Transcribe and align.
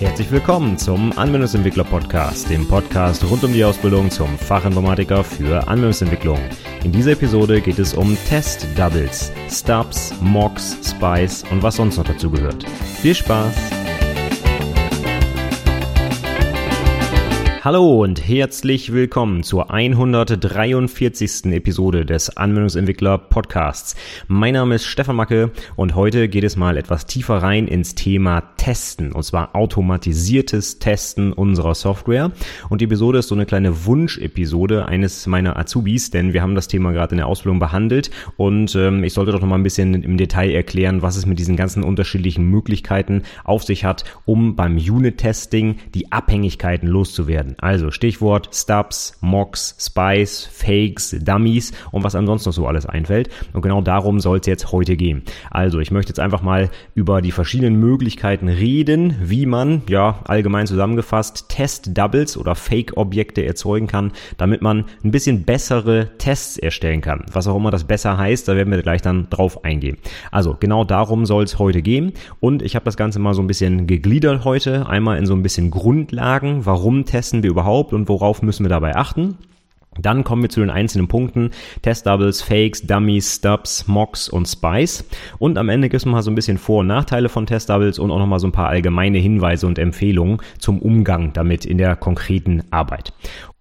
Herzlich 0.00 0.30
willkommen 0.30 0.76
zum 0.76 1.16
Anwendungsentwickler 1.16 1.84
Podcast, 1.84 2.50
dem 2.50 2.66
Podcast 2.66 3.24
rund 3.24 3.44
um 3.44 3.52
die 3.52 3.64
Ausbildung 3.64 4.10
zum 4.10 4.36
Fachinformatiker 4.38 5.22
für 5.22 5.66
Anwendungsentwicklung. 5.68 6.38
In 6.82 6.92
dieser 6.92 7.12
Episode 7.12 7.60
geht 7.60 7.78
es 7.78 7.94
um 7.94 8.16
Test 8.28 8.66
Doubles, 8.76 9.32
Stubs, 9.48 10.12
Mocks, 10.20 10.76
Spice 10.84 11.44
und 11.50 11.62
was 11.62 11.76
sonst 11.76 11.96
noch 11.96 12.04
dazu 12.04 12.30
gehört. 12.30 12.64
Viel 13.02 13.14
Spaß! 13.14 13.73
Hallo 17.64 18.02
und 18.02 18.28
herzlich 18.28 18.92
willkommen 18.92 19.42
zur 19.42 19.70
143. 19.70 21.46
Episode 21.46 22.04
des 22.04 22.36
Anwendungsentwickler 22.36 23.16
Podcasts. 23.16 23.96
Mein 24.28 24.52
Name 24.52 24.74
ist 24.74 24.84
Stefan 24.84 25.16
Macke 25.16 25.50
und 25.74 25.94
heute 25.94 26.28
geht 26.28 26.44
es 26.44 26.56
mal 26.56 26.76
etwas 26.76 27.06
tiefer 27.06 27.36
rein 27.36 27.66
ins 27.66 27.94
Thema 27.94 28.42
Testen 28.58 29.12
und 29.12 29.22
zwar 29.22 29.54
automatisiertes 29.56 30.78
Testen 30.78 31.32
unserer 31.32 31.74
Software. 31.74 32.32
Und 32.68 32.82
die 32.82 32.84
Episode 32.84 33.20
ist 33.20 33.28
so 33.28 33.34
eine 33.34 33.46
kleine 33.46 33.86
Wunschepisode 33.86 34.84
eines 34.84 35.26
meiner 35.26 35.56
Azubis, 35.58 36.10
denn 36.10 36.34
wir 36.34 36.42
haben 36.42 36.56
das 36.56 36.68
Thema 36.68 36.92
gerade 36.92 37.12
in 37.12 37.16
der 37.16 37.28
Ausbildung 37.28 37.60
behandelt 37.60 38.10
und 38.36 38.74
ähm, 38.74 39.02
ich 39.04 39.14
sollte 39.14 39.32
doch 39.32 39.40
noch 39.40 39.48
mal 39.48 39.56
ein 39.56 39.62
bisschen 39.62 40.02
im 40.02 40.18
Detail 40.18 40.50
erklären, 40.50 41.00
was 41.00 41.16
es 41.16 41.24
mit 41.24 41.38
diesen 41.38 41.56
ganzen 41.56 41.82
unterschiedlichen 41.82 42.44
Möglichkeiten 42.44 43.22
auf 43.42 43.64
sich 43.64 43.86
hat, 43.86 44.04
um 44.26 44.54
beim 44.54 44.76
Unit-Testing 44.76 45.76
die 45.94 46.12
Abhängigkeiten 46.12 46.88
loszuwerden. 46.88 47.53
Also 47.58 47.90
Stichwort 47.90 48.48
Stubs, 48.52 49.18
Mocks, 49.20 49.76
Spies, 49.80 50.48
Fakes, 50.50 51.16
Dummies 51.20 51.72
und 51.92 52.04
was 52.04 52.14
ansonsten 52.14 52.48
noch 52.48 52.54
so 52.54 52.66
alles 52.66 52.86
einfällt. 52.86 53.28
Und 53.52 53.62
genau 53.62 53.80
darum 53.80 54.20
soll 54.20 54.38
es 54.38 54.46
jetzt 54.46 54.72
heute 54.72 54.96
gehen. 54.96 55.22
Also 55.50 55.80
ich 55.80 55.90
möchte 55.90 56.10
jetzt 56.10 56.20
einfach 56.20 56.42
mal 56.42 56.70
über 56.94 57.22
die 57.22 57.32
verschiedenen 57.32 57.78
Möglichkeiten 57.78 58.48
reden, 58.48 59.16
wie 59.22 59.46
man, 59.46 59.82
ja, 59.88 60.20
allgemein 60.24 60.66
zusammengefasst, 60.66 61.48
Test-Doubles 61.48 62.36
oder 62.36 62.54
Fake-Objekte 62.54 63.44
erzeugen 63.44 63.86
kann, 63.86 64.12
damit 64.36 64.62
man 64.62 64.84
ein 65.04 65.10
bisschen 65.10 65.44
bessere 65.44 66.10
Tests 66.18 66.58
erstellen 66.58 67.00
kann. 67.00 67.24
Was 67.32 67.46
auch 67.46 67.56
immer 67.56 67.70
das 67.70 67.84
besser 67.84 68.18
heißt, 68.18 68.48
da 68.48 68.56
werden 68.56 68.72
wir 68.72 68.82
gleich 68.82 69.02
dann 69.02 69.28
drauf 69.30 69.64
eingehen. 69.64 69.98
Also 70.30 70.56
genau 70.58 70.84
darum 70.84 71.26
soll 71.26 71.44
es 71.44 71.58
heute 71.58 71.82
gehen. 71.82 72.12
Und 72.40 72.62
ich 72.62 72.74
habe 72.74 72.84
das 72.84 72.96
Ganze 72.96 73.18
mal 73.18 73.34
so 73.34 73.42
ein 73.42 73.46
bisschen 73.46 73.86
gegliedert 73.86 74.44
heute. 74.44 74.88
Einmal 74.88 75.18
in 75.18 75.26
so 75.26 75.34
ein 75.34 75.42
bisschen 75.42 75.70
Grundlagen. 75.70 76.66
Warum 76.66 77.04
testen 77.04 77.42
wir 77.44 77.50
überhaupt 77.50 77.92
und 77.92 78.08
worauf 78.08 78.42
müssen 78.42 78.64
wir 78.64 78.70
dabei 78.70 78.96
achten? 78.96 79.38
Dann 79.98 80.24
kommen 80.24 80.42
wir 80.42 80.50
zu 80.50 80.60
den 80.60 80.70
einzelnen 80.70 81.08
Punkten. 81.08 81.50
Test 81.82 82.06
Doubles, 82.06 82.42
Fakes, 82.42 82.82
Dummies, 82.82 83.36
Stubs, 83.36 83.86
Mocks 83.86 84.28
und 84.28 84.46
Spies. 84.46 85.04
Und 85.38 85.56
am 85.56 85.68
Ende 85.68 85.88
gibt 85.88 85.98
es 85.98 86.06
mal 86.06 86.22
so 86.22 86.30
ein 86.30 86.34
bisschen 86.34 86.58
Vor- 86.58 86.80
und 86.80 86.88
Nachteile 86.88 87.28
von 87.28 87.46
Test 87.46 87.70
Doubles 87.70 87.98
und 87.98 88.10
auch 88.10 88.18
nochmal 88.18 88.40
so 88.40 88.48
ein 88.48 88.52
paar 88.52 88.68
allgemeine 88.68 89.18
Hinweise 89.18 89.66
und 89.66 89.78
Empfehlungen 89.78 90.38
zum 90.58 90.80
Umgang 90.80 91.32
damit 91.32 91.64
in 91.64 91.78
der 91.78 91.96
konkreten 91.96 92.64
Arbeit. 92.70 93.12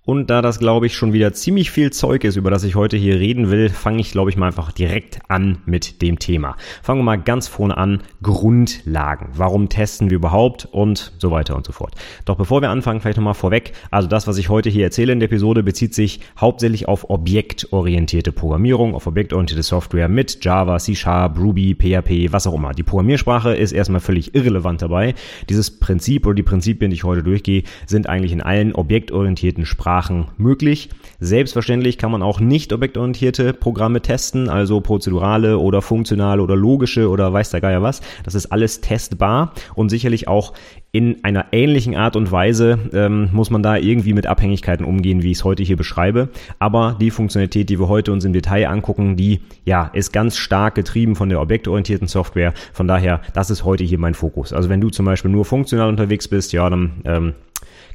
Und 0.05 0.29
da 0.29 0.41
das, 0.41 0.59
glaube 0.59 0.85
ich, 0.85 0.95
schon 0.97 1.13
wieder 1.13 1.31
ziemlich 1.31 1.71
viel 1.71 1.91
Zeug 1.91 2.25
ist, 2.25 2.35
über 2.35 2.51
das 2.51 2.65
ich 2.65 2.75
heute 2.75 2.97
hier 2.97 3.21
reden 3.21 3.49
will, 3.49 3.69
fange 3.69 4.01
ich, 4.01 4.11
glaube 4.11 4.29
ich, 4.29 4.35
mal 4.35 4.47
einfach 4.47 4.73
direkt 4.73 5.19
an 5.29 5.59
mit 5.65 6.01
dem 6.01 6.19
Thema. 6.19 6.57
Fangen 6.81 6.99
wir 6.99 7.05
mal 7.05 7.15
ganz 7.15 7.47
vorne 7.47 7.77
an. 7.77 8.01
Grundlagen. 8.21 9.29
Warum 9.33 9.69
testen 9.69 10.09
wir 10.09 10.17
überhaupt? 10.17 10.67
Und 10.69 11.13
so 11.19 11.31
weiter 11.31 11.55
und 11.55 11.65
so 11.65 11.71
fort. 11.71 11.95
Doch 12.25 12.35
bevor 12.35 12.61
wir 12.61 12.69
anfangen, 12.69 12.99
vielleicht 12.99 13.15
nochmal 13.15 13.33
vorweg. 13.33 13.71
Also 13.91 14.09
das, 14.09 14.27
was 14.27 14.37
ich 14.37 14.49
heute 14.49 14.69
hier 14.69 14.83
erzähle 14.83 15.13
in 15.13 15.21
der 15.21 15.29
Episode, 15.29 15.63
bezieht 15.63 15.95
sich 15.95 16.19
hauptsächlich 16.37 16.89
auf 16.89 17.09
objektorientierte 17.09 18.33
Programmierung, 18.33 18.95
auf 18.95 19.07
objektorientierte 19.07 19.63
Software 19.63 20.09
mit 20.09 20.43
Java, 20.43 20.79
C 20.79 20.95
Sharp, 20.95 21.39
Ruby, 21.39 21.75
PHP, 21.75 22.33
was 22.33 22.45
auch 22.45 22.55
immer. 22.55 22.73
Die 22.73 22.83
Programmiersprache 22.83 23.55
ist 23.55 23.71
erstmal 23.71 24.01
völlig 24.01 24.35
irrelevant 24.35 24.81
dabei. 24.81 25.15
Dieses 25.47 25.79
Prinzip 25.79 26.25
oder 26.25 26.35
die 26.35 26.43
Prinzipien, 26.43 26.91
die 26.91 26.95
ich 26.95 27.05
heute 27.05 27.23
durchgehe, 27.23 27.63
sind 27.85 28.09
eigentlich 28.09 28.33
in 28.33 28.41
allen 28.41 28.75
objektorientierten 28.75 29.65
Sprachen 29.65 29.92
Sprachen 29.93 30.25
möglich. 30.37 30.89
Selbstverständlich 31.19 31.99
kann 31.99 32.11
man 32.11 32.23
auch 32.23 32.39
nicht 32.39 32.73
objektorientierte 32.73 33.53
Programme 33.53 34.01
testen, 34.01 34.49
also 34.49 34.81
prozedurale 34.81 35.59
oder 35.59 35.83
funktionale 35.83 36.41
oder 36.41 36.55
logische 36.55 37.09
oder 37.09 37.31
weiß 37.31 37.51
der 37.51 37.61
Geier 37.61 37.83
was. 37.83 38.01
Das 38.23 38.33
ist 38.33 38.47
alles 38.47 38.81
testbar 38.81 39.53
und 39.75 39.89
sicherlich 39.89 40.27
auch 40.27 40.53
in 40.91 41.23
einer 41.23 41.45
ähnlichen 41.51 41.95
Art 41.95 42.15
und 42.15 42.31
Weise 42.31 42.79
ähm, 42.91 43.29
muss 43.33 43.51
man 43.51 43.61
da 43.61 43.77
irgendwie 43.77 44.13
mit 44.13 44.25
Abhängigkeiten 44.25 44.83
umgehen, 44.83 45.21
wie 45.21 45.31
ich 45.31 45.37
es 45.37 45.43
heute 45.43 45.61
hier 45.61 45.77
beschreibe. 45.77 46.29
Aber 46.57 46.97
die 46.99 47.11
Funktionalität, 47.11 47.69
die 47.69 47.79
wir 47.79 47.87
heute 47.87 48.11
uns 48.11 48.25
im 48.25 48.33
Detail 48.33 48.69
angucken, 48.69 49.15
die 49.15 49.41
ja 49.63 49.91
ist 49.93 50.11
ganz 50.11 50.37
stark 50.37 50.73
getrieben 50.73 51.15
von 51.15 51.29
der 51.29 51.39
objektorientierten 51.39 52.07
Software. 52.07 52.53
Von 52.73 52.87
daher, 52.87 53.21
das 53.33 53.51
ist 53.51 53.63
heute 53.63 53.83
hier 53.83 53.99
mein 53.99 54.15
Fokus. 54.15 54.53
Also 54.53 54.69
wenn 54.69 54.81
du 54.81 54.89
zum 54.89 55.05
Beispiel 55.05 55.29
nur 55.29 55.45
funktional 55.45 55.89
unterwegs 55.89 56.27
bist, 56.27 56.51
ja, 56.51 56.67
dann 56.67 57.01
ähm, 57.05 57.33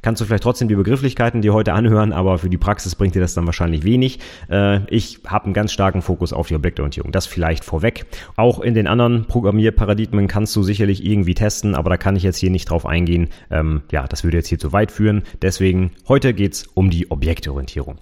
kannst 0.01 0.21
du 0.21 0.25
vielleicht 0.25 0.43
trotzdem 0.43 0.67
die 0.67 0.75
Begrifflichkeiten 0.75 1.41
dir 1.41 1.53
heute 1.53 1.73
anhören, 1.73 2.13
aber 2.13 2.37
für 2.37 2.49
die 2.49 2.57
Praxis 2.57 2.95
bringt 2.95 3.15
dir 3.15 3.21
das 3.21 3.33
dann 3.33 3.45
wahrscheinlich 3.45 3.83
wenig. 3.83 4.19
Äh, 4.49 4.81
ich 4.93 5.19
habe 5.25 5.45
einen 5.45 5.53
ganz 5.53 5.71
starken 5.71 6.01
Fokus 6.01 6.33
auf 6.33 6.47
die 6.47 6.55
Objektorientierung. 6.55 7.11
Das 7.11 7.25
vielleicht 7.25 7.63
vorweg. 7.63 8.05
Auch 8.35 8.59
in 8.59 8.73
den 8.73 8.87
anderen 8.87 9.25
Programmierparadigmen 9.25 10.27
kannst 10.27 10.55
du 10.55 10.63
sicherlich 10.63 11.05
irgendwie 11.05 11.33
testen, 11.33 11.75
aber 11.75 11.89
da 11.89 11.97
kann 11.97 12.15
ich 12.15 12.23
jetzt 12.23 12.37
hier 12.37 12.51
nicht 12.51 12.69
drauf 12.69 12.85
eingehen. 12.85 13.29
Ähm, 13.51 13.81
ja, 13.91 14.07
das 14.07 14.23
würde 14.23 14.37
jetzt 14.37 14.47
hier 14.47 14.59
zu 14.59 14.73
weit 14.73 14.91
führen. 14.91 15.23
Deswegen 15.41 15.91
heute 16.07 16.33
geht's 16.33 16.67
um 16.73 16.89
die 16.89 17.11
Objektorientierung. 17.11 17.97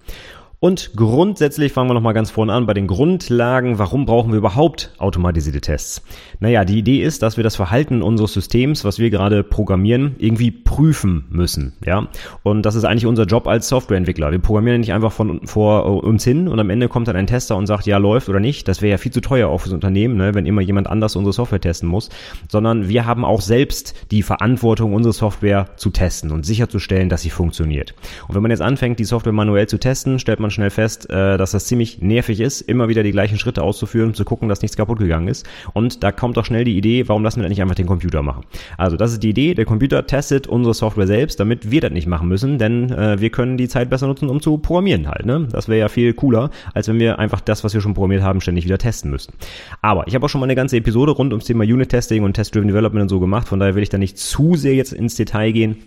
Und 0.59 0.93
grundsätzlich 0.95 1.71
fangen 1.71 1.91
wir 1.91 1.93
nochmal 1.93 2.15
ganz 2.15 2.31
vorne 2.31 2.51
an 2.51 2.65
bei 2.65 2.73
den 2.73 2.87
Grundlagen. 2.87 3.77
Warum 3.77 4.07
brauchen 4.07 4.31
wir 4.31 4.39
überhaupt 4.39 4.91
automatisierte 4.97 5.61
Tests? 5.61 6.01
Naja, 6.39 6.65
die 6.65 6.79
Idee 6.79 7.03
ist, 7.03 7.21
dass 7.21 7.37
wir 7.37 7.43
das 7.43 7.55
Verhalten 7.55 8.01
unseres 8.01 8.33
Systems, 8.33 8.83
was 8.83 8.97
wir 8.97 9.11
gerade 9.11 9.43
programmieren, 9.43 10.15
irgendwie 10.17 10.49
prüfen 10.49 11.25
müssen. 11.29 11.73
Ja, 11.85 12.07
und 12.41 12.63
das 12.63 12.73
ist 12.73 12.85
eigentlich 12.85 13.05
unser 13.05 13.25
Job 13.25 13.45
als 13.45 13.69
Softwareentwickler. 13.69 14.31
Wir 14.31 14.39
programmieren 14.39 14.79
nicht 14.79 14.93
einfach 14.93 15.11
von 15.11 15.45
vor 15.45 16.03
uns 16.03 16.23
hin 16.23 16.47
und 16.47 16.59
am 16.59 16.71
Ende 16.71 16.89
kommt 16.89 17.07
dann 17.07 17.15
ein 17.15 17.27
Tester 17.27 17.55
und 17.55 17.67
sagt, 17.67 17.85
ja, 17.85 17.99
läuft 17.99 18.27
oder 18.27 18.39
nicht. 18.39 18.67
Das 18.67 18.81
wäre 18.81 18.89
ja 18.89 18.97
viel 18.97 19.11
zu 19.11 19.21
teuer 19.21 19.49
auch 19.49 19.59
fürs 19.59 19.73
Unternehmen, 19.73 20.17
ne, 20.17 20.33
wenn 20.33 20.47
immer 20.47 20.61
jemand 20.61 20.87
anders 20.87 21.15
unsere 21.15 21.33
Software 21.33 21.61
testen 21.61 21.87
muss. 21.87 22.09
Sondern 22.49 22.89
wir 22.89 23.05
haben 23.05 23.25
auch 23.25 23.41
selbst 23.41 23.93
die 24.09 24.23
Verantwortung, 24.23 24.95
unsere 24.95 25.13
Software 25.13 25.67
zu 25.75 25.91
testen 25.91 26.31
und 26.31 26.47
sicherzustellen, 26.47 27.09
dass 27.09 27.21
sie 27.21 27.29
funktioniert. 27.29 27.93
Und 28.27 28.33
wenn 28.33 28.41
man 28.41 28.49
jetzt 28.49 28.61
anfängt, 28.61 28.97
die 28.97 29.05
Software 29.05 29.33
manuell 29.33 29.67
zu 29.67 29.77
testen, 29.77 30.17
stellt 30.17 30.39
man 30.39 30.46
man 30.47 30.51
schnell 30.51 30.69
fest, 30.69 31.09
äh, 31.09 31.37
dass 31.37 31.51
das 31.51 31.65
ziemlich 31.65 32.01
nervig 32.01 32.39
ist, 32.39 32.61
immer 32.61 32.87
wieder 32.87 33.03
die 33.03 33.11
gleichen 33.11 33.37
Schritte 33.37 33.61
auszuführen, 33.61 34.13
zu 34.13 34.25
gucken, 34.25 34.49
dass 34.49 34.61
nichts 34.61 34.77
kaputt 34.77 34.99
gegangen 34.99 35.27
ist. 35.27 35.47
Und 35.73 36.03
da 36.03 36.11
kommt 36.11 36.37
doch 36.37 36.45
schnell 36.45 36.63
die 36.63 36.77
Idee, 36.77 37.07
warum 37.07 37.23
lassen 37.23 37.41
wir 37.41 37.49
nicht 37.49 37.61
einfach 37.61 37.75
den 37.75 37.87
Computer 37.87 38.21
machen? 38.21 38.45
Also 38.77 38.97
das 38.97 39.13
ist 39.13 39.23
die 39.23 39.29
Idee, 39.29 39.53
der 39.53 39.65
Computer 39.65 40.05
testet 40.07 40.47
unsere 40.47 40.73
Software 40.73 41.07
selbst, 41.07 41.39
damit 41.39 41.71
wir 41.71 41.81
das 41.81 41.91
nicht 41.91 42.07
machen 42.07 42.27
müssen, 42.27 42.57
denn 42.57 42.91
äh, 42.91 43.19
wir 43.19 43.29
können 43.29 43.57
die 43.57 43.67
Zeit 43.67 43.89
besser 43.89 44.07
nutzen, 44.07 44.29
um 44.29 44.41
zu 44.41 44.57
programmieren 44.57 45.07
halt. 45.07 45.25
Ne? 45.25 45.47
Das 45.51 45.67
wäre 45.67 45.79
ja 45.79 45.89
viel 45.89 46.13
cooler, 46.13 46.49
als 46.73 46.87
wenn 46.87 46.99
wir 46.99 47.19
einfach 47.19 47.41
das, 47.41 47.63
was 47.63 47.73
wir 47.73 47.81
schon 47.81 47.93
programmiert 47.93 48.23
haben, 48.23 48.41
ständig 48.41 48.65
wieder 48.65 48.77
testen 48.77 49.11
müssten. 49.11 49.33
Aber 49.81 50.07
ich 50.07 50.15
habe 50.15 50.25
auch 50.25 50.29
schon 50.29 50.39
mal 50.39 50.45
eine 50.45 50.55
ganze 50.55 50.77
Episode 50.77 51.11
rund 51.11 51.33
ums 51.33 51.45
Thema 51.45 51.63
Unit-Testing 51.63 52.23
und 52.23 52.33
Test-Driven 52.33 52.67
Development 52.67 53.03
und 53.03 53.09
so 53.09 53.19
gemacht, 53.19 53.47
von 53.47 53.59
daher 53.59 53.75
will 53.75 53.83
ich 53.83 53.89
da 53.89 53.97
nicht 53.97 54.17
zu 54.17 54.55
sehr 54.55 54.75
jetzt 54.75 54.93
ins 54.93 55.15
Detail 55.15 55.51
gehen. 55.51 55.77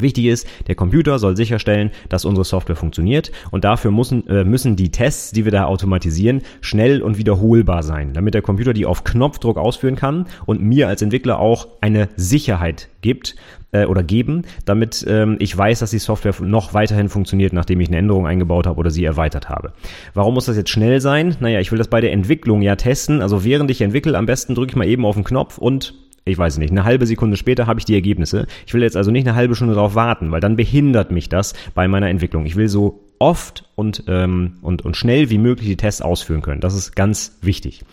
Wichtig 0.00 0.26
ist, 0.26 0.46
der 0.66 0.74
Computer 0.74 1.18
soll 1.18 1.36
sicherstellen, 1.36 1.90
dass 2.08 2.24
unsere 2.24 2.44
Software 2.44 2.76
funktioniert 2.76 3.32
und 3.50 3.64
dafür 3.64 3.90
müssen, 3.90 4.26
äh, 4.28 4.44
müssen 4.44 4.76
die 4.76 4.90
Tests, 4.90 5.32
die 5.32 5.44
wir 5.44 5.52
da 5.52 5.64
automatisieren, 5.64 6.42
schnell 6.60 7.02
und 7.02 7.18
wiederholbar 7.18 7.82
sein, 7.82 8.12
damit 8.12 8.34
der 8.34 8.42
Computer 8.42 8.72
die 8.72 8.86
auf 8.86 9.04
Knopfdruck 9.04 9.56
ausführen 9.56 9.96
kann 9.96 10.26
und 10.46 10.62
mir 10.62 10.88
als 10.88 11.02
Entwickler 11.02 11.38
auch 11.38 11.68
eine 11.80 12.08
Sicherheit 12.16 12.88
gibt 13.00 13.36
äh, 13.72 13.84
oder 13.84 14.02
geben, 14.02 14.42
damit 14.64 15.04
ähm, 15.08 15.36
ich 15.38 15.56
weiß, 15.56 15.80
dass 15.80 15.90
die 15.90 15.98
Software 15.98 16.34
noch 16.40 16.74
weiterhin 16.74 17.08
funktioniert, 17.08 17.52
nachdem 17.52 17.80
ich 17.80 17.88
eine 17.88 17.98
Änderung 17.98 18.26
eingebaut 18.26 18.66
habe 18.66 18.78
oder 18.78 18.90
sie 18.90 19.04
erweitert 19.04 19.48
habe. 19.48 19.72
Warum 20.14 20.34
muss 20.34 20.46
das 20.46 20.56
jetzt 20.56 20.70
schnell 20.70 21.00
sein? 21.00 21.36
Naja, 21.40 21.60
ich 21.60 21.70
will 21.70 21.78
das 21.78 21.88
bei 21.88 22.00
der 22.00 22.12
Entwicklung 22.12 22.62
ja 22.62 22.76
testen, 22.76 23.22
also 23.22 23.44
während 23.44 23.70
ich 23.70 23.80
entwickle, 23.80 24.16
am 24.16 24.26
besten 24.26 24.54
drücke 24.54 24.70
ich 24.70 24.76
mal 24.76 24.88
eben 24.88 25.04
auf 25.04 25.14
den 25.14 25.24
Knopf 25.24 25.58
und 25.58 25.94
ich 26.26 26.36
weiß 26.36 26.58
nicht, 26.58 26.72
eine 26.72 26.84
halbe 26.84 27.06
Sekunde 27.06 27.36
später 27.36 27.66
habe 27.66 27.78
ich 27.78 27.84
die 27.84 27.94
Ergebnisse. 27.94 28.46
Ich 28.66 28.74
will 28.74 28.82
jetzt 28.82 28.96
also 28.96 29.12
nicht 29.12 29.26
eine 29.26 29.36
halbe 29.36 29.54
Stunde 29.54 29.74
darauf 29.74 29.94
warten, 29.94 30.32
weil 30.32 30.40
dann 30.40 30.56
behindert 30.56 31.12
mich 31.12 31.28
das 31.28 31.54
bei 31.74 31.86
meiner 31.86 32.08
Entwicklung. 32.08 32.46
Ich 32.46 32.56
will 32.56 32.68
so 32.68 33.04
oft 33.20 33.65
und, 33.76 34.04
ähm, 34.08 34.54
und, 34.62 34.84
und 34.84 34.96
schnell 34.96 35.30
wie 35.30 35.38
möglich 35.38 35.68
die 35.68 35.76
Tests 35.76 36.02
ausführen 36.02 36.42
können. 36.42 36.60
Das 36.60 36.74
ist 36.74 36.96
ganz 36.96 37.38
wichtig. 37.42 37.84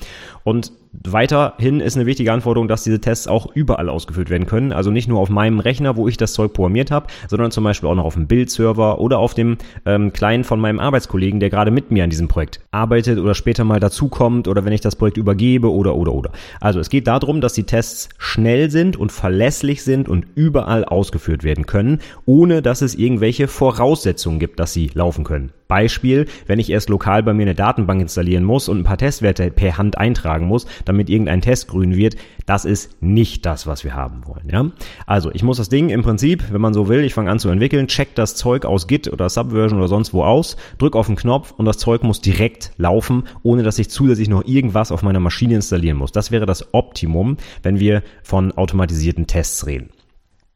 Und 0.44 0.72
weiterhin 0.94 1.80
ist 1.80 1.96
eine 1.96 2.06
wichtige 2.06 2.32
Anforderung, 2.32 2.68
dass 2.68 2.84
diese 2.84 3.02
Tests 3.02 3.28
auch 3.28 3.48
überall 3.54 3.90
ausgeführt 3.90 4.30
werden 4.30 4.46
können. 4.46 4.72
Also 4.72 4.92
nicht 4.92 5.08
nur 5.08 5.20
auf 5.20 5.30
meinem 5.30 5.60
Rechner, 5.60 5.98
wo 5.98 6.08
ich 6.08 6.18
das 6.18 6.34
Zeug 6.34 6.54
programmiert 6.54 6.92
habe, 6.92 7.08
sondern 7.28 7.52
zum 7.52 7.64
Beispiel 7.64 7.90
auch 7.90 7.96
noch 7.96 8.06
auf 8.06 8.14
dem 8.14 8.28
Bildserver 8.28 9.00
oder 9.00 9.20
auf 9.20 9.34
dem 9.34 9.58
ähm, 9.86 10.14
Client 10.14 10.46
von 10.46 10.60
meinem 10.60 10.80
Arbeitskollegen, 10.80 11.40
der 11.40 11.50
gerade 11.50 11.72
mit 11.72 11.92
mir 11.92 12.04
an 12.04 12.10
diesem 12.10 12.28
Projekt 12.28 12.62
arbeitet 12.72 13.20
oder 13.20 13.34
später 13.34 13.64
mal 13.64 13.80
dazukommt 13.80 14.48
oder 14.48 14.66
wenn 14.66 14.74
ich 14.74 14.82
das 14.82 14.96
Projekt 14.96 15.18
übergebe 15.18 15.72
oder 15.72 15.96
oder 15.96 16.14
oder. 16.14 16.32
Also 16.60 16.80
es 16.80 16.90
geht 16.90 17.08
darum, 17.08 17.42
dass 17.42 17.54
die 17.54 17.64
Tests 17.64 18.10
schnell 18.18 18.70
sind 18.70 18.96
und 18.96 19.12
verlässlich 19.12 19.84
sind 19.84 20.08
und 20.08 20.28
überall 20.36 20.86
ausgeführt 20.86 21.44
werden 21.44 21.66
können, 21.66 22.00
ohne 22.26 22.62
dass 22.62 22.82
es 22.82 22.96
irgendwelche 22.96 23.48
Voraussetzungen 23.48 24.40
gibt, 24.40 24.60
dass 24.60 24.74
sie 24.74 24.92
laufen 24.94 25.24
können. 25.24 25.52
Beispiel, 25.74 26.28
wenn 26.46 26.60
ich 26.60 26.70
erst 26.70 26.88
lokal 26.90 27.24
bei 27.24 27.34
mir 27.34 27.42
eine 27.42 27.56
Datenbank 27.56 28.00
installieren 28.00 28.44
muss 28.44 28.70
und 28.70 28.78
ein 28.78 28.84
paar 28.84 29.00
Testwerte 29.00 29.50
per 29.50 29.76
Hand 29.76 29.98
eintragen 29.98 30.46
muss, 30.46 30.68
damit 30.86 31.10
irgendein 31.10 31.42
Test 31.42 31.68
grün 31.68 31.96
wird, 31.96 32.16
das 32.46 32.64
ist 32.64 33.02
nicht 33.02 33.44
das, 33.48 33.66
was 33.66 33.84
wir 33.84 33.96
haben 33.96 34.22
wollen. 34.28 34.50
Ja? 34.52 34.70
Also 35.08 35.32
ich 35.34 35.42
muss 35.42 35.58
das 35.58 35.70
Ding 35.70 35.90
im 35.90 36.04
Prinzip, 36.04 36.44
wenn 36.52 36.62
man 36.62 36.76
so 36.76 36.90
will, 36.90 37.04
ich 37.04 37.16
fange 37.16 37.32
an 37.32 37.40
zu 37.40 37.50
entwickeln, 37.50 37.88
check 37.88 38.14
das 38.14 38.36
Zeug 38.36 38.66
aus 38.66 38.86
Git 38.86 39.12
oder 39.12 39.28
Subversion 39.32 39.80
oder 39.80 39.88
sonst 39.88 40.14
wo 40.14 40.24
aus, 40.24 40.58
drück 40.78 40.96
auf 40.96 41.08
den 41.08 41.16
Knopf 41.16 41.56
und 41.58 41.66
das 41.66 41.80
Zeug 41.80 42.04
muss 42.04 42.22
direkt 42.22 42.72
laufen, 42.78 43.24
ohne 43.42 43.64
dass 43.64 43.80
ich 43.80 43.90
zusätzlich 43.90 44.30
noch 44.30 44.46
irgendwas 44.46 44.92
auf 44.92 45.02
meiner 45.02 45.20
Maschine 45.20 45.56
installieren 45.56 45.98
muss. 45.98 46.12
Das 46.12 46.30
wäre 46.30 46.46
das 46.46 46.72
Optimum, 46.76 47.38
wenn 47.64 47.80
wir 47.80 48.04
von 48.22 48.52
automatisierten 48.52 49.26
Tests 49.26 49.66
reden. 49.66 49.90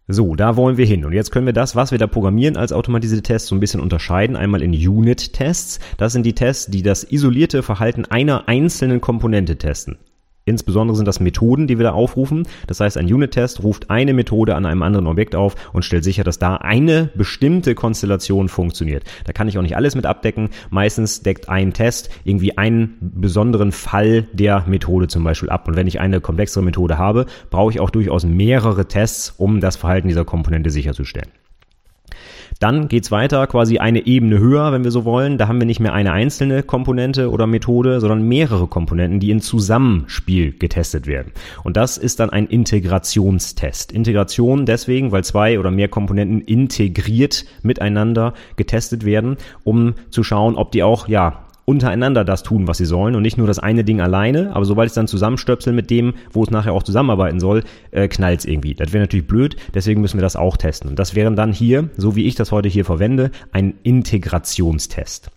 So, 0.09 0.37
da 0.37 0.55
wollen 0.55 0.77
wir 0.77 0.85
hin. 0.85 1.03
Und 1.03 1.11
jetzt 1.11 1.31
können 1.31 1.45
wir 1.45 1.53
das, 1.53 1.75
was 1.75 1.91
wir 1.91 1.97
da 1.97 2.07
programmieren 2.07 2.55
als 2.55 2.71
automatisierte 2.71 3.23
Tests, 3.23 3.49
so 3.49 3.55
ein 3.55 3.59
bisschen 3.59 3.81
unterscheiden. 3.81 4.37
Einmal 4.37 4.61
in 4.61 4.71
Unit-Tests. 4.71 5.79
Das 5.97 6.13
sind 6.13 6.25
die 6.25 6.33
Tests, 6.33 6.67
die 6.67 6.81
das 6.81 7.03
isolierte 7.03 7.61
Verhalten 7.61 8.05
einer 8.05 8.47
einzelnen 8.47 9.01
Komponente 9.01 9.57
testen. 9.57 9.97
Insbesondere 10.47 10.95
sind 10.95 11.07
das 11.07 11.19
Methoden, 11.19 11.67
die 11.67 11.77
wir 11.77 11.83
da 11.83 11.91
aufrufen. 11.91 12.47
Das 12.67 12.79
heißt, 12.79 12.97
ein 12.97 13.11
Unit-Test 13.13 13.63
ruft 13.63 13.89
eine 13.89 14.13
Methode 14.13 14.55
an 14.55 14.65
einem 14.65 14.81
anderen 14.81 15.05
Objekt 15.05 15.35
auf 15.35 15.55
und 15.73 15.83
stellt 15.83 16.05
sicher, 16.05 16.23
dass 16.23 16.39
da 16.39 16.55
eine 16.55 17.09
bestimmte 17.15 17.75
Konstellation 17.75 18.47
funktioniert. 18.47 19.03
Da 19.25 19.33
kann 19.33 19.49
ich 19.49 19.57
auch 19.57 19.61
nicht 19.61 19.75
alles 19.75 19.95
mit 19.95 20.05
abdecken. 20.05 20.49
Meistens 20.69 21.21
deckt 21.21 21.49
ein 21.49 21.73
Test 21.73 22.09
irgendwie 22.23 22.57
einen 22.57 22.97
besonderen 23.01 23.73
Fall 23.73 24.23
der 24.31 24.63
Methode 24.67 25.09
zum 25.09 25.25
Beispiel 25.25 25.49
ab. 25.49 25.67
Und 25.67 25.75
wenn 25.75 25.87
ich 25.87 25.99
eine 25.99 26.21
komplexere 26.21 26.63
Methode 26.63 26.97
habe, 26.97 27.25
brauche 27.49 27.71
ich 27.73 27.81
auch 27.81 27.89
durchaus 27.89 28.23
mehrere 28.23 28.87
Tests, 28.87 29.33
um 29.37 29.59
das 29.59 29.75
Verhalten 29.75 30.07
dieser 30.07 30.23
Komponente 30.23 30.69
sicherzustellen. 30.69 31.29
Dann 32.59 32.87
geht's 32.87 33.11
weiter, 33.11 33.45
quasi 33.47 33.77
eine 33.77 34.05
Ebene 34.07 34.39
höher, 34.39 34.71
wenn 34.71 34.83
wir 34.83 34.91
so 34.91 35.05
wollen. 35.05 35.37
Da 35.37 35.47
haben 35.47 35.59
wir 35.59 35.65
nicht 35.65 35.79
mehr 35.79 35.93
eine 35.93 36.11
einzelne 36.11 36.63
Komponente 36.63 37.29
oder 37.29 37.47
Methode, 37.47 37.99
sondern 37.99 38.27
mehrere 38.27 38.67
Komponenten, 38.67 39.19
die 39.19 39.31
in 39.31 39.41
Zusammenspiel 39.41 40.57
getestet 40.57 41.07
werden. 41.07 41.31
Und 41.63 41.77
das 41.77 41.97
ist 41.97 42.19
dann 42.19 42.29
ein 42.29 42.47
Integrationstest. 42.47 43.91
Integration 43.91 44.65
deswegen, 44.65 45.11
weil 45.11 45.23
zwei 45.23 45.59
oder 45.59 45.71
mehr 45.71 45.87
Komponenten 45.87 46.41
integriert 46.41 47.45
miteinander 47.61 48.33
getestet 48.55 49.05
werden, 49.05 49.37
um 49.63 49.93
zu 50.09 50.23
schauen, 50.23 50.55
ob 50.55 50.71
die 50.71 50.83
auch, 50.83 51.07
ja, 51.07 51.46
untereinander 51.69 52.23
das 52.23 52.43
tun, 52.43 52.65
was 52.65 52.77
sie 52.77 52.85
sollen 52.85 53.13
und 53.13 53.23
nicht 53.23 53.37
nur 53.37 53.45
das 53.45 53.59
eine 53.59 53.83
Ding 53.83 53.99
alleine, 53.99 54.55
aber 54.55 54.63
sobald 54.63 54.87
es 54.87 54.93
dann 54.93 55.07
zusammenstöpseln 55.07 55.75
mit 55.75 55.89
dem, 55.89 56.13
wo 56.31 56.41
es 56.41 56.49
nachher 56.49 56.71
auch 56.71 56.81
zusammenarbeiten 56.81 57.41
soll, 57.41 57.63
äh, 57.91 58.07
knallt 58.07 58.39
es 58.39 58.45
irgendwie. 58.45 58.73
Das 58.73 58.93
wäre 58.93 59.03
natürlich 59.03 59.27
blöd, 59.27 59.57
deswegen 59.73 59.99
müssen 59.99 60.17
wir 60.17 60.21
das 60.21 60.37
auch 60.37 60.55
testen. 60.55 60.89
Und 60.89 60.97
das 60.97 61.13
wären 61.13 61.35
dann 61.35 61.51
hier, 61.51 61.89
so 61.97 62.15
wie 62.15 62.25
ich 62.25 62.35
das 62.35 62.53
heute 62.53 62.69
hier 62.69 62.85
verwende, 62.85 63.31
ein 63.51 63.73
Integrationstest. 63.83 65.29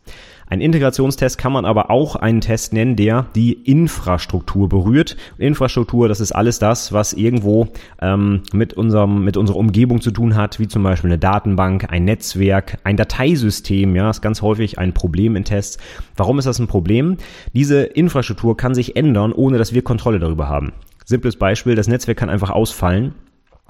Ein 0.51 0.61
Integrationstest 0.61 1.39
kann 1.39 1.53
man 1.53 1.65
aber 1.65 1.93
auch 1.93 2.17
einen 2.17 2.41
Test 2.41 2.73
nennen, 2.73 2.97
der 2.97 3.27
die 3.37 3.53
Infrastruktur 3.53 4.69
berührt. 4.69 5.17
Infrastruktur, 5.39 6.09
das 6.09 6.19
ist 6.19 6.33
alles 6.33 6.59
das, 6.59 6.93
was 6.93 7.13
irgendwo 7.13 7.69
ähm, 8.03 8.43
mit, 8.53 8.73
unserem, 8.73 9.23
mit 9.23 9.37
unserer 9.37 9.59
Umgebung 9.59 10.01
zu 10.01 10.11
tun 10.11 10.35
hat, 10.35 10.59
wie 10.59 10.67
zum 10.67 10.83
Beispiel 10.83 11.11
eine 11.11 11.19
Datenbank, 11.19 11.93
ein 11.93 12.05
Netzwerk, 12.05 12.79
ein 12.83 12.97
Dateisystem. 12.97 13.95
Ja, 13.95 14.11
ist 14.11 14.23
ganz 14.23 14.43
häufig 14.43 14.77
ein 14.81 14.93
Problem 14.93 15.37
in 15.37 15.45
Tests. 15.45 15.79
Warum 16.17 16.41
ist 16.41 16.47
das 16.47 16.59
ein 16.59 16.67
Problem? 16.67 17.19
Diese 17.55 17.85
Infrastruktur 17.85 18.57
kann 18.57 18.75
sich 18.75 18.97
ändern, 18.97 19.33
ohne 19.33 19.57
dass 19.57 19.73
wir 19.73 19.83
Kontrolle 19.83 20.19
darüber 20.19 20.49
haben. 20.49 20.73
Simples 21.05 21.37
Beispiel, 21.37 21.77
das 21.77 21.87
Netzwerk 21.87 22.19
kann 22.19 22.29
einfach 22.29 22.51
ausfallen 22.51 23.15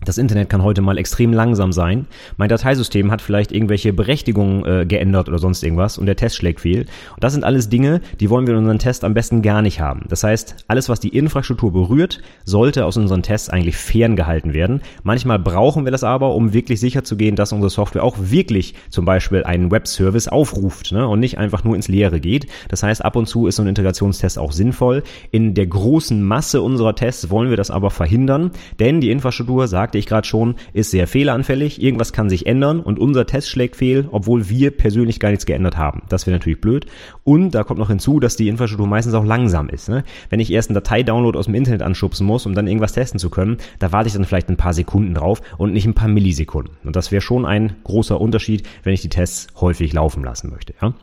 das 0.04 0.18
Internet 0.18 0.48
kann 0.48 0.62
heute 0.62 0.80
mal 0.80 0.98
extrem 0.98 1.32
langsam 1.32 1.72
sein. 1.72 2.06
Mein 2.36 2.48
Dateisystem 2.48 3.10
hat 3.10 3.20
vielleicht 3.20 3.52
irgendwelche 3.52 3.92
Berechtigungen 3.92 4.64
äh, 4.64 4.86
geändert 4.86 5.28
oder 5.28 5.38
sonst 5.38 5.62
irgendwas 5.62 5.98
und 5.98 6.06
der 6.06 6.16
Test 6.16 6.36
schlägt 6.36 6.60
fehl. 6.60 6.86
Und 7.14 7.22
das 7.22 7.32
sind 7.32 7.44
alles 7.44 7.68
Dinge, 7.68 8.00
die 8.18 8.30
wollen 8.30 8.46
wir 8.46 8.54
in 8.54 8.60
unseren 8.60 8.78
Test 8.78 9.04
am 9.04 9.14
besten 9.14 9.42
gar 9.42 9.62
nicht 9.62 9.80
haben. 9.80 10.06
Das 10.08 10.24
heißt, 10.24 10.64
alles, 10.68 10.88
was 10.88 11.00
die 11.00 11.10
Infrastruktur 11.16 11.72
berührt, 11.72 12.20
sollte 12.44 12.86
aus 12.86 12.96
unseren 12.96 13.22
Tests 13.22 13.50
eigentlich 13.50 13.76
ferngehalten 13.76 14.54
werden. 14.54 14.80
Manchmal 15.02 15.38
brauchen 15.38 15.84
wir 15.84 15.92
das 15.92 16.04
aber, 16.04 16.34
um 16.34 16.52
wirklich 16.52 16.80
sicher 16.80 17.04
zu 17.04 17.16
gehen, 17.16 17.36
dass 17.36 17.52
unsere 17.52 17.70
Software 17.70 18.04
auch 18.04 18.16
wirklich 18.18 18.74
zum 18.88 19.04
Beispiel 19.04 19.44
einen 19.44 19.70
Webservice 19.70 20.28
aufruft 20.28 20.92
ne, 20.92 21.06
und 21.06 21.20
nicht 21.20 21.38
einfach 21.38 21.64
nur 21.64 21.76
ins 21.76 21.88
Leere 21.88 22.20
geht. 22.20 22.46
Das 22.68 22.82
heißt, 22.82 23.04
ab 23.04 23.16
und 23.16 23.26
zu 23.26 23.46
ist 23.46 23.56
so 23.56 23.62
ein 23.62 23.68
Integrationstest 23.68 24.38
auch 24.38 24.52
sinnvoll. 24.52 25.02
In 25.30 25.54
der 25.54 25.66
großen 25.66 26.22
Masse 26.22 26.62
unserer 26.62 26.94
Tests 26.94 27.30
wollen 27.30 27.50
wir 27.50 27.56
das 27.56 27.70
aber 27.70 27.90
verhindern, 27.90 28.50
denn 28.78 29.00
die 29.00 29.10
Infrastruktur 29.10 29.68
sagt, 29.68 29.89
sagte 29.90 29.98
ich 29.98 30.06
gerade 30.06 30.28
schon, 30.28 30.54
ist 30.72 30.92
sehr 30.92 31.08
fehleranfällig. 31.08 31.82
Irgendwas 31.82 32.12
kann 32.12 32.30
sich 32.30 32.46
ändern 32.46 32.78
und 32.78 33.00
unser 33.00 33.26
Test 33.26 33.48
schlägt 33.48 33.74
fehl, 33.74 34.08
obwohl 34.12 34.48
wir 34.48 34.70
persönlich 34.70 35.18
gar 35.18 35.30
nichts 35.30 35.46
geändert 35.46 35.76
haben. 35.76 36.02
Das 36.08 36.28
wäre 36.28 36.36
natürlich 36.36 36.60
blöd. 36.60 36.86
Und 37.24 37.56
da 37.56 37.64
kommt 37.64 37.80
noch 37.80 37.88
hinzu, 37.88 38.20
dass 38.20 38.36
die 38.36 38.46
Infrastruktur 38.46 38.86
meistens 38.86 39.14
auch 39.14 39.24
langsam 39.24 39.68
ist. 39.68 39.88
Ne? 39.88 40.04
Wenn 40.28 40.38
ich 40.38 40.52
erst 40.52 40.70
einen 40.70 40.76
Dateidownload 40.76 41.36
aus 41.36 41.46
dem 41.46 41.56
Internet 41.56 41.82
anschubsen 41.82 42.24
muss, 42.24 42.46
um 42.46 42.54
dann 42.54 42.68
irgendwas 42.68 42.92
testen 42.92 43.18
zu 43.18 43.30
können, 43.30 43.56
da 43.80 43.90
warte 43.90 44.06
ich 44.06 44.12
dann 44.12 44.24
vielleicht 44.24 44.48
ein 44.48 44.56
paar 44.56 44.74
Sekunden 44.74 45.12
drauf 45.12 45.42
und 45.58 45.72
nicht 45.72 45.86
ein 45.86 45.94
paar 45.94 46.06
Millisekunden. 46.06 46.76
Und 46.84 46.94
das 46.94 47.10
wäre 47.10 47.20
schon 47.20 47.44
ein 47.44 47.74
großer 47.82 48.20
Unterschied, 48.20 48.62
wenn 48.84 48.94
ich 48.94 49.02
die 49.02 49.08
Tests 49.08 49.48
häufig 49.60 49.92
laufen 49.92 50.22
lassen 50.22 50.50
möchte. 50.50 50.74
Ja? 50.80 50.94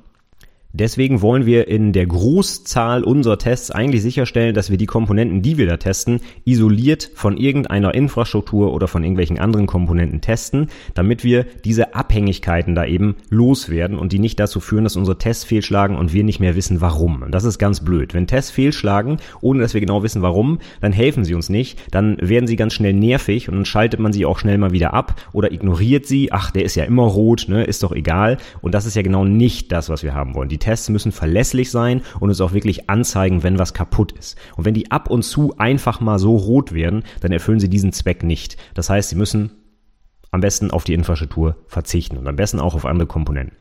Deswegen 0.73 1.21
wollen 1.21 1.45
wir 1.45 1.67
in 1.69 1.93
der 1.93 2.05
Großzahl 2.05 3.03
unserer 3.03 3.37
Tests 3.37 3.71
eigentlich 3.71 4.01
sicherstellen, 4.01 4.53
dass 4.53 4.69
wir 4.69 4.77
die 4.77 4.85
Komponenten, 4.85 5.41
die 5.41 5.57
wir 5.57 5.65
da 5.65 5.77
testen, 5.77 6.19
isoliert 6.43 7.09
von 7.15 7.37
irgendeiner 7.37 7.95
Infrastruktur 7.95 8.73
oder 8.73 8.87
von 8.87 9.03
irgendwelchen 9.03 9.39
anderen 9.39 9.65
Komponenten 9.65 10.19
testen, 10.19 10.67
damit 10.93 11.23
wir 11.23 11.45
diese 11.63 11.95
Abhängigkeiten 11.95 12.75
da 12.75 12.85
eben 12.85 13.15
loswerden 13.29 13.97
und 13.97 14.11
die 14.11 14.19
nicht 14.19 14.39
dazu 14.39 14.59
führen, 14.59 14.83
dass 14.83 14.97
unsere 14.97 15.17
Tests 15.17 15.45
fehlschlagen 15.45 15.95
und 15.95 16.13
wir 16.13 16.23
nicht 16.23 16.41
mehr 16.41 16.55
wissen, 16.55 16.81
warum. 16.81 17.21
Und 17.21 17.31
das 17.31 17.45
ist 17.45 17.59
ganz 17.59 17.79
blöd. 17.79 18.13
Wenn 18.13 18.27
Tests 18.27 18.51
fehlschlagen, 18.51 19.17
ohne 19.41 19.61
dass 19.61 19.73
wir 19.73 19.81
genau 19.81 20.03
wissen, 20.03 20.21
warum, 20.21 20.59
dann 20.81 20.91
helfen 20.91 21.23
sie 21.23 21.33
uns 21.33 21.49
nicht, 21.49 21.79
dann 21.91 22.17
werden 22.19 22.45
sie 22.45 22.57
ganz 22.57 22.73
schnell 22.73 22.93
nervig 22.93 23.47
und 23.47 23.55
dann 23.55 23.65
schaltet 23.65 24.01
man 24.01 24.11
sie 24.11 24.25
auch 24.25 24.37
schnell 24.37 24.57
mal 24.57 24.73
wieder 24.73 24.93
ab 24.93 25.15
oder 25.31 25.51
ignoriert 25.51 26.05
sie. 26.05 26.31
Ach, 26.33 26.51
der 26.51 26.65
ist 26.65 26.75
ja 26.75 26.83
immer 26.83 27.03
rot, 27.03 27.45
ne, 27.47 27.63
ist 27.63 27.83
doch 27.83 27.93
egal. 27.93 28.37
Und 28.61 28.73
das 28.73 28.85
ist 28.85 28.95
ja 28.95 29.01
genau 29.01 29.23
nicht 29.23 29.71
das, 29.71 29.89
was 29.89 30.03
wir 30.03 30.13
haben 30.13 30.35
wollen. 30.35 30.49
Die 30.49 30.56
Tests 30.59 30.89
müssen 30.89 31.11
verlässlich 31.11 31.71
sein 31.71 32.01
und 32.19 32.29
uns 32.29 32.41
auch 32.41 32.53
wirklich 32.53 32.89
anzeigen, 32.89 33.43
wenn 33.43 33.59
was 33.59 33.73
kaputt 33.73 34.11
ist. 34.11 34.37
Und 34.55 34.65
wenn 34.65 34.73
die 34.73 34.91
ab 34.91 35.09
und 35.09 35.23
zu 35.23 35.57
einfach 35.57 35.99
mal 35.99 36.19
so 36.19 36.35
rot 36.35 36.73
werden, 36.73 37.03
dann 37.21 37.31
erfüllen 37.31 37.59
sie 37.59 37.69
diesen 37.69 37.93
Zweck 37.93 38.23
nicht. 38.23 38.57
Das 38.73 38.89
heißt, 38.89 39.09
sie 39.09 39.15
müssen 39.15 39.51
am 40.31 40.41
besten 40.41 40.71
auf 40.71 40.83
die 40.83 40.93
Infrastruktur 40.93 41.55
verzichten 41.67 42.17
und 42.17 42.27
am 42.27 42.35
besten 42.35 42.59
auch 42.59 42.75
auf 42.75 42.85
andere 42.85 43.07
Komponenten. 43.07 43.55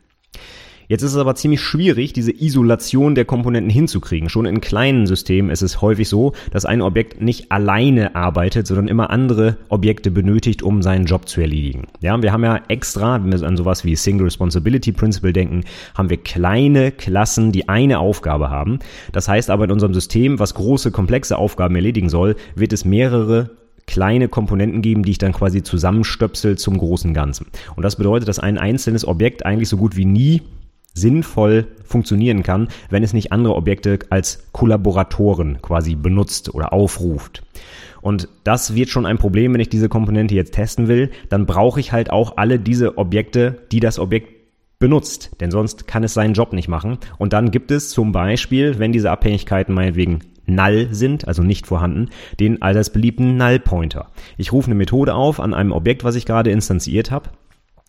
Jetzt 0.88 1.02
ist 1.02 1.12
es 1.12 1.16
aber 1.16 1.34
ziemlich 1.34 1.60
schwierig, 1.60 2.12
diese 2.12 2.32
Isolation 2.32 3.14
der 3.14 3.24
Komponenten 3.24 3.70
hinzukriegen. 3.70 4.28
Schon 4.28 4.46
in 4.46 4.60
kleinen 4.60 5.06
Systemen 5.06 5.50
ist 5.50 5.62
es 5.62 5.82
häufig 5.82 6.08
so, 6.08 6.32
dass 6.52 6.64
ein 6.64 6.80
Objekt 6.80 7.20
nicht 7.20 7.50
alleine 7.50 8.14
arbeitet, 8.14 8.66
sondern 8.66 8.88
immer 8.88 9.10
andere 9.10 9.56
Objekte 9.68 10.10
benötigt, 10.10 10.62
um 10.62 10.82
seinen 10.82 11.06
Job 11.06 11.28
zu 11.28 11.40
erledigen. 11.40 11.88
Ja, 12.00 12.20
wir 12.22 12.32
haben 12.32 12.44
ja 12.44 12.60
extra, 12.68 13.22
wenn 13.22 13.32
wir 13.32 13.46
an 13.46 13.56
sowas 13.56 13.84
wie 13.84 13.96
Single 13.96 14.24
Responsibility 14.24 14.92
Principle 14.92 15.32
denken, 15.32 15.64
haben 15.96 16.10
wir 16.10 16.18
kleine 16.18 16.92
Klassen, 16.92 17.52
die 17.52 17.68
eine 17.68 17.98
Aufgabe 17.98 18.50
haben. 18.50 18.78
Das 19.12 19.28
heißt 19.28 19.50
aber 19.50 19.64
in 19.64 19.72
unserem 19.72 19.94
System, 19.94 20.38
was 20.38 20.54
große, 20.54 20.92
komplexe 20.92 21.36
Aufgaben 21.36 21.74
erledigen 21.74 22.08
soll, 22.08 22.36
wird 22.54 22.72
es 22.72 22.84
mehrere 22.84 23.50
kleine 23.86 24.28
Komponenten 24.28 24.82
geben, 24.82 25.04
die 25.04 25.12
ich 25.12 25.18
dann 25.18 25.32
quasi 25.32 25.62
zusammenstöpsel 25.62 26.58
zum 26.58 26.76
großen 26.76 27.14
Ganzen. 27.14 27.46
Und 27.76 27.82
das 27.82 27.96
bedeutet, 27.96 28.28
dass 28.28 28.38
ein 28.38 28.58
einzelnes 28.58 29.06
Objekt 29.06 29.46
eigentlich 29.46 29.68
so 29.68 29.76
gut 29.76 29.96
wie 29.96 30.04
nie 30.04 30.42
sinnvoll 30.96 31.66
funktionieren 31.84 32.42
kann, 32.42 32.68
wenn 32.90 33.02
es 33.02 33.12
nicht 33.12 33.30
andere 33.30 33.54
Objekte 33.54 33.98
als 34.10 34.48
Kollaboratoren 34.52 35.62
quasi 35.62 35.94
benutzt 35.94 36.52
oder 36.54 36.72
aufruft. 36.72 37.42
Und 38.00 38.28
das 38.44 38.74
wird 38.74 38.88
schon 38.88 39.06
ein 39.06 39.18
Problem, 39.18 39.52
wenn 39.52 39.60
ich 39.60 39.68
diese 39.68 39.88
Komponente 39.88 40.34
jetzt 40.34 40.54
testen 40.54 40.88
will. 40.88 41.10
Dann 41.28 41.46
brauche 41.46 41.80
ich 41.80 41.92
halt 41.92 42.10
auch 42.10 42.36
alle 42.36 42.58
diese 42.58 42.98
Objekte, 42.98 43.58
die 43.72 43.80
das 43.80 43.98
Objekt 43.98 44.32
benutzt, 44.78 45.30
denn 45.40 45.50
sonst 45.50 45.86
kann 45.86 46.04
es 46.04 46.14
seinen 46.14 46.34
Job 46.34 46.52
nicht 46.52 46.68
machen. 46.68 46.98
Und 47.18 47.32
dann 47.32 47.50
gibt 47.50 47.70
es 47.70 47.90
zum 47.90 48.12
Beispiel, 48.12 48.78
wenn 48.78 48.92
diese 48.92 49.10
Abhängigkeiten 49.10 49.74
meinetwegen 49.74 50.20
null 50.46 50.88
sind, 50.92 51.26
also 51.26 51.42
nicht 51.42 51.66
vorhanden, 51.66 52.10
den 52.38 52.62
allseits 52.62 52.90
beliebten 52.90 53.36
Null 53.36 53.58
Pointer. 53.58 54.10
Ich 54.36 54.52
rufe 54.52 54.68
eine 54.68 54.76
Methode 54.76 55.14
auf 55.14 55.40
an 55.40 55.54
einem 55.54 55.72
Objekt, 55.72 56.04
was 56.04 56.14
ich 56.14 56.26
gerade 56.26 56.50
instanziert 56.50 57.10
habe 57.10 57.30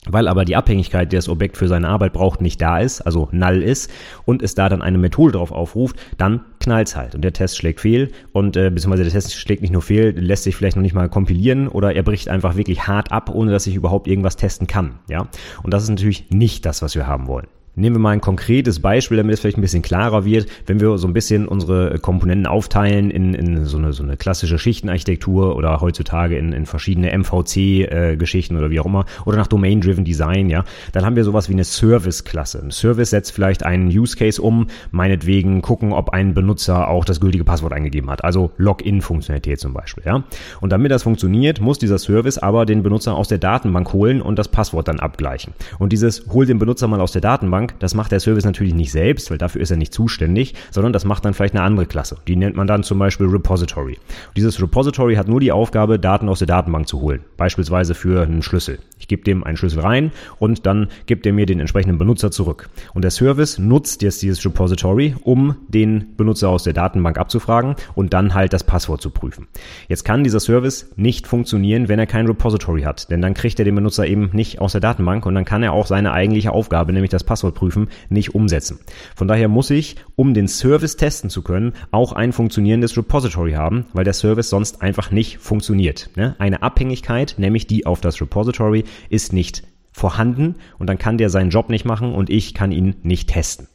weil 0.09 0.27
aber 0.27 0.45
die 0.45 0.55
Abhängigkeit, 0.55 1.11
die 1.11 1.15
das 1.15 1.29
Objekt 1.29 1.57
für 1.57 1.67
seine 1.67 1.87
Arbeit 1.87 2.13
braucht, 2.13 2.41
nicht 2.41 2.61
da 2.61 2.79
ist, 2.79 3.01
also 3.01 3.29
null 3.31 3.61
ist, 3.61 3.91
und 4.25 4.41
es 4.41 4.55
da 4.55 4.69
dann 4.69 4.81
eine 4.81 4.97
Methode 4.97 5.33
drauf 5.33 5.51
aufruft, 5.51 5.97
dann 6.17 6.41
knallt's 6.59 6.95
halt 6.95 7.15
und 7.15 7.21
der 7.21 7.33
Test 7.33 7.57
schlägt 7.57 7.81
fehl 7.81 8.11
und 8.31 8.57
äh, 8.57 8.69
beziehungsweise 8.69 9.03
der 9.03 9.11
Test 9.11 9.35
schlägt 9.35 9.61
nicht 9.61 9.71
nur 9.71 9.81
fehl, 9.81 10.11
lässt 10.17 10.43
sich 10.43 10.55
vielleicht 10.55 10.75
noch 10.75 10.83
nicht 10.83 10.95
mal 10.95 11.09
kompilieren 11.09 11.67
oder 11.67 11.95
er 11.95 12.03
bricht 12.03 12.29
einfach 12.29 12.55
wirklich 12.55 12.87
hart 12.87 13.11
ab, 13.11 13.29
ohne 13.33 13.51
dass 13.51 13.67
ich 13.67 13.75
überhaupt 13.75 14.07
irgendwas 14.07 14.35
testen 14.35 14.67
kann, 14.67 14.99
ja. 15.09 15.27
Und 15.63 15.73
das 15.73 15.83
ist 15.83 15.89
natürlich 15.89 16.29
nicht 16.29 16.65
das, 16.65 16.81
was 16.81 16.95
wir 16.95 17.07
haben 17.07 17.27
wollen. 17.27 17.47
Nehmen 17.77 17.97
wir 17.97 17.99
mal 17.99 18.09
ein 18.09 18.21
konkretes 18.21 18.79
Beispiel, 18.79 19.17
damit 19.17 19.35
es 19.35 19.39
vielleicht 19.39 19.59
ein 19.59 19.61
bisschen 19.61 19.83
klarer 19.83 20.25
wird. 20.25 20.47
Wenn 20.65 20.79
wir 20.79 20.97
so 20.97 21.07
ein 21.07 21.13
bisschen 21.13 21.47
unsere 21.47 21.99
Komponenten 21.99 22.47
aufteilen 22.47 23.11
in, 23.11 23.35
in 23.35 23.65
so, 23.65 23.77
eine, 23.77 23.93
so 23.93 24.01
eine 24.01 24.17
klassische 24.17 24.57
Schichtenarchitektur 24.57 25.55
oder 25.55 25.79
heutzutage 25.79 26.39
in, 26.39 26.53
in 26.53 26.65
verschiedene 26.65 27.15
MVC-Geschichten 27.15 28.55
äh, 28.55 28.57
oder 28.57 28.71
wie 28.71 28.79
auch 28.79 28.87
immer 28.87 29.05
oder 29.25 29.37
nach 29.37 29.45
Domain-Driven 29.45 30.05
Design, 30.05 30.49
ja, 30.49 30.63
dann 30.91 31.05
haben 31.05 31.15
wir 31.15 31.23
sowas 31.23 31.49
wie 31.49 31.53
eine 31.53 31.65
Service-Klasse. 31.65 32.63
Ein 32.63 32.71
Service 32.71 33.11
setzt 33.11 33.31
vielleicht 33.31 33.63
einen 33.63 33.89
Use-Case 33.89 34.41
um, 34.41 34.65
meinetwegen 34.89 35.61
gucken, 35.61 35.93
ob 35.93 36.09
ein 36.09 36.33
Benutzer 36.33 36.87
auch 36.87 37.05
das 37.05 37.21
gültige 37.21 37.43
Passwort 37.43 37.73
eingegeben 37.73 38.09
hat. 38.09 38.23
Also 38.23 38.49
Login-Funktionalität 38.57 39.59
zum 39.59 39.73
Beispiel, 39.73 40.03
ja. 40.03 40.23
Und 40.61 40.71
damit 40.71 40.91
das 40.91 41.03
funktioniert, 41.03 41.61
muss 41.61 41.77
dieser 41.77 41.99
Service 41.99 42.39
aber 42.39 42.65
den 42.65 42.81
Benutzer 42.81 43.15
aus 43.15 43.27
der 43.27 43.37
Datenbank 43.37 43.93
holen 43.93 44.19
und 44.19 44.39
das 44.39 44.47
Passwort 44.47 44.87
dann 44.87 44.99
abgleichen. 44.99 45.53
Und 45.77 45.93
dieses 45.93 46.25
holt 46.31 46.49
den 46.49 46.57
Benutzer 46.57 46.87
mal 46.87 47.01
aus 47.01 47.11
der 47.11 47.21
Datenbank 47.21 47.66
Datenbank, 47.67 47.79
das 47.79 47.93
macht 47.93 48.11
der 48.11 48.19
Service 48.19 48.45
natürlich 48.45 48.73
nicht 48.73 48.91
selbst, 48.91 49.29
weil 49.31 49.37
dafür 49.37 49.61
ist 49.61 49.71
er 49.71 49.77
nicht 49.77 49.93
zuständig, 49.93 50.53
sondern 50.71 50.93
das 50.93 51.05
macht 51.05 51.25
dann 51.25 51.33
vielleicht 51.33 51.55
eine 51.55 51.63
andere 51.63 51.85
Klasse. 51.85 52.17
Die 52.27 52.35
nennt 52.35 52.55
man 52.55 52.67
dann 52.67 52.83
zum 52.83 52.99
Beispiel 52.99 53.27
Repository. 53.27 53.93
Und 53.93 54.37
dieses 54.37 54.61
Repository 54.61 55.15
hat 55.15 55.27
nur 55.27 55.39
die 55.39 55.51
Aufgabe, 55.51 55.99
Daten 55.99 56.29
aus 56.29 56.39
der 56.39 56.47
Datenbank 56.47 56.87
zu 56.87 57.01
holen, 57.01 57.21
beispielsweise 57.37 57.93
für 57.93 58.23
einen 58.23 58.41
Schlüssel. 58.41 58.79
Ich 58.99 59.07
gebe 59.07 59.23
dem 59.23 59.43
einen 59.43 59.57
Schlüssel 59.57 59.79
rein 59.79 60.11
und 60.39 60.65
dann 60.65 60.87
gibt 61.05 61.25
er 61.25 61.33
mir 61.33 61.45
den 61.45 61.59
entsprechenden 61.59 61.97
Benutzer 61.97 62.31
zurück. 62.31 62.69
Und 62.93 63.03
der 63.03 63.11
Service 63.11 63.59
nutzt 63.59 64.01
jetzt 64.01 64.21
dieses 64.21 64.43
Repository, 64.43 65.15
um 65.23 65.55
den 65.67 66.15
Benutzer 66.17 66.49
aus 66.49 66.63
der 66.63 66.73
Datenbank 66.73 67.17
abzufragen 67.17 67.75
und 67.95 68.13
dann 68.13 68.33
halt 68.33 68.53
das 68.53 68.63
Passwort 68.63 69.01
zu 69.01 69.11
prüfen. 69.11 69.47
Jetzt 69.87 70.03
kann 70.03 70.23
dieser 70.23 70.39
Service 70.39 70.91
nicht 70.95 71.27
funktionieren, 71.27 71.89
wenn 71.89 71.99
er 71.99 72.07
kein 72.07 72.27
Repository 72.27 72.81
hat, 72.81 73.11
denn 73.11 73.21
dann 73.21 73.33
kriegt 73.33 73.59
er 73.59 73.65
den 73.65 73.75
Benutzer 73.75 74.07
eben 74.07 74.29
nicht 74.33 74.59
aus 74.59 74.71
der 74.71 74.81
Datenbank 74.81 75.25
und 75.25 75.35
dann 75.35 75.45
kann 75.45 75.63
er 75.63 75.73
auch 75.73 75.85
seine 75.85 76.11
eigentliche 76.11 76.51
Aufgabe, 76.51 76.91
nämlich 76.91 77.11
das 77.11 77.23
Passwort 77.23 77.55
prüfen, 77.57 77.89
nicht 78.09 78.35
umsetzen. 78.35 78.79
Von 79.15 79.27
daher 79.27 79.47
muss 79.49 79.69
ich, 79.71 79.97
um 80.15 80.33
den 80.33 80.47
Service 80.47 80.95
testen 80.95 81.29
zu 81.29 81.41
können, 81.41 81.73
auch 81.91 82.13
ein 82.13 82.31
funktionierendes 82.31 82.95
Repository 82.95 83.53
haben, 83.53 83.85
weil 83.93 84.05
der 84.05 84.13
Service 84.13 84.49
sonst 84.49 84.81
einfach 84.81 85.11
nicht 85.11 85.39
funktioniert. 85.39 86.11
Ne? 86.15 86.35
Eine 86.37 86.61
Abhängigkeit, 86.61 87.35
nämlich 87.37 87.67
die 87.67 87.85
auf 87.85 87.99
das 87.99 88.21
Repository, 88.21 88.85
ist 89.09 89.33
nicht 89.33 89.63
vorhanden 89.91 90.55
und 90.77 90.87
dann 90.87 90.99
kann 90.99 91.17
der 91.17 91.29
seinen 91.29 91.49
Job 91.49 91.69
nicht 91.69 91.83
machen 91.83 92.13
und 92.13 92.29
ich 92.29 92.53
kann 92.53 92.71
ihn 92.71 92.95
nicht 93.01 93.29
testen. 93.29 93.67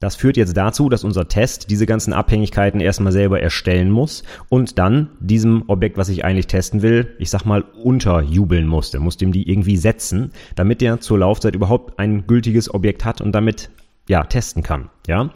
Das 0.00 0.16
führt 0.16 0.38
jetzt 0.38 0.56
dazu, 0.56 0.88
dass 0.88 1.04
unser 1.04 1.28
Test 1.28 1.70
diese 1.70 1.84
ganzen 1.84 2.14
Abhängigkeiten 2.14 2.80
erstmal 2.80 3.12
selber 3.12 3.40
erstellen 3.40 3.90
muss 3.90 4.22
und 4.48 4.78
dann 4.78 5.10
diesem 5.20 5.64
Objekt, 5.66 5.98
was 5.98 6.08
ich 6.08 6.24
eigentlich 6.24 6.46
testen 6.46 6.80
will, 6.80 7.14
ich 7.18 7.28
sag 7.28 7.44
mal 7.44 7.60
unterjubeln 7.60 8.66
muss. 8.66 8.90
Der 8.90 9.00
muss 9.00 9.18
dem 9.18 9.30
die 9.30 9.48
irgendwie 9.50 9.76
setzen, 9.76 10.32
damit 10.56 10.80
der 10.80 11.00
zur 11.00 11.18
Laufzeit 11.18 11.54
überhaupt 11.54 11.98
ein 11.98 12.26
gültiges 12.26 12.72
Objekt 12.72 13.04
hat 13.04 13.20
und 13.20 13.32
damit 13.32 13.68
ja 14.08 14.24
testen 14.24 14.62
kann. 14.62 14.88
Ja, 15.06 15.30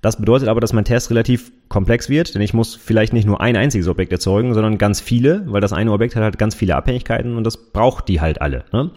das 0.00 0.16
bedeutet 0.16 0.48
aber, 0.48 0.62
dass 0.62 0.72
mein 0.72 0.86
Test 0.86 1.10
relativ 1.10 1.52
komplex 1.68 2.08
wird, 2.08 2.34
denn 2.34 2.42
ich 2.42 2.54
muss 2.54 2.76
vielleicht 2.76 3.12
nicht 3.12 3.26
nur 3.26 3.40
ein 3.40 3.56
einziges 3.56 3.88
Objekt 3.88 4.12
erzeugen, 4.12 4.54
sondern 4.54 4.78
ganz 4.78 5.00
viele, 5.00 5.44
weil 5.46 5.60
das 5.60 5.72
eine 5.72 5.90
Objekt 5.90 6.14
hat 6.14 6.22
halt 6.22 6.38
ganz 6.38 6.54
viele 6.54 6.76
Abhängigkeiten 6.76 7.36
und 7.36 7.44
das 7.44 7.56
braucht 7.56 8.08
die 8.08 8.20
halt 8.20 8.40
alle. 8.40 8.64
Ne? 8.72 8.90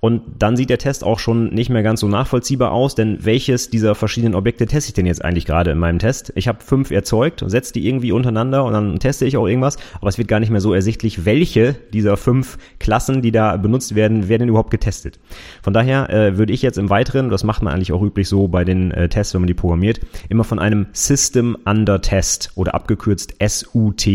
Und 0.00 0.22
dann 0.38 0.56
sieht 0.56 0.70
der 0.70 0.78
Test 0.78 1.04
auch 1.04 1.18
schon 1.18 1.54
nicht 1.54 1.70
mehr 1.70 1.82
ganz 1.82 2.00
so 2.00 2.08
nachvollziehbar 2.08 2.72
aus, 2.72 2.94
denn 2.94 3.24
welches 3.24 3.70
dieser 3.70 3.94
verschiedenen 3.94 4.34
Objekte 4.34 4.66
teste 4.66 4.90
ich 4.90 4.94
denn 4.94 5.06
jetzt 5.06 5.24
eigentlich 5.24 5.46
gerade 5.46 5.70
in 5.70 5.78
meinem 5.78 5.98
Test? 5.98 6.32
Ich 6.36 6.48
habe 6.48 6.62
fünf 6.62 6.90
erzeugt, 6.90 7.42
setze 7.46 7.72
die 7.72 7.88
irgendwie 7.88 8.12
untereinander 8.12 8.64
und 8.64 8.72
dann 8.72 8.98
teste 8.98 9.24
ich 9.24 9.36
auch 9.36 9.46
irgendwas, 9.46 9.78
aber 10.00 10.08
es 10.08 10.18
wird 10.18 10.28
gar 10.28 10.40
nicht 10.40 10.50
mehr 10.50 10.60
so 10.60 10.74
ersichtlich, 10.74 11.24
welche 11.24 11.74
dieser 11.92 12.16
fünf 12.16 12.58
Klassen, 12.78 13.22
die 13.22 13.32
da 13.32 13.56
benutzt 13.56 13.94
werden, 13.94 14.28
werden 14.28 14.48
überhaupt 14.48 14.70
getestet. 14.70 15.18
Von 15.62 15.72
daher 15.72 16.10
äh, 16.10 16.38
würde 16.38 16.52
ich 16.52 16.62
jetzt 16.62 16.78
im 16.78 16.90
Weiteren, 16.90 17.30
das 17.30 17.44
macht 17.44 17.62
man 17.62 17.72
eigentlich 17.72 17.92
auch 17.92 18.02
üblich 18.02 18.28
so 18.28 18.48
bei 18.48 18.64
den 18.64 18.90
äh, 18.90 19.08
Tests, 19.08 19.32
wenn 19.32 19.40
man 19.40 19.48
die 19.48 19.54
programmiert, 19.54 20.00
immer 20.28 20.44
von 20.44 20.58
einem 20.58 20.86
System 20.92 21.56
Under 21.64 22.00
Test 22.00 22.15
oder 22.54 22.74
abgekürzt 22.74 23.34
SUT 23.44 24.06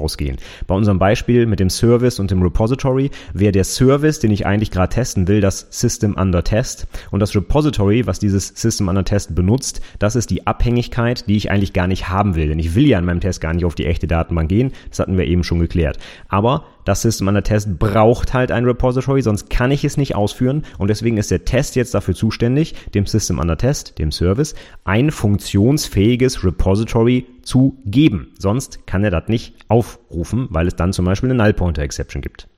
ausgehen. 0.00 0.38
Bei 0.66 0.74
unserem 0.74 0.98
Beispiel 0.98 1.46
mit 1.46 1.60
dem 1.60 1.70
Service 1.70 2.18
und 2.18 2.30
dem 2.30 2.42
Repository 2.42 3.10
wäre 3.34 3.52
der 3.52 3.64
Service, 3.64 4.18
den 4.18 4.30
ich 4.30 4.46
eigentlich 4.46 4.70
gerade 4.70 4.92
testen 4.92 5.28
will, 5.28 5.40
das 5.40 5.66
System 5.70 6.14
Under 6.14 6.42
Test 6.42 6.86
und 7.10 7.20
das 7.20 7.34
Repository, 7.34 8.06
was 8.06 8.18
dieses 8.18 8.48
System 8.48 8.88
Under 8.88 9.04
Test 9.04 9.34
benutzt, 9.34 9.80
das 9.98 10.16
ist 10.16 10.30
die 10.30 10.46
Abhängigkeit, 10.46 11.28
die 11.28 11.36
ich 11.36 11.50
eigentlich 11.50 11.72
gar 11.72 11.86
nicht 11.86 12.08
haben 12.08 12.34
will, 12.34 12.48
denn 12.48 12.58
ich 12.58 12.74
will 12.74 12.86
ja 12.86 12.98
in 12.98 13.04
meinem 13.04 13.20
Test 13.20 13.40
gar 13.40 13.52
nicht 13.52 13.64
auf 13.64 13.74
die 13.74 13.86
echte 13.86 14.06
Datenbank 14.06 14.48
gehen, 14.48 14.72
das 14.88 14.98
hatten 14.98 15.18
wir 15.18 15.26
eben 15.26 15.44
schon 15.44 15.60
geklärt. 15.60 15.98
Aber 16.28 16.64
das 16.84 17.02
System 17.02 17.28
Under 17.28 17.42
Test 17.42 17.78
braucht 17.78 18.34
halt 18.34 18.50
ein 18.50 18.64
Repository, 18.64 19.22
sonst 19.22 19.50
kann 19.50 19.70
ich 19.70 19.84
es 19.84 19.96
nicht 19.96 20.14
ausführen 20.14 20.64
und 20.78 20.88
deswegen 20.88 21.16
ist 21.16 21.30
der 21.30 21.44
Test 21.44 21.76
jetzt 21.76 21.94
dafür 21.94 22.14
zuständig, 22.14 22.74
dem 22.94 23.06
System 23.06 23.38
Under 23.38 23.56
Test, 23.56 23.98
dem 23.98 24.12
Service, 24.12 24.54
ein 24.84 25.10
funktionsfähiges 25.10 26.44
Repository 26.44 27.26
zu 27.42 27.78
geben. 27.84 28.32
Sonst 28.38 28.86
kann 28.86 29.04
er 29.04 29.10
das 29.10 29.28
nicht 29.28 29.54
aufrufen, 29.68 30.48
weil 30.50 30.66
es 30.66 30.76
dann 30.76 30.92
zum 30.92 31.04
Beispiel 31.04 31.30
eine 31.30 31.42
Null 31.42 31.52
Pointer 31.52 31.82
Exception 31.82 32.22
gibt. 32.22 32.49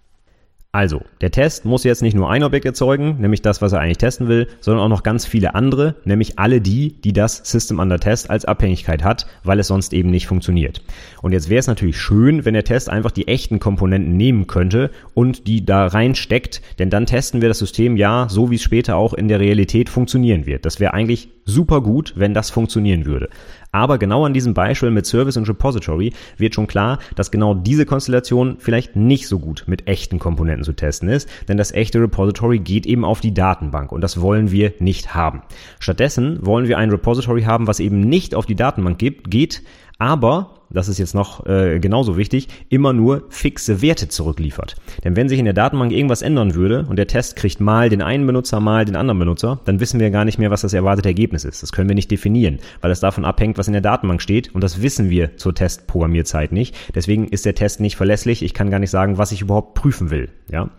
Also, 0.75 1.03
der 1.21 1.31
Test 1.31 1.67
muss 1.67 1.85
jetzt 1.85 2.01
nicht 2.01 2.15
nur 2.15 2.31
ein 2.31 2.43
Objekt 2.43 2.65
erzeugen, 2.65 3.17
nämlich 3.21 3.43
das, 3.43 3.61
was 3.61 3.73
er 3.73 3.81
eigentlich 3.81 3.99
testen 3.99 4.27
will, 4.29 4.49
sondern 4.61 4.83
auch 4.83 4.89
noch 4.89 5.03
ganz 5.03 5.27
viele 5.27 5.55
andere, 5.55 5.97
nämlich 6.07 6.39
alle 6.39 6.63
die, 6.63 6.95
die 7.03 7.13
das 7.13 7.43
System 7.45 7.79
Under 7.79 8.01
Test 8.01 8.31
als 8.31 8.47
Abhängigkeit 8.47 9.05
hat, 9.05 9.27
weil 9.45 9.61
es 9.61 9.67
sonst 9.67 9.93
eben 9.93 10.11
nicht 10.11 10.27
funktioniert. 10.27 10.81
Und 11.21 11.33
jetzt 11.33 11.51
wäre 11.51 11.59
es 11.59 11.67
natürlich 11.67 11.99
schön, 12.01 12.47
wenn 12.47 12.55
der 12.55 12.65
Test 12.65 12.89
einfach 12.89 13.11
die 13.11 13.29
echten 13.29 13.61
Komponenten 13.61 14.17
nehmen 14.17 14.47
könnte 14.47 14.91
und 15.13 15.47
die 15.47 15.67
da 15.67 15.89
reinsteckt, 15.89 16.63
denn 16.79 16.89
dann 16.89 17.05
testen 17.05 17.43
wir 17.43 17.49
das 17.49 17.59
System 17.59 17.99
ja, 17.99 18.29
so 18.31 18.51
wie 18.51 18.55
es 18.55 18.63
später 18.63 18.97
auch 18.97 19.13
in 19.13 19.29
der 19.29 19.41
Realität 19.41 19.91
funktionieren 19.91 20.47
wird. 20.47 20.65
Das 20.65 20.81
wäre 20.81 20.95
eigentlich 20.95 21.29
super 21.45 21.83
gut, 21.83 22.15
wenn 22.17 22.33
das 22.33 22.49
funktionieren 22.49 23.05
würde. 23.05 23.29
Aber 23.75 23.97
genau 23.97 24.27
an 24.27 24.35
diesem 24.35 24.53
Beispiel 24.53 24.91
mit 24.91 25.07
Service 25.07 25.39
und 25.39 25.49
Repository 25.49 26.13
wird 26.37 26.55
schon 26.55 26.67
klar, 26.67 26.99
dass 27.17 27.31
genau 27.31 27.55
diese 27.55 27.87
Konstellation 27.87 28.57
vielleicht 28.59 28.97
nicht 28.97 29.27
so 29.27 29.39
gut 29.39 29.65
mit 29.67 29.89
echten 29.89 30.19
Komponenten 30.19 30.63
zu 30.63 30.75
testen 30.75 31.09
ist, 31.09 31.27
denn 31.49 31.57
das 31.57 31.73
echte 31.73 31.99
Repository 31.99 32.59
geht 32.59 32.85
eben 32.85 33.07
auf 33.07 33.23
die 33.23 33.33
Datenbank 33.33 33.91
und 33.91 34.03
das 34.03 34.21
wollen 34.21 34.51
wir 34.51 34.75
nicht 34.79 35.15
haben. 35.15 35.41
Stattdessen 35.79 36.45
wollen 36.45 36.69
wir 36.69 36.77
ein 36.77 36.91
Repository 36.91 37.45
haben, 37.45 37.67
was 37.67 37.81
eben 37.81 38.01
nicht 38.01 38.35
auf 38.35 38.45
die 38.45 38.57
Datenbank 38.57 38.99
geht, 38.99 39.63
aber 39.99 40.62
das 40.73 40.89
ist 40.89 40.99
jetzt 40.99 41.15
noch 41.15 41.47
äh, 41.47 41.79
genauso 41.81 42.17
wichtig, 42.17 42.49
immer 42.69 42.93
nur 42.93 43.25
fixe 43.29 43.83
Werte 43.83 44.09
zurückliefert. 44.09 44.77
Denn 45.05 45.17
wenn 45.17 45.29
sich 45.29 45.39
in 45.39 45.45
der 45.45 45.55
Datenbank 45.55 45.93
irgendwas 45.93 46.23
ändern 46.23 46.55
würde 46.55 46.87
und 46.89 46.97
der 46.97 47.07
Test 47.07 47.37
kriegt 47.37 47.61
mal 47.61 47.89
den 47.89 48.03
einen 48.03 48.27
Benutzer, 48.27 48.61
mal 48.61 48.85
den 48.85 48.97
anderen 48.97 49.19
Benutzer, 49.19 49.61
dann 49.65 49.81
wissen 49.81 50.01
wir 50.01 50.11
gar 50.11 50.25
nicht 50.25 50.39
mehr, 50.39 50.51
was 50.51 50.63
das 50.63 50.73
erwartete 50.73 51.09
Ergebnis 51.09 51.45
ist. 51.45 51.63
Das 51.63 51.73
können 51.73 51.89
wir 51.89 51.95
nicht 51.95 52.11
definieren, 52.11 52.59
weil 52.81 52.91
es 52.91 53.01
davon 53.01 53.25
abhängt, 53.25 53.59
was 53.59 53.67
in 53.67 53.73
der 53.73 53.83
Datenbank 53.83 54.23
steht 54.23 54.55
und 54.55 54.63
das 54.63 54.83
wissen 54.83 55.11
wir 55.11 55.37
zur 55.37 55.55
Testprogrammierzeit 55.55 56.53
nicht. 56.53 56.75
Deswegen 56.95 57.29
ist 57.29 57.45
der 57.45 57.55
Test 57.55 57.81
nicht 57.81 57.97
verlässlich. 57.97 58.43
Ich 58.43 58.55
kann 58.55 58.71
gar 58.71 58.79
nicht 58.79 58.91
sagen, 58.91 59.19
was 59.19 59.33
ich 59.33 59.43
überhaupt 59.43 59.75
prüfen 59.75 60.11
will. 60.11 60.29
Ja. 60.51 60.71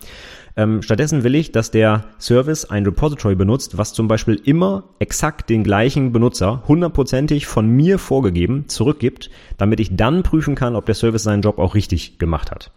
Ähm, 0.56 0.82
stattdessen 0.84 1.24
will 1.24 1.34
ich, 1.34 1.52
dass 1.52 1.72
der 1.72 2.06
Service 2.20 2.66
ein 2.66 2.86
Repository 2.86 3.36
benutzt, 3.36 3.78
was 3.78 3.94
zum 3.94 4.08
Beispiel 4.08 4.40
immer 4.44 4.84
exakt 5.00 5.50
den 5.50 5.64
gleichen 5.64 6.12
Benutzer 6.12 6.62
hundertprozentig 6.68 7.48
von 7.48 7.68
mir 7.68 7.98
vorgegeben 7.98 8.68
zurückgibt, 8.68 9.32
damit 9.58 9.80
ich 9.80 9.96
dann 9.96 10.22
prüfen 10.22 10.56
kann, 10.56 10.76
ob 10.76 10.86
der 10.86 10.96
Service 10.96 11.24
seinen 11.24 11.42
Job 11.42 11.58
auch 11.58 11.74
richtig 11.74 12.20
gemacht 12.20 12.52
hat. 12.52 12.72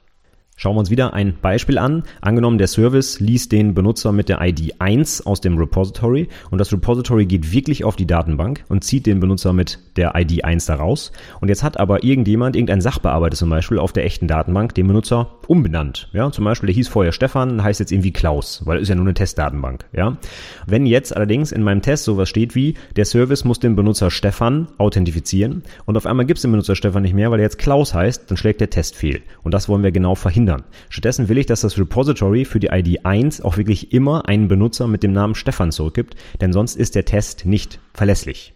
Schauen 0.59 0.75
wir 0.75 0.81
uns 0.81 0.91
wieder 0.91 1.13
ein 1.13 1.35
Beispiel 1.43 1.77
an. 1.77 2.03
Angenommen, 2.23 2.57
der 2.57 2.67
Service 2.67 3.21
liest 3.21 3.53
den 3.53 3.75
Benutzer 3.75 4.11
mit 4.11 4.31
der 4.31 4.41
ID 4.41 4.81
1 4.81 5.27
aus 5.27 5.43
dem 5.43 5.59
Repository 5.59 6.29
und 6.51 6.57
das 6.57 6.73
Repository 6.73 7.27
geht 7.27 7.53
wirklich 7.53 7.85
auf 7.85 7.95
die 7.95 8.07
Datenbank 8.07 8.65
und 8.71 8.83
zieht 8.83 9.05
den 9.05 9.21
Benutzer 9.21 9.53
mit 9.53 9.79
der 9.97 10.15
ID 10.17 10.47
1 10.47 10.65
daraus. 10.65 11.13
Und 11.43 11.51
jetzt 11.51 11.63
hat 11.63 11.79
aber 11.79 12.05
irgendjemand, 12.05 12.57
irgendein 12.57 12.81
Sachbearbeiter 12.81 13.37
zum 13.37 13.51
Beispiel 13.51 13.79
auf 13.79 13.93
der 13.93 14.07
echten 14.07 14.29
Datenbank 14.29 14.75
den 14.75 14.87
Benutzer 14.87 15.37
umbenannt. 15.47 16.09
Ja, 16.15 16.33
zum 16.33 16.47
Beispiel, 16.47 16.69
der 16.69 16.75
hieß 16.75 16.89
vorher 16.89 17.13
Stefan, 17.13 17.63
heißt 17.63 17.81
jetzt 17.81 17.93
irgendwie 17.93 18.15
Klaus, 18.15 18.63
weil 18.65 18.79
es 18.79 18.85
ist 18.85 18.89
ja 18.89 18.95
nur 18.95 19.05
eine 19.05 19.13
Testdatenbank. 19.13 19.85
Ja, 19.93 20.17
wenn 20.67 20.87
jetzt 20.87 21.15
allerdings 21.15 21.53
in 21.53 21.65
meinem 21.65 21.83
Test 21.83 22.05
sowas 22.05 22.31
steht 22.31 22.55
wie, 22.55 22.77
der 22.97 23.05
Service 23.05 23.45
muss 23.45 23.61
den 23.61 23.77
Benutzer 23.77 24.11
Stefan 24.11 24.69
authentifizieren 24.79 25.65
und 25.85 25.99
auf 25.99 26.07
einmal 26.07 26.25
gibt 26.25 26.39
es 26.39 26.43
den 26.43 26.53
Benutzer 26.53 26.77
Stefan 26.77 27.03
nicht 27.03 27.15
mehr, 27.15 27.31
weil 27.31 27.41
er 27.41 27.45
jetzt 27.45 27.59
Klaus 27.59 27.93
heißt, 27.93 28.31
dann 28.31 28.39
schlägt 28.39 28.63
der 28.63 28.71
Test 28.71 28.97
fehl. 28.97 29.21
Und 29.43 29.53
das 29.53 29.69
wollen 29.69 29.83
wir 29.83 29.93
genau 29.93 30.15
verhindern 30.15 30.46
verhindern. 30.47 30.65
Stattdessen 30.89 31.29
will 31.29 31.39
ich, 31.39 31.47
dass 31.47 31.61
das 31.61 31.79
Repository 31.79 32.45
für 32.45 32.61
die 32.61 32.69
ID 32.69 33.05
1 33.05 33.41
auch 33.41 33.57
wirklich 33.57 33.93
immer 33.93 34.29
einen 34.29 34.49
Benutzer 34.49 34.87
mit 34.87 35.03
dem 35.03 35.13
Namen 35.13 35.35
Stefan 35.35 35.73
zurückgibt, 35.73 36.15
denn 36.41 36.53
sonst 36.53 36.77
ist 36.77 36.95
der 36.95 37.05
Test 37.05 37.47
nicht 37.47 37.81
verlässlich. 37.93 38.53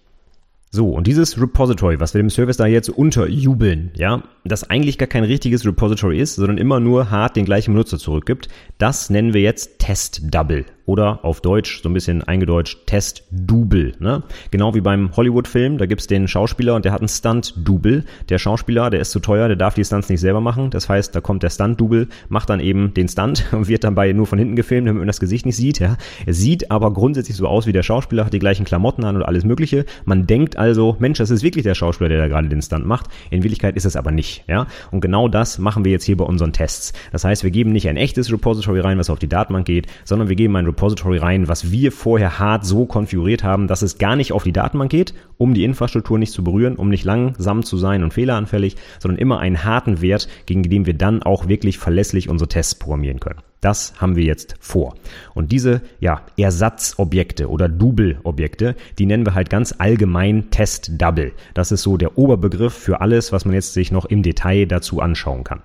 So, 0.72 0.90
und 0.90 1.08
dieses 1.08 1.40
Repository, 1.40 1.98
was 1.98 2.14
wir 2.14 2.22
dem 2.22 2.30
Service 2.30 2.56
da 2.56 2.66
jetzt 2.66 2.90
unterjubeln, 2.90 3.90
ja, 3.96 4.22
das 4.44 4.70
eigentlich 4.70 4.98
gar 4.98 5.08
kein 5.08 5.24
richtiges 5.24 5.66
Repository 5.66 6.20
ist, 6.20 6.36
sondern 6.36 6.58
immer 6.58 6.78
nur 6.78 7.10
hart 7.10 7.34
den 7.34 7.44
gleichen 7.44 7.72
Benutzer 7.72 7.98
zurückgibt, 7.98 8.48
das 8.78 9.10
nennen 9.10 9.34
wir 9.34 9.40
jetzt 9.40 9.80
Test 9.80 10.32
Double 10.32 10.64
oder 10.90 11.24
auf 11.24 11.40
Deutsch 11.40 11.82
so 11.82 11.88
ein 11.88 11.92
bisschen 11.92 12.24
eingedeutscht 12.24 12.84
Test-Double. 12.86 13.92
Ne? 14.00 14.24
Genau 14.50 14.74
wie 14.74 14.80
beim 14.80 15.16
Hollywood-Film, 15.16 15.78
da 15.78 15.86
gibt's 15.86 16.08
den 16.08 16.26
Schauspieler 16.26 16.74
und 16.74 16.84
der 16.84 16.90
hat 16.90 17.00
einen 17.00 17.08
Stunt-Double. 17.08 18.04
Der 18.28 18.38
Schauspieler, 18.38 18.90
der 18.90 18.98
ist 18.98 19.12
zu 19.12 19.20
teuer, 19.20 19.46
der 19.46 19.56
darf 19.56 19.74
die 19.74 19.84
Stunts 19.84 20.08
nicht 20.08 20.18
selber 20.18 20.40
machen. 20.40 20.70
Das 20.70 20.88
heißt, 20.88 21.14
da 21.14 21.20
kommt 21.20 21.44
der 21.44 21.50
Stunt-Double, 21.50 22.08
macht 22.28 22.50
dann 22.50 22.58
eben 22.58 22.92
den 22.92 23.06
Stunt 23.06 23.44
und 23.52 23.68
wird 23.68 23.84
dabei 23.84 24.12
nur 24.12 24.26
von 24.26 24.36
hinten 24.36 24.56
gefilmt, 24.56 24.88
damit 24.88 24.98
man 24.98 25.06
das 25.06 25.20
Gesicht 25.20 25.46
nicht 25.46 25.54
sieht. 25.54 25.78
Ja? 25.78 25.96
Er 26.26 26.34
sieht 26.34 26.72
aber 26.72 26.92
grundsätzlich 26.92 27.36
so 27.36 27.46
aus 27.46 27.68
wie 27.68 27.72
der 27.72 27.84
Schauspieler, 27.84 28.24
hat 28.24 28.32
die 28.32 28.40
gleichen 28.40 28.64
Klamotten 28.64 29.04
an 29.04 29.14
und 29.14 29.22
alles 29.22 29.44
mögliche. 29.44 29.84
Man 30.04 30.26
denkt 30.26 30.56
also, 30.56 30.96
Mensch, 30.98 31.18
das 31.18 31.30
ist 31.30 31.44
wirklich 31.44 31.62
der 31.62 31.76
Schauspieler, 31.76 32.08
der 32.08 32.18
da 32.18 32.26
gerade 32.26 32.48
den 32.48 32.62
Stunt 32.62 32.84
macht. 32.84 33.06
In 33.30 33.44
Wirklichkeit 33.44 33.76
ist 33.76 33.84
es 33.84 33.94
aber 33.94 34.10
nicht. 34.10 34.42
Ja? 34.48 34.66
Und 34.90 35.02
genau 35.02 35.28
das 35.28 35.60
machen 35.60 35.84
wir 35.84 35.92
jetzt 35.92 36.04
hier 36.04 36.16
bei 36.16 36.24
unseren 36.24 36.52
Tests. 36.52 36.92
Das 37.12 37.22
heißt, 37.22 37.44
wir 37.44 37.52
geben 37.52 37.70
nicht 37.70 37.88
ein 37.88 37.96
echtes 37.96 38.32
Repository 38.32 38.80
rein, 38.80 38.98
was 38.98 39.08
auf 39.08 39.20
die 39.20 39.28
Datenbank 39.28 39.66
geht, 39.66 39.86
sondern 40.04 40.28
wir 40.28 40.34
geben 40.34 40.56
ein 40.56 40.66
Repository 40.66 40.79
rein, 40.82 41.48
was 41.48 41.70
wir 41.70 41.92
vorher 41.92 42.38
hart 42.38 42.64
so 42.64 42.86
konfiguriert 42.86 43.44
haben, 43.44 43.68
dass 43.68 43.82
es 43.82 43.98
gar 43.98 44.16
nicht 44.16 44.32
auf 44.32 44.44
die 44.44 44.52
Datenbank 44.52 44.90
geht, 44.90 45.14
um 45.38 45.54
die 45.54 45.64
Infrastruktur 45.64 46.18
nicht 46.18 46.32
zu 46.32 46.42
berühren, 46.42 46.76
um 46.76 46.88
nicht 46.88 47.04
langsam 47.04 47.62
zu 47.62 47.76
sein 47.76 48.02
und 48.02 48.14
fehleranfällig, 48.14 48.76
sondern 48.98 49.18
immer 49.18 49.38
einen 49.38 49.64
harten 49.64 50.00
Wert, 50.00 50.28
gegen 50.46 50.62
den 50.62 50.86
wir 50.86 50.94
dann 50.94 51.22
auch 51.22 51.48
wirklich 51.48 51.78
verlässlich 51.78 52.28
unsere 52.28 52.48
Tests 52.48 52.74
programmieren 52.74 53.20
können. 53.20 53.40
Das 53.60 53.92
haben 53.98 54.16
wir 54.16 54.24
jetzt 54.24 54.54
vor. 54.58 54.94
Und 55.34 55.52
diese 55.52 55.82
ja, 56.00 56.22
Ersatzobjekte 56.38 57.48
oder 57.50 57.68
Double-Objekte, 57.68 58.74
die 58.98 59.06
nennen 59.06 59.26
wir 59.26 59.34
halt 59.34 59.50
ganz 59.50 59.74
allgemein 59.76 60.50
Test-Double. 60.50 61.32
Das 61.52 61.70
ist 61.70 61.82
so 61.82 61.98
der 61.98 62.16
Oberbegriff 62.16 62.72
für 62.72 63.02
alles, 63.02 63.32
was 63.32 63.44
man 63.44 63.54
jetzt 63.54 63.74
sich 63.74 63.92
noch 63.92 64.06
im 64.06 64.22
Detail 64.22 64.64
dazu 64.64 65.00
anschauen 65.00 65.44
kann. 65.44 65.60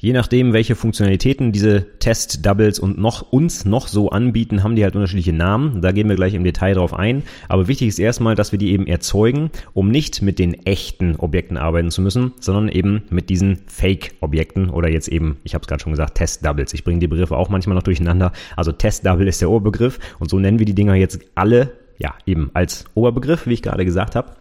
Je 0.00 0.12
nachdem, 0.12 0.52
welche 0.52 0.76
Funktionalitäten 0.76 1.50
diese 1.50 1.98
Test-Doubles 1.98 2.78
und 2.78 2.98
noch 2.98 3.32
uns 3.32 3.64
noch 3.64 3.88
so 3.88 4.10
anbieten, 4.10 4.62
haben 4.62 4.76
die 4.76 4.84
halt 4.84 4.94
unterschiedliche 4.94 5.32
Namen. 5.32 5.82
Da 5.82 5.90
gehen 5.90 6.08
wir 6.08 6.14
gleich 6.14 6.34
im 6.34 6.44
Detail 6.44 6.74
drauf 6.74 6.94
ein. 6.94 7.24
Aber 7.48 7.66
wichtig 7.66 7.88
ist 7.88 7.98
erstmal, 7.98 8.36
dass 8.36 8.52
wir 8.52 8.60
die 8.60 8.70
eben 8.70 8.86
erzeugen, 8.86 9.50
um 9.74 9.90
nicht 9.90 10.22
mit 10.22 10.38
den 10.38 10.54
echten 10.64 11.16
Objekten 11.16 11.56
arbeiten 11.56 11.90
zu 11.90 12.00
müssen, 12.00 12.32
sondern 12.38 12.68
eben 12.68 13.02
mit 13.10 13.28
diesen 13.28 13.58
Fake-Objekten 13.66 14.70
oder 14.70 14.88
jetzt 14.88 15.08
eben, 15.08 15.38
ich 15.42 15.54
habe 15.54 15.62
es 15.62 15.66
gerade 15.66 15.82
schon 15.82 15.92
gesagt, 15.92 16.14
Test-Doubles. 16.14 16.74
Ich 16.74 16.84
bringe 16.84 17.00
die 17.00 17.08
Begriffe 17.08 17.36
auch 17.36 17.48
manchmal 17.48 17.74
noch 17.74 17.82
durcheinander. 17.82 18.30
Also 18.54 18.70
Test-Double 18.70 19.26
ist 19.26 19.40
der 19.40 19.50
Oberbegriff 19.50 19.98
und 20.20 20.30
so 20.30 20.38
nennen 20.38 20.60
wir 20.60 20.66
die 20.66 20.76
Dinger 20.76 20.94
jetzt 20.94 21.18
alle, 21.34 21.72
ja, 21.98 22.14
eben 22.24 22.52
als 22.54 22.84
Oberbegriff, 22.94 23.48
wie 23.48 23.54
ich 23.54 23.62
gerade 23.62 23.84
gesagt 23.84 24.14
habe. 24.14 24.37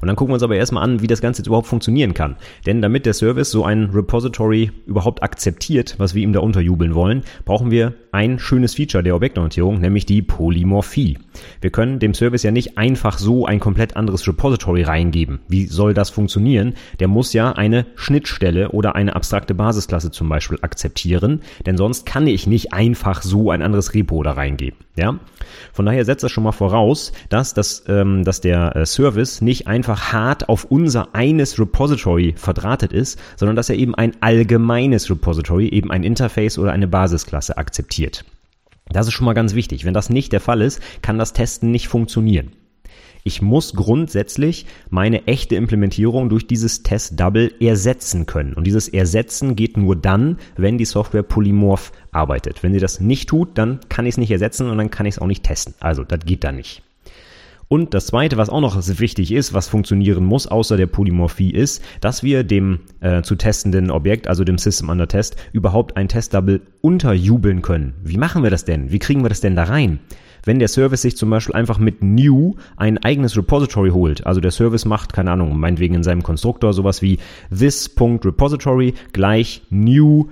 Und 0.00 0.08
dann 0.08 0.16
gucken 0.16 0.30
wir 0.30 0.34
uns 0.34 0.42
aber 0.42 0.56
erstmal 0.56 0.84
an, 0.84 1.02
wie 1.02 1.06
das 1.06 1.20
Ganze 1.20 1.40
jetzt 1.40 1.46
überhaupt 1.46 1.66
funktionieren 1.66 2.14
kann. 2.14 2.36
Denn 2.66 2.82
damit 2.82 3.06
der 3.06 3.14
Service 3.14 3.50
so 3.50 3.64
ein 3.64 3.90
Repository 3.92 4.70
überhaupt 4.86 5.22
akzeptiert, 5.22 5.94
was 5.98 6.14
wir 6.14 6.22
ihm 6.22 6.32
da 6.32 6.40
unterjubeln 6.40 6.94
wollen, 6.94 7.22
brauchen 7.44 7.70
wir 7.70 7.94
ein 8.12 8.38
schönes 8.38 8.74
Feature 8.74 9.02
der 9.02 9.16
Objektorientierung, 9.16 9.80
nämlich 9.80 10.04
die 10.04 10.20
Polymorphie. 10.22 11.18
Wir 11.60 11.70
können 11.70 11.98
dem 11.98 12.12
Service 12.12 12.42
ja 12.42 12.50
nicht 12.50 12.76
einfach 12.76 13.18
so 13.18 13.46
ein 13.46 13.58
komplett 13.60 13.96
anderes 13.96 14.26
Repository 14.28 14.82
reingeben. 14.82 15.40
Wie 15.48 15.66
soll 15.66 15.94
das 15.94 16.10
funktionieren? 16.10 16.74
Der 17.00 17.08
muss 17.08 17.32
ja 17.32 17.52
eine 17.52 17.86
Schnittstelle 17.94 18.70
oder 18.70 18.94
eine 18.94 19.16
abstrakte 19.16 19.54
Basisklasse 19.54 20.10
zum 20.10 20.28
Beispiel 20.28 20.58
akzeptieren, 20.60 21.40
denn 21.64 21.76
sonst 21.76 22.04
kann 22.04 22.26
ich 22.26 22.46
nicht 22.46 22.72
einfach 22.72 23.22
so 23.22 23.50
ein 23.50 23.62
anderes 23.62 23.94
Repo 23.94 24.22
da 24.22 24.32
reingeben. 24.32 24.78
Ja? 24.96 25.18
Von 25.72 25.86
daher 25.86 26.04
setzt 26.04 26.24
das 26.24 26.32
schon 26.32 26.44
mal 26.44 26.52
voraus, 26.52 27.12
dass, 27.28 27.54
das, 27.54 27.84
ähm, 27.88 28.24
dass 28.24 28.40
der 28.40 28.76
äh, 28.76 28.86
Service 28.86 29.40
nicht 29.40 29.66
einfach 29.66 30.12
hart 30.12 30.48
auf 30.48 30.64
unser 30.64 31.14
eines 31.14 31.58
Repository 31.58 32.34
verdrahtet 32.36 32.92
ist, 32.92 33.18
sondern 33.36 33.56
dass 33.56 33.68
er 33.68 33.76
eben 33.76 33.94
ein 33.94 34.12
allgemeines 34.20 35.10
Repository, 35.10 35.68
eben 35.68 35.90
ein 35.90 36.04
Interface 36.04 36.58
oder 36.58 36.72
eine 36.72 36.88
Basisklasse 36.88 37.56
akzeptiert. 37.56 38.24
Das 38.88 39.06
ist 39.06 39.14
schon 39.14 39.24
mal 39.24 39.32
ganz 39.32 39.54
wichtig. 39.54 39.84
Wenn 39.84 39.94
das 39.94 40.10
nicht 40.10 40.32
der 40.32 40.40
Fall 40.40 40.60
ist, 40.60 40.80
kann 41.02 41.18
das 41.18 41.32
Testen 41.32 41.70
nicht 41.70 41.88
funktionieren. 41.88 42.52
Ich 43.24 43.40
muss 43.40 43.74
grundsätzlich 43.74 44.66
meine 44.90 45.26
echte 45.28 45.54
Implementierung 45.54 46.28
durch 46.28 46.46
dieses 46.46 46.82
Test 46.82 47.20
Double 47.20 47.52
ersetzen 47.60 48.26
können. 48.26 48.54
Und 48.54 48.66
dieses 48.66 48.88
Ersetzen 48.88 49.54
geht 49.54 49.76
nur 49.76 49.94
dann, 49.94 50.38
wenn 50.56 50.76
die 50.76 50.84
Software 50.84 51.22
polymorph 51.22 51.92
arbeitet. 52.10 52.62
Wenn 52.62 52.72
sie 52.72 52.80
das 52.80 53.00
nicht 53.00 53.28
tut, 53.28 53.56
dann 53.58 53.78
kann 53.88 54.06
ich 54.06 54.14
es 54.14 54.18
nicht 54.18 54.30
ersetzen 54.30 54.68
und 54.68 54.76
dann 54.78 54.90
kann 54.90 55.06
ich 55.06 55.14
es 55.14 55.18
auch 55.20 55.26
nicht 55.26 55.44
testen. 55.44 55.74
Also, 55.78 56.02
das 56.02 56.20
geht 56.24 56.42
da 56.42 56.50
nicht. 56.50 56.82
Und 57.72 57.94
das 57.94 58.08
Zweite, 58.08 58.36
was 58.36 58.50
auch 58.50 58.60
noch 58.60 58.76
wichtig 58.98 59.32
ist, 59.32 59.54
was 59.54 59.66
funktionieren 59.66 60.26
muss, 60.26 60.46
außer 60.46 60.76
der 60.76 60.88
Polymorphie, 60.88 61.50
ist, 61.50 61.82
dass 62.00 62.22
wir 62.22 62.44
dem 62.44 62.80
äh, 63.00 63.22
zu 63.22 63.34
testenden 63.34 63.90
Objekt, 63.90 64.28
also 64.28 64.44
dem 64.44 64.58
System 64.58 64.90
Under 64.90 65.08
Test, 65.08 65.36
überhaupt 65.52 65.96
ein 65.96 66.08
Test-Double 66.08 66.60
unterjubeln 66.82 67.62
können. 67.62 67.94
Wie 68.04 68.18
machen 68.18 68.42
wir 68.42 68.50
das 68.50 68.66
denn? 68.66 68.92
Wie 68.92 68.98
kriegen 68.98 69.22
wir 69.24 69.30
das 69.30 69.40
denn 69.40 69.56
da 69.56 69.64
rein? 69.64 70.00
Wenn 70.44 70.58
der 70.58 70.68
Service 70.68 71.02
sich 71.02 71.16
zum 71.16 71.30
Beispiel 71.30 71.54
einfach 71.54 71.78
mit 71.78 72.02
new 72.02 72.54
ein 72.76 72.98
eigenes 72.98 73.36
Repository 73.36 73.90
holt. 73.90 74.26
Also 74.26 74.40
der 74.40 74.50
Service 74.50 74.84
macht, 74.84 75.12
keine 75.12 75.30
Ahnung, 75.30 75.58
meinetwegen 75.58 75.94
in 75.94 76.02
seinem 76.02 76.22
Konstruktor 76.22 76.72
sowas 76.72 77.02
wie 77.02 77.18
this.repository 77.50 78.94
gleich 79.12 79.62
new, 79.70 80.28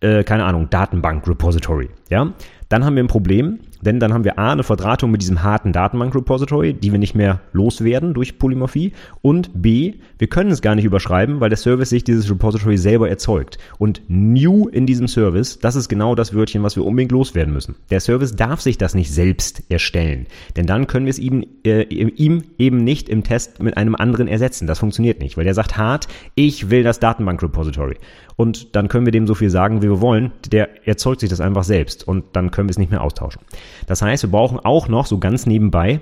äh, 0.00 0.24
keine 0.24 0.44
Ahnung, 0.44 0.70
Datenbank 0.70 1.26
Repository. 1.28 1.90
Ja, 2.10 2.32
dann 2.68 2.84
haben 2.84 2.96
wir 2.96 3.04
ein 3.04 3.08
Problem, 3.08 3.60
denn 3.84 4.00
dann 4.00 4.14
haben 4.14 4.24
wir 4.24 4.38
A, 4.38 4.52
eine 4.52 4.62
Verdrahtung 4.62 5.10
mit 5.10 5.20
diesem 5.20 5.42
harten 5.42 5.72
Datenbank-Repository, 5.72 6.74
die 6.74 6.90
wir 6.92 6.98
nicht 6.98 7.14
mehr 7.14 7.40
loswerden 7.52 8.14
durch 8.14 8.38
Polymorphie. 8.38 8.92
Und 9.22 9.50
B, 9.54 9.94
wir 10.18 10.28
können 10.28 10.50
es 10.50 10.62
gar 10.62 10.74
nicht 10.74 10.84
überschreiben, 10.84 11.40
weil 11.40 11.50
der 11.50 11.58
Service 11.58 11.90
sich 11.90 12.04
dieses 12.04 12.30
Repository 12.30 12.78
selber 12.78 13.08
erzeugt. 13.08 13.58
Und 13.78 14.02
new 14.08 14.68
in 14.68 14.86
diesem 14.86 15.08
Service, 15.08 15.58
das 15.58 15.76
ist 15.76 15.88
genau 15.88 16.14
das 16.14 16.34
Wörtchen, 16.34 16.62
was 16.62 16.76
wir 16.76 16.84
unbedingt 16.84 17.12
loswerden 17.12 17.52
müssen. 17.52 17.76
Der 17.90 18.00
Service 18.00 18.34
darf 18.34 18.60
sich 18.60 18.78
das 18.78 18.94
nicht 18.94 19.12
selbst 19.12 19.62
erstellen. 19.68 20.26
Denn 20.56 20.66
dann 20.66 20.86
können 20.86 21.06
wir 21.06 21.10
es 21.10 21.18
ihm, 21.18 21.44
äh, 21.64 21.82
ihm 21.82 22.44
eben 22.58 22.78
nicht 22.78 23.08
im 23.08 23.22
Test 23.22 23.62
mit 23.62 23.76
einem 23.76 23.94
anderen 23.94 24.28
ersetzen. 24.28 24.66
Das 24.66 24.78
funktioniert 24.78 25.20
nicht, 25.20 25.36
weil 25.36 25.44
der 25.44 25.54
sagt 25.54 25.76
hart, 25.76 26.08
ich 26.34 26.70
will 26.70 26.82
das 26.82 27.00
Datenbank-Repository. 27.00 27.96
Und 28.36 28.74
dann 28.74 28.88
können 28.88 29.06
wir 29.06 29.12
dem 29.12 29.26
so 29.26 29.34
viel 29.34 29.50
sagen, 29.50 29.82
wie 29.82 29.88
wir 29.88 30.00
wollen. 30.00 30.32
Der 30.50 30.86
erzeugt 30.86 31.20
sich 31.20 31.30
das 31.30 31.40
einfach 31.40 31.64
selbst. 31.64 32.06
Und 32.06 32.24
dann 32.32 32.50
können 32.50 32.68
wir 32.68 32.72
es 32.72 32.78
nicht 32.78 32.90
mehr 32.90 33.02
austauschen. 33.02 33.42
Das 33.86 34.02
heißt, 34.02 34.24
wir 34.24 34.30
brauchen 34.30 34.58
auch 34.58 34.88
noch 34.88 35.06
so 35.06 35.18
ganz 35.18 35.46
nebenbei 35.46 36.00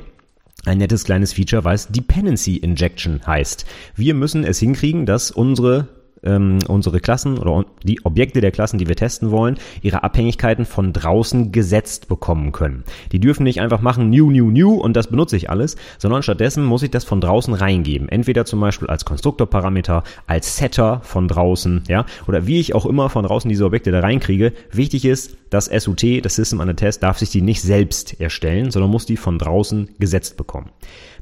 ein 0.65 0.79
nettes 0.79 1.05
kleines 1.05 1.33
Feature, 1.33 1.65
es 1.65 1.89
Dependency 1.89 2.57
Injection 2.57 3.21
heißt. 3.27 3.67
Wir 3.97 4.15
müssen 4.15 4.45
es 4.45 4.59
hinkriegen, 4.59 5.07
dass 5.07 5.31
unsere 5.31 5.89
ähm, 6.23 6.59
unsere 6.69 7.01
Klassen 7.01 7.39
oder 7.39 7.65
die 7.83 8.05
Objekte 8.05 8.41
der 8.41 8.53
Klassen, 8.53 8.79
die 8.79 8.89
wir 8.89 8.97
testen 8.97 9.31
wollen, 9.31 9.59
ihre 9.83 10.03
Abhängigkeiten 10.03 10.65
von 10.65 10.93
draußen 10.93 11.53
gesetzt 11.53 12.09
bekommen 12.09 12.53
können. 12.53 12.85
Die 13.13 13.21
dürfen 13.21 13.45
nicht 13.45 13.61
einfach 13.61 13.81
machen 13.81 14.11
new, 14.11 14.31
new, 14.31 14.51
new 14.51 14.75
und 14.75 14.95
das 14.95 15.09
benutze 15.09 15.37
ich 15.37 15.51
alles, 15.51 15.77
sondern 15.99 16.23
stattdessen 16.23 16.65
muss 16.65 16.83
ich 16.83 16.91
das 16.91 17.05
von 17.05 17.21
draußen 17.21 17.55
reingeben. 17.55 18.09
Entweder 18.09 18.45
zum 18.45 18.61
Beispiel 18.61 18.89
als 18.89 19.05
Konstruktorparameter, 19.05 20.05
als 20.27 20.57
Setter 20.57 21.01
von 21.03 21.29
draußen, 21.29 21.85
ja, 21.89 22.07
oder 22.27 22.47
wie 22.47 22.61
ich 22.61 22.75
auch 22.75 22.87
immer 22.87 23.11
von 23.11 23.25
draußen 23.25 23.49
diese 23.49 23.65
Objekte 23.65 23.91
da 23.91 24.01
reinkriege. 24.01 24.53
Wichtig 24.71 25.05
ist, 25.05 25.37
das 25.51 25.67
SUT, 25.67 26.03
das 26.25 26.37
System 26.37 26.61
Under 26.61 26.77
Test, 26.77 27.03
darf 27.03 27.19
sich 27.19 27.31
die 27.31 27.43
nicht 27.43 27.61
selbst 27.61 28.21
erstellen, 28.21 28.71
sondern 28.71 28.91
muss 28.91 29.07
die 29.07 29.17
von 29.17 29.39
draußen 29.39 29.91
gesetzt 29.99 30.37
bekommen. 30.37 30.71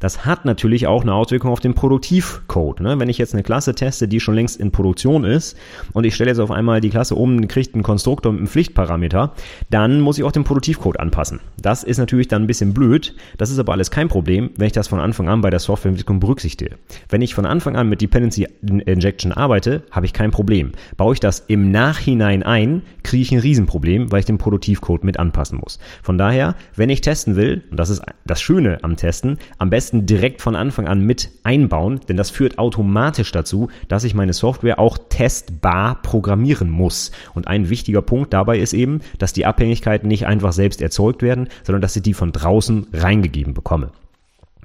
Das 0.00 0.24
hat 0.24 0.46
natürlich 0.46 0.86
auch 0.86 1.02
eine 1.02 1.14
Auswirkung 1.14 1.50
auf 1.50 1.60
den 1.60 1.74
Produktivcode. 1.74 2.80
Ne? 2.80 2.98
Wenn 2.98 3.08
ich 3.08 3.18
jetzt 3.18 3.34
eine 3.34 3.42
Klasse 3.42 3.74
teste, 3.74 4.08
die 4.08 4.18
schon 4.18 4.34
längst 4.34 4.58
in 4.58 4.72
Produktion 4.72 5.24
ist 5.24 5.56
und 5.92 6.04
ich 6.04 6.14
stelle 6.14 6.30
jetzt 6.30 6.40
auf 6.40 6.50
einmal 6.50 6.80
die 6.80 6.88
Klasse 6.88 7.14
um, 7.14 7.46
kriegt 7.48 7.74
einen 7.74 7.82
Konstruktor 7.82 8.32
mit 8.32 8.40
einem 8.40 8.48
Pflichtparameter, 8.48 9.32
dann 9.68 10.00
muss 10.00 10.18
ich 10.18 10.24
auch 10.24 10.32
den 10.32 10.44
Produktivcode 10.44 10.98
anpassen. 10.98 11.40
Das 11.60 11.84
ist 11.84 11.98
natürlich 11.98 12.28
dann 12.28 12.42
ein 12.42 12.46
bisschen 12.46 12.72
blöd. 12.72 13.14
Das 13.36 13.50
ist 13.50 13.58
aber 13.58 13.72
alles 13.72 13.90
kein 13.90 14.08
Problem, 14.08 14.50
wenn 14.56 14.66
ich 14.66 14.72
das 14.72 14.88
von 14.88 15.00
Anfang 15.00 15.28
an 15.28 15.42
bei 15.42 15.50
der 15.50 15.60
Softwareentwicklung 15.60 16.18
berücksichtige. 16.18 16.76
Wenn 17.10 17.20
ich 17.20 17.34
von 17.34 17.44
Anfang 17.44 17.76
an 17.76 17.88
mit 17.88 18.00
Dependency 18.00 18.48
Injection 18.62 19.32
arbeite, 19.32 19.82
habe 19.90 20.06
ich 20.06 20.14
kein 20.14 20.30
Problem. 20.30 20.72
Baue 20.96 21.12
ich 21.12 21.20
das 21.20 21.44
im 21.46 21.70
Nachhinein 21.70 22.42
ein, 22.42 22.82
kriege 23.02 23.22
ich 23.22 23.32
ein 23.32 23.38
Riesenproblem, 23.38 24.10
weil 24.10 24.20
ich 24.20 24.26
den 24.26 24.38
Produktivcode 24.38 25.04
mit 25.04 25.18
anpassen 25.18 25.58
muss. 25.58 25.78
Von 26.02 26.16
daher, 26.16 26.54
wenn 26.74 26.88
ich 26.88 27.02
testen 27.02 27.36
will, 27.36 27.64
und 27.70 27.78
das 27.78 27.90
ist 27.90 28.02
das 28.24 28.40
Schöne 28.40 28.78
am 28.82 28.96
Testen, 28.96 29.38
am 29.58 29.68
besten 29.68 29.89
besten 29.90 30.06
direkt 30.06 30.40
von 30.40 30.54
Anfang 30.54 30.86
an 30.86 31.04
mit 31.04 31.30
einbauen, 31.42 31.98
denn 32.08 32.16
das 32.16 32.30
führt 32.30 32.58
automatisch 32.58 33.32
dazu, 33.32 33.70
dass 33.88 34.04
ich 34.04 34.14
meine 34.14 34.32
Software 34.32 34.78
auch 34.78 34.98
testbar 35.08 36.00
programmieren 36.02 36.70
muss. 36.70 37.10
Und 37.34 37.48
ein 37.48 37.70
wichtiger 37.70 38.00
Punkt 38.00 38.32
dabei 38.32 38.60
ist 38.60 38.72
eben, 38.72 39.00
dass 39.18 39.32
die 39.32 39.46
Abhängigkeiten 39.46 40.06
nicht 40.06 40.28
einfach 40.28 40.52
selbst 40.52 40.80
erzeugt 40.80 41.22
werden, 41.22 41.48
sondern 41.64 41.82
dass 41.82 41.96
ich 41.96 42.02
die 42.02 42.14
von 42.14 42.30
draußen 42.30 42.86
reingegeben 42.92 43.52
bekomme. 43.52 43.90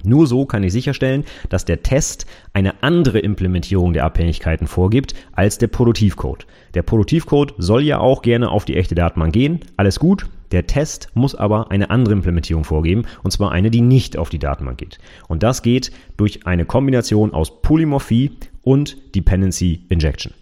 Nur 0.04 0.28
so 0.28 0.46
kann 0.46 0.62
ich 0.62 0.72
sicherstellen, 0.72 1.24
dass 1.48 1.64
der 1.64 1.82
Test 1.82 2.26
eine 2.52 2.84
andere 2.84 3.18
Implementierung 3.18 3.94
der 3.94 4.04
Abhängigkeiten 4.04 4.68
vorgibt 4.68 5.14
als 5.32 5.58
der 5.58 5.66
Produktivcode. 5.66 6.46
Der 6.74 6.82
Produktivcode 6.82 7.54
soll 7.58 7.82
ja 7.82 7.98
auch 7.98 8.22
gerne 8.22 8.48
auf 8.48 8.64
die 8.64 8.76
echte 8.76 8.94
Datenbank 8.94 9.32
gehen. 9.32 9.60
Alles 9.76 9.98
gut. 9.98 10.26
Der 10.52 10.66
Test 10.66 11.08
muss 11.14 11.34
aber 11.34 11.70
eine 11.70 11.90
andere 11.90 12.14
Implementierung 12.14 12.64
vorgeben, 12.64 13.04
und 13.22 13.30
zwar 13.30 13.52
eine, 13.52 13.70
die 13.70 13.80
nicht 13.80 14.16
auf 14.16 14.30
die 14.30 14.38
Datenbank 14.38 14.78
geht. 14.78 14.98
Und 15.28 15.42
das 15.42 15.62
geht 15.62 15.90
durch 16.16 16.46
eine 16.46 16.64
Kombination 16.64 17.32
aus 17.32 17.60
Polymorphie 17.62 18.32
und 18.62 18.96
Dependency 19.14 19.84
Injection. 19.88 20.32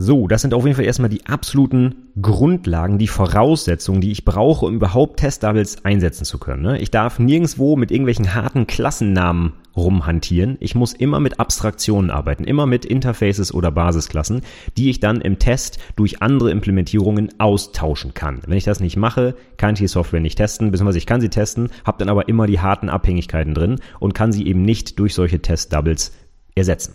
So, 0.00 0.28
das 0.28 0.42
sind 0.42 0.54
auf 0.54 0.64
jeden 0.64 0.76
Fall 0.76 0.84
erstmal 0.84 1.08
die 1.10 1.26
absoluten 1.26 2.12
Grundlagen, 2.22 2.98
die 2.98 3.08
Voraussetzungen, 3.08 4.00
die 4.00 4.12
ich 4.12 4.24
brauche, 4.24 4.66
um 4.66 4.76
überhaupt 4.76 5.18
Test-Doubles 5.18 5.84
einsetzen 5.84 6.24
zu 6.24 6.38
können. 6.38 6.62
Ne? 6.62 6.78
Ich 6.78 6.92
darf 6.92 7.18
nirgendwo 7.18 7.74
mit 7.74 7.90
irgendwelchen 7.90 8.32
harten 8.32 8.68
Klassennamen 8.68 9.54
rumhantieren. 9.76 10.56
Ich 10.60 10.76
muss 10.76 10.92
immer 10.92 11.18
mit 11.18 11.40
Abstraktionen 11.40 12.12
arbeiten, 12.12 12.44
immer 12.44 12.64
mit 12.64 12.84
Interfaces 12.84 13.52
oder 13.52 13.72
Basisklassen, 13.72 14.42
die 14.76 14.88
ich 14.88 15.00
dann 15.00 15.20
im 15.20 15.40
Test 15.40 15.80
durch 15.96 16.22
andere 16.22 16.52
Implementierungen 16.52 17.30
austauschen 17.40 18.14
kann. 18.14 18.40
Wenn 18.46 18.56
ich 18.56 18.64
das 18.64 18.78
nicht 18.78 18.96
mache, 18.96 19.34
kann 19.56 19.74
ich 19.74 19.80
die 19.80 19.88
Software 19.88 20.20
nicht 20.20 20.38
testen, 20.38 20.70
beziehungsweise 20.70 20.98
ich 20.98 21.06
kann 21.06 21.20
sie 21.20 21.28
testen, 21.28 21.70
habe 21.84 21.98
dann 21.98 22.08
aber 22.08 22.28
immer 22.28 22.46
die 22.46 22.60
harten 22.60 22.88
Abhängigkeiten 22.88 23.52
drin 23.52 23.80
und 23.98 24.14
kann 24.14 24.30
sie 24.30 24.46
eben 24.46 24.62
nicht 24.62 25.00
durch 25.00 25.12
solche 25.12 25.42
Test-Doubles 25.42 26.12
ersetzen. 26.54 26.94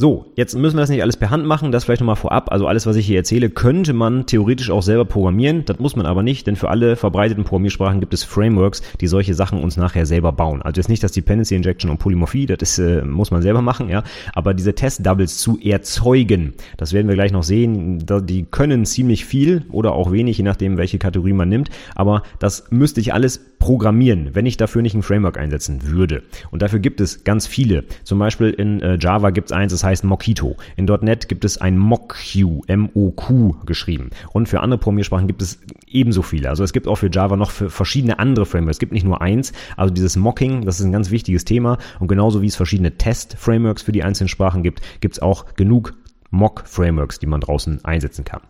So, 0.00 0.26
jetzt 0.36 0.54
müssen 0.54 0.76
wir 0.76 0.82
das 0.82 0.90
nicht 0.90 1.02
alles 1.02 1.16
per 1.16 1.30
Hand 1.30 1.44
machen, 1.44 1.72
das 1.72 1.82
vielleicht 1.82 2.02
nochmal 2.02 2.14
vorab. 2.14 2.52
Also 2.52 2.68
alles, 2.68 2.86
was 2.86 2.94
ich 2.94 3.04
hier 3.04 3.16
erzähle, 3.16 3.50
könnte 3.50 3.92
man 3.92 4.26
theoretisch 4.26 4.70
auch 4.70 4.84
selber 4.84 5.04
programmieren. 5.04 5.64
Das 5.64 5.80
muss 5.80 5.96
man 5.96 6.06
aber 6.06 6.22
nicht, 6.22 6.46
denn 6.46 6.54
für 6.54 6.68
alle 6.68 6.94
verbreiteten 6.94 7.42
Programmiersprachen 7.42 7.98
gibt 7.98 8.14
es 8.14 8.22
Frameworks, 8.22 8.80
die 9.00 9.08
solche 9.08 9.34
Sachen 9.34 9.60
uns 9.60 9.76
nachher 9.76 10.06
selber 10.06 10.30
bauen. 10.30 10.62
Also 10.62 10.78
jetzt 10.78 10.88
nicht 10.88 11.02
das 11.02 11.10
Dependency 11.10 11.56
Injection 11.56 11.90
und 11.90 11.98
Polymorphie, 11.98 12.46
das 12.46 12.58
ist, 12.62 12.78
äh, 12.78 13.02
muss 13.02 13.32
man 13.32 13.42
selber 13.42 13.60
machen, 13.60 13.88
ja. 13.88 14.04
Aber 14.34 14.54
diese 14.54 14.72
Test-Doubles 14.72 15.38
zu 15.38 15.58
erzeugen, 15.58 16.54
das 16.76 16.92
werden 16.92 17.08
wir 17.08 17.16
gleich 17.16 17.32
noch 17.32 17.42
sehen, 17.42 17.98
die 18.22 18.44
können 18.44 18.86
ziemlich 18.86 19.24
viel 19.24 19.64
oder 19.68 19.94
auch 19.94 20.12
wenig, 20.12 20.38
je 20.38 20.44
nachdem, 20.44 20.76
welche 20.76 21.00
Kategorie 21.00 21.32
man 21.32 21.48
nimmt. 21.48 21.70
Aber 21.96 22.22
das 22.38 22.70
müsste 22.70 23.00
ich 23.00 23.12
alles 23.12 23.40
programmieren, 23.58 24.34
wenn 24.34 24.46
ich 24.46 24.56
dafür 24.56 24.82
nicht 24.82 24.94
ein 24.94 25.02
Framework 25.02 25.38
einsetzen 25.38 25.88
würde. 25.88 26.22
Und 26.50 26.62
dafür 26.62 26.78
gibt 26.78 27.00
es 27.00 27.24
ganz 27.24 27.46
viele. 27.46 27.84
Zum 28.04 28.18
Beispiel 28.18 28.50
in 28.50 28.80
äh, 28.80 28.98
Java 29.00 29.30
gibt 29.30 29.50
es 29.50 29.52
eins, 29.52 29.72
das 29.72 29.84
heißt 29.84 30.04
Mockito. 30.04 30.56
In 30.76 30.86
.NET 30.86 31.28
gibt 31.28 31.44
es 31.44 31.58
ein 31.58 31.76
MockQ, 31.76 32.62
M-O-Q 32.66 33.56
geschrieben. 33.66 34.10
Und 34.32 34.48
für 34.48 34.60
andere 34.60 34.78
Programmiersprachen 34.78 35.26
gibt 35.26 35.42
es 35.42 35.60
ebenso 35.86 36.22
viele. 36.22 36.48
Also 36.48 36.64
es 36.64 36.72
gibt 36.72 36.86
auch 36.86 36.96
für 36.96 37.10
Java 37.10 37.36
noch 37.36 37.50
für 37.50 37.70
verschiedene 37.70 38.18
andere 38.18 38.46
Frameworks. 38.46 38.76
Es 38.76 38.80
gibt 38.80 38.92
nicht 38.92 39.04
nur 39.04 39.20
eins. 39.20 39.52
Also 39.76 39.92
dieses 39.92 40.16
Mocking, 40.16 40.64
das 40.64 40.80
ist 40.80 40.86
ein 40.86 40.92
ganz 40.92 41.10
wichtiges 41.10 41.44
Thema. 41.44 41.78
Und 41.98 42.08
genauso 42.08 42.42
wie 42.42 42.46
es 42.46 42.56
verschiedene 42.56 42.96
Test-Frameworks 42.96 43.82
für 43.82 43.92
die 43.92 44.02
einzelnen 44.02 44.28
Sprachen 44.28 44.62
gibt, 44.62 44.80
gibt 45.00 45.14
es 45.14 45.22
auch 45.22 45.54
genug 45.54 45.94
Mock-Frameworks, 46.30 47.18
die 47.18 47.26
man 47.26 47.40
draußen 47.40 47.84
einsetzen 47.84 48.24
kann. 48.24 48.42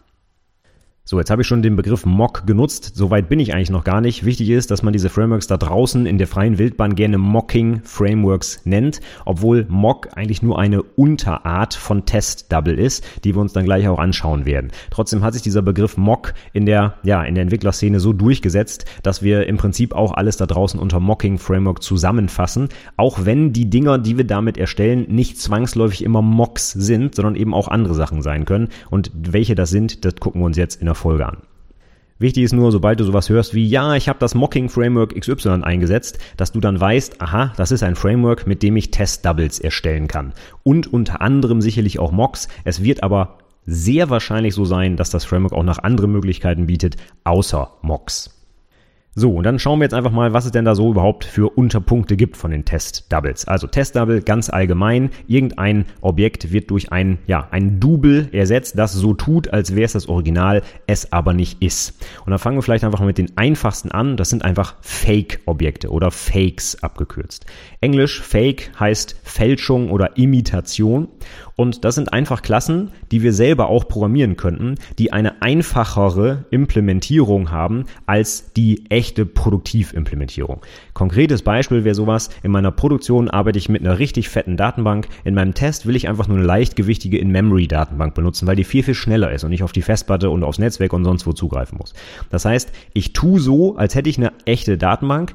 So, 1.11 1.19
jetzt 1.19 1.31
habe 1.31 1.41
ich 1.41 1.49
schon 1.49 1.63
den 1.63 1.75
Begriff 1.75 2.05
Mock 2.05 2.47
genutzt. 2.47 2.93
Soweit 2.95 3.31
bin 3.31 3.41
ich 3.41 3.55
eigentlich 3.55 3.71
noch 3.71 3.85
gar 3.85 4.03
nicht. 4.03 4.27
Wichtig 4.27 4.51
ist, 4.51 4.71
dass 4.71 4.83
man 4.83 4.93
diese 4.93 5.09
Frameworks 5.09 5.47
da 5.47 5.57
draußen 5.57 6.05
in 6.05 6.19
der 6.19 6.27
freien 6.27 6.59
Wildbahn 6.59 6.97
gerne 6.97 7.17
Mocking 7.17 7.81
Frameworks 7.83 8.61
nennt, 8.67 9.01
obwohl 9.25 9.65
Mock 9.71 10.09
eigentlich 10.17 10.43
nur 10.43 10.59
eine 10.59 10.83
Unterart 10.83 11.73
von 11.73 12.05
Test 12.05 12.53
Double 12.53 12.79
ist, 12.79 13.07
die 13.25 13.35
wir 13.35 13.41
uns 13.41 13.55
dann 13.55 13.65
gleich 13.65 13.89
auch 13.89 13.99
anschauen 13.99 14.45
werden. 14.45 14.71
Trotzdem 14.91 15.23
hat 15.23 15.33
sich 15.33 15.41
dieser 15.41 15.63
Begriff 15.63 15.97
Mock 15.97 16.35
in 16.53 16.67
der, 16.67 16.97
ja, 17.05 17.23
in 17.23 17.37
der 17.37 17.41
Entwicklerszene 17.41 18.01
so 18.01 18.13
durchgesetzt, 18.13 18.85
dass 19.03 19.23
wir 19.23 19.47
im 19.47 19.57
Prinzip 19.57 19.95
auch 19.95 20.13
alles 20.13 20.37
da 20.37 20.45
draußen 20.45 20.79
unter 20.79 21.01
Mocking 21.01 21.39
Framework 21.39 21.83
zusammenfassen. 21.83 22.69
Auch 22.99 23.25
wenn 23.25 23.55
die 23.55 23.71
Dinger, 23.71 23.97
die 23.97 24.19
wir 24.19 24.27
damit 24.27 24.59
erstellen, 24.59 25.07
nicht 25.09 25.41
zwangsläufig 25.41 26.05
immer 26.05 26.21
Mocks 26.21 26.73
sind, 26.73 27.15
sondern 27.15 27.35
eben 27.35 27.55
auch 27.55 27.69
andere 27.69 27.95
Sachen 27.95 28.21
sein 28.21 28.45
können. 28.45 28.69
Und 28.91 29.11
welche 29.15 29.55
das 29.55 29.71
sind, 29.71 30.05
das 30.05 30.17
gucken 30.17 30.43
wir 30.43 30.45
uns 30.45 30.59
jetzt 30.59 30.83
in 30.83 30.85
der 30.85 30.98
Folge 30.99 31.27
an. 31.27 31.39
Wichtig 32.21 32.43
ist 32.43 32.53
nur, 32.53 32.73
sobald 32.73 32.99
du 32.99 33.05
sowas 33.05 33.29
hörst 33.29 33.55
wie, 33.55 33.67
ja, 33.67 33.95
ich 33.95 34.09
habe 34.09 34.19
das 34.19 34.35
Mocking 34.35 34.69
Framework 34.69 35.15
XY 35.15 35.63
eingesetzt, 35.63 36.19
dass 36.37 36.51
du 36.51 36.59
dann 36.59 36.81
weißt, 36.81 37.21
aha, 37.23 37.53
das 37.57 37.71
ist 37.71 37.85
ein 37.85 37.95
Framework, 37.95 38.47
mit 38.47 38.65
dem 38.65 38.77
ich 38.77 38.91
Test-Doubles 38.91 39.61
erstellen 39.61 40.09
kann. 40.09 40.33
Und 40.65 40.93
unter 40.93 41.21
anderem 41.21 41.61
sicherlich 41.61 42.01
auch 42.01 42.11
Mocks. 42.11 42.49
Es 42.65 42.83
wird 42.83 43.05
aber 43.05 43.39
sehr 43.67 44.11
wahrscheinlich 44.11 44.55
so 44.55 44.65
sein, 44.65 44.97
dass 44.97 45.11
das 45.11 45.25
Framework 45.25 45.53
auch 45.53 45.63
noch 45.63 45.79
andere 45.79 46.09
Möglichkeiten 46.09 46.67
bietet, 46.67 46.97
außer 47.23 47.71
Mocks. 47.83 48.38
So, 49.19 49.33
und 49.33 49.43
dann 49.43 49.59
schauen 49.59 49.81
wir 49.81 49.85
jetzt 49.85 49.95
einfach 49.95 50.13
mal, 50.13 50.33
was 50.33 50.45
es 50.45 50.53
denn 50.53 50.65
da 50.65 50.77
so 50.77 50.93
überhaupt 50.93 51.25
für 51.25 51.51
Unterpunkte 51.59 52.17
gibt 52.17 52.37
von 52.37 52.53
den 52.53 52.65
Test-Doubles. 52.65 53.49
Also 53.49 53.67
Test-Double 53.67 54.23
ganz 54.23 54.49
allgemein, 54.49 55.11
irgendein 55.27 55.87
Objekt 56.03 56.53
wird 56.53 56.71
durch 56.71 56.93
ein, 56.93 57.19
ja, 57.27 57.49
ein 57.51 57.81
Double 57.81 58.29
ersetzt, 58.31 58.79
das 58.79 58.93
so 58.93 59.15
tut, 59.15 59.53
als 59.53 59.75
wäre 59.75 59.87
es 59.87 59.95
das 59.95 60.09
Original, 60.09 60.63
es 60.87 61.13
aber 61.13 61.35
nicht 61.35 61.61
ist. 61.61 62.01
Und 62.27 62.31
dann 62.31 62.39
fangen 62.39 62.59
wir 62.59 62.63
vielleicht 62.63 62.85
einfach 62.85 63.05
mit 63.05 63.19
den 63.19 63.37
einfachsten 63.37 63.91
an. 63.91 64.17
Das 64.17 64.31
sind 64.31 64.45
einfach 64.45 64.77
Fake-Objekte 64.83 65.91
oder 65.91 66.13
Fakes 66.13 66.81
abgekürzt. 66.85 67.45
Englisch 67.81 68.21
Fake 68.21 68.71
heißt 68.79 69.17
Fälschung 69.25 69.91
oder 69.91 70.17
Imitation. 70.17 71.09
Und 71.59 71.85
das 71.85 71.97
sind 71.97 72.13
einfach 72.13 72.43
Klassen, 72.43 72.93
die 73.11 73.21
wir 73.21 73.33
selber 73.33 73.69
auch 73.69 73.89
programmieren 73.89 74.37
könnten, 74.37 74.77
die 74.97 75.13
eine 75.13 75.43
einfachere 75.43 76.45
Implementierung 76.53 77.51
haben 77.51 77.87
als 78.07 78.53
die 78.53 78.89
echte 78.91 79.27
Produktivimplementierung. 79.27 80.61
Konkretes 80.95 81.43
Beispiel 81.43 81.83
wäre 81.83 81.97
sowas, 81.97 82.31
in 82.45 82.53
meiner 82.53 82.71
Produktion 82.71 83.29
arbeite 83.29 83.59
ich 83.59 83.69
mit 83.69 83.83
einer 83.83 83.99
richtig 83.99 84.29
fetten 84.29 84.57
Datenbank. 84.57 85.09
In 85.25 85.35
meinem 85.35 85.53
Test 85.53 85.85
will 85.85 85.97
ich 85.97 86.09
einfach 86.09 86.29
nur 86.29 86.37
eine 86.37 86.47
leichtgewichtige 86.47 87.19
In-Memory-Datenbank 87.19 88.15
benutzen, 88.15 88.47
weil 88.47 88.55
die 88.55 88.63
viel, 88.63 88.85
viel 88.85 88.95
schneller 88.95 89.33
ist 89.33 89.43
und 89.43 89.51
ich 89.51 89.65
auf 89.65 89.73
die 89.73 89.83
Festplatte 89.83 90.31
und 90.31 90.45
aufs 90.45 90.61
Netzwerk 90.61 90.93
und 90.93 91.03
sonst 91.03 91.27
wo 91.27 91.33
zugreifen 91.33 91.77
muss. 91.77 91.93
Das 92.31 92.45
heißt, 92.45 92.71
ich 92.95 93.15
tue 93.15 93.41
so, 93.41 93.77
als 93.77 93.97
hätte 93.97 94.09
ich 94.09 94.19
eine 94.19 94.33
echte 94.45 94.79
Datenbank, 94.79 95.35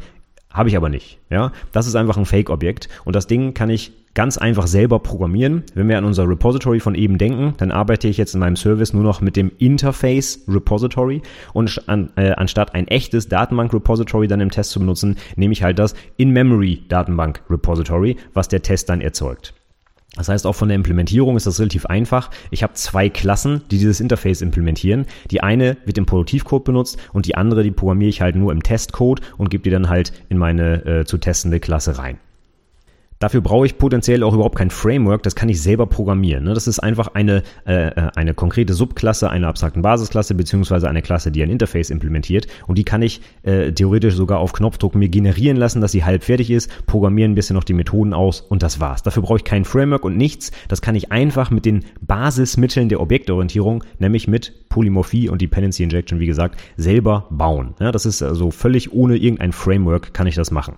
habe 0.49 0.69
ich 0.69 0.77
aber 0.77 0.87
nicht. 0.87 1.19
Ja, 1.29 1.51
das 1.73 1.85
ist 1.85 1.95
einfach 1.95 2.15
ein 2.15 2.25
Fake-Objekt 2.25 2.87
und 3.03 3.13
das 3.13 3.27
Ding 3.27 3.53
kann 3.53 3.69
ich 3.69 3.91
ganz 4.13 4.37
einfach 4.37 4.67
selber 4.67 4.99
programmieren. 4.99 5.63
Wenn 5.73 5.89
wir 5.89 5.97
an 5.97 6.05
unser 6.05 6.27
Repository 6.27 6.79
von 6.79 6.95
eben 6.95 7.17
denken, 7.17 7.53
dann 7.57 7.71
arbeite 7.71 8.07
ich 8.07 8.17
jetzt 8.17 8.33
in 8.33 8.39
meinem 8.39 8.55
Service 8.55 8.93
nur 8.93 9.03
noch 9.03 9.21
mit 9.21 9.35
dem 9.35 9.51
Interface 9.57 10.43
Repository 10.47 11.21
und 11.53 11.83
an, 11.87 12.11
äh, 12.15 12.31
anstatt 12.31 12.75
ein 12.75 12.87
echtes 12.87 13.27
Datenbank 13.27 13.73
Repository 13.73 14.27
dann 14.27 14.41
im 14.41 14.51
Test 14.51 14.71
zu 14.71 14.79
benutzen, 14.79 15.17
nehme 15.35 15.53
ich 15.53 15.63
halt 15.63 15.79
das 15.79 15.95
In-Memory 16.17 16.83
Datenbank 16.87 17.41
Repository, 17.49 18.17
was 18.33 18.47
der 18.47 18.61
Test 18.61 18.89
dann 18.89 19.01
erzeugt. 19.01 19.53
Das 20.15 20.29
heißt, 20.29 20.45
auch 20.45 20.53
von 20.53 20.67
der 20.67 20.75
Implementierung 20.75 21.35
ist 21.35 21.47
das 21.47 21.59
relativ 21.59 21.87
einfach. 21.87 22.29
Ich 22.51 22.61
habe 22.61 22.73
zwei 22.73 23.09
Klassen, 23.09 23.63
die 23.71 23.79
dieses 23.79 23.99
Interface 23.99 24.41
implementieren. 24.41 25.07
Die 25.31 25.41
eine 25.41 25.77
wird 25.85 25.97
im 25.97 26.05
Produktivcode 26.05 26.63
benutzt 26.63 26.99
und 27.13 27.25
die 27.25 27.33
andere, 27.33 27.63
die 27.63 27.71
programmiere 27.71 28.09
ich 28.09 28.21
halt 28.21 28.35
nur 28.35 28.51
im 28.51 28.61
Testcode 28.61 29.21
und 29.37 29.49
gebe 29.49 29.63
die 29.63 29.71
dann 29.71 29.89
halt 29.89 30.13
in 30.29 30.37
meine 30.37 30.85
äh, 30.85 31.05
zu 31.05 31.17
testende 31.17 31.59
Klasse 31.59 31.97
rein. 31.97 32.19
Dafür 33.23 33.39
brauche 33.39 33.65
ich 33.65 33.77
potenziell 33.77 34.21
auch 34.21 34.33
überhaupt 34.33 34.57
kein 34.57 34.69
Framework, 34.69 35.23
das 35.23 35.33
kann 35.33 35.47
ich 35.47 35.61
selber 35.61 35.85
programmieren. 35.85 36.43
Ne? 36.43 36.53
Das 36.53 36.67
ist 36.67 36.79
einfach 36.79 37.07
eine, 37.13 37.41
äh, 37.65 37.87
äh, 37.87 38.09
eine 38.15 38.33
konkrete 38.33 38.73
Subklasse 38.73 39.29
einer 39.29 39.47
abstrakten 39.47 39.81
Basisklasse 39.81 40.35
beziehungsweise 40.35 40.89
eine 40.89 41.01
Klasse, 41.01 41.31
die 41.31 41.41
ein 41.41 41.49
Interface 41.49 41.89
implementiert 41.89 42.47
und 42.67 42.77
die 42.77 42.83
kann 42.83 43.01
ich 43.01 43.21
äh, 43.43 43.71
theoretisch 43.71 44.15
sogar 44.15 44.39
auf 44.39 44.51
Knopfdruck 44.51 44.95
mir 44.95 45.07
generieren 45.07 45.55
lassen, 45.55 45.79
dass 45.79 45.93
sie 45.93 46.03
halb 46.03 46.25
fertig 46.25 46.51
ist, 46.51 46.85
programmieren 46.85 47.31
ein 47.31 47.35
bisschen 47.35 47.55
noch 47.55 47.63
die 47.63 47.71
Methoden 47.71 48.13
aus 48.13 48.41
und 48.41 48.61
das 48.61 48.81
war's. 48.81 49.03
Dafür 49.03 49.23
brauche 49.23 49.37
ich 49.37 49.45
kein 49.45 49.63
Framework 49.63 50.03
und 50.03 50.17
nichts. 50.17 50.51
Das 50.67 50.81
kann 50.81 50.95
ich 50.95 51.13
einfach 51.13 51.49
mit 51.49 51.63
den 51.63 51.85
Basismitteln 52.01 52.89
der 52.89 52.99
Objektorientierung, 52.99 53.85
nämlich 53.99 54.27
mit 54.27 54.67
Polymorphie 54.67 55.29
und 55.29 55.41
Dependency 55.41 55.83
Injection, 55.83 56.19
wie 56.19 56.27
gesagt, 56.27 56.59
selber 56.75 57.27
bauen. 57.29 57.73
Ja, 57.79 57.93
das 57.93 58.05
ist 58.05 58.21
also 58.21 58.51
völlig 58.51 58.91
ohne 58.91 59.15
irgendein 59.15 59.53
Framework 59.53 60.13
kann 60.13 60.27
ich 60.27 60.35
das 60.35 60.51
machen. 60.51 60.75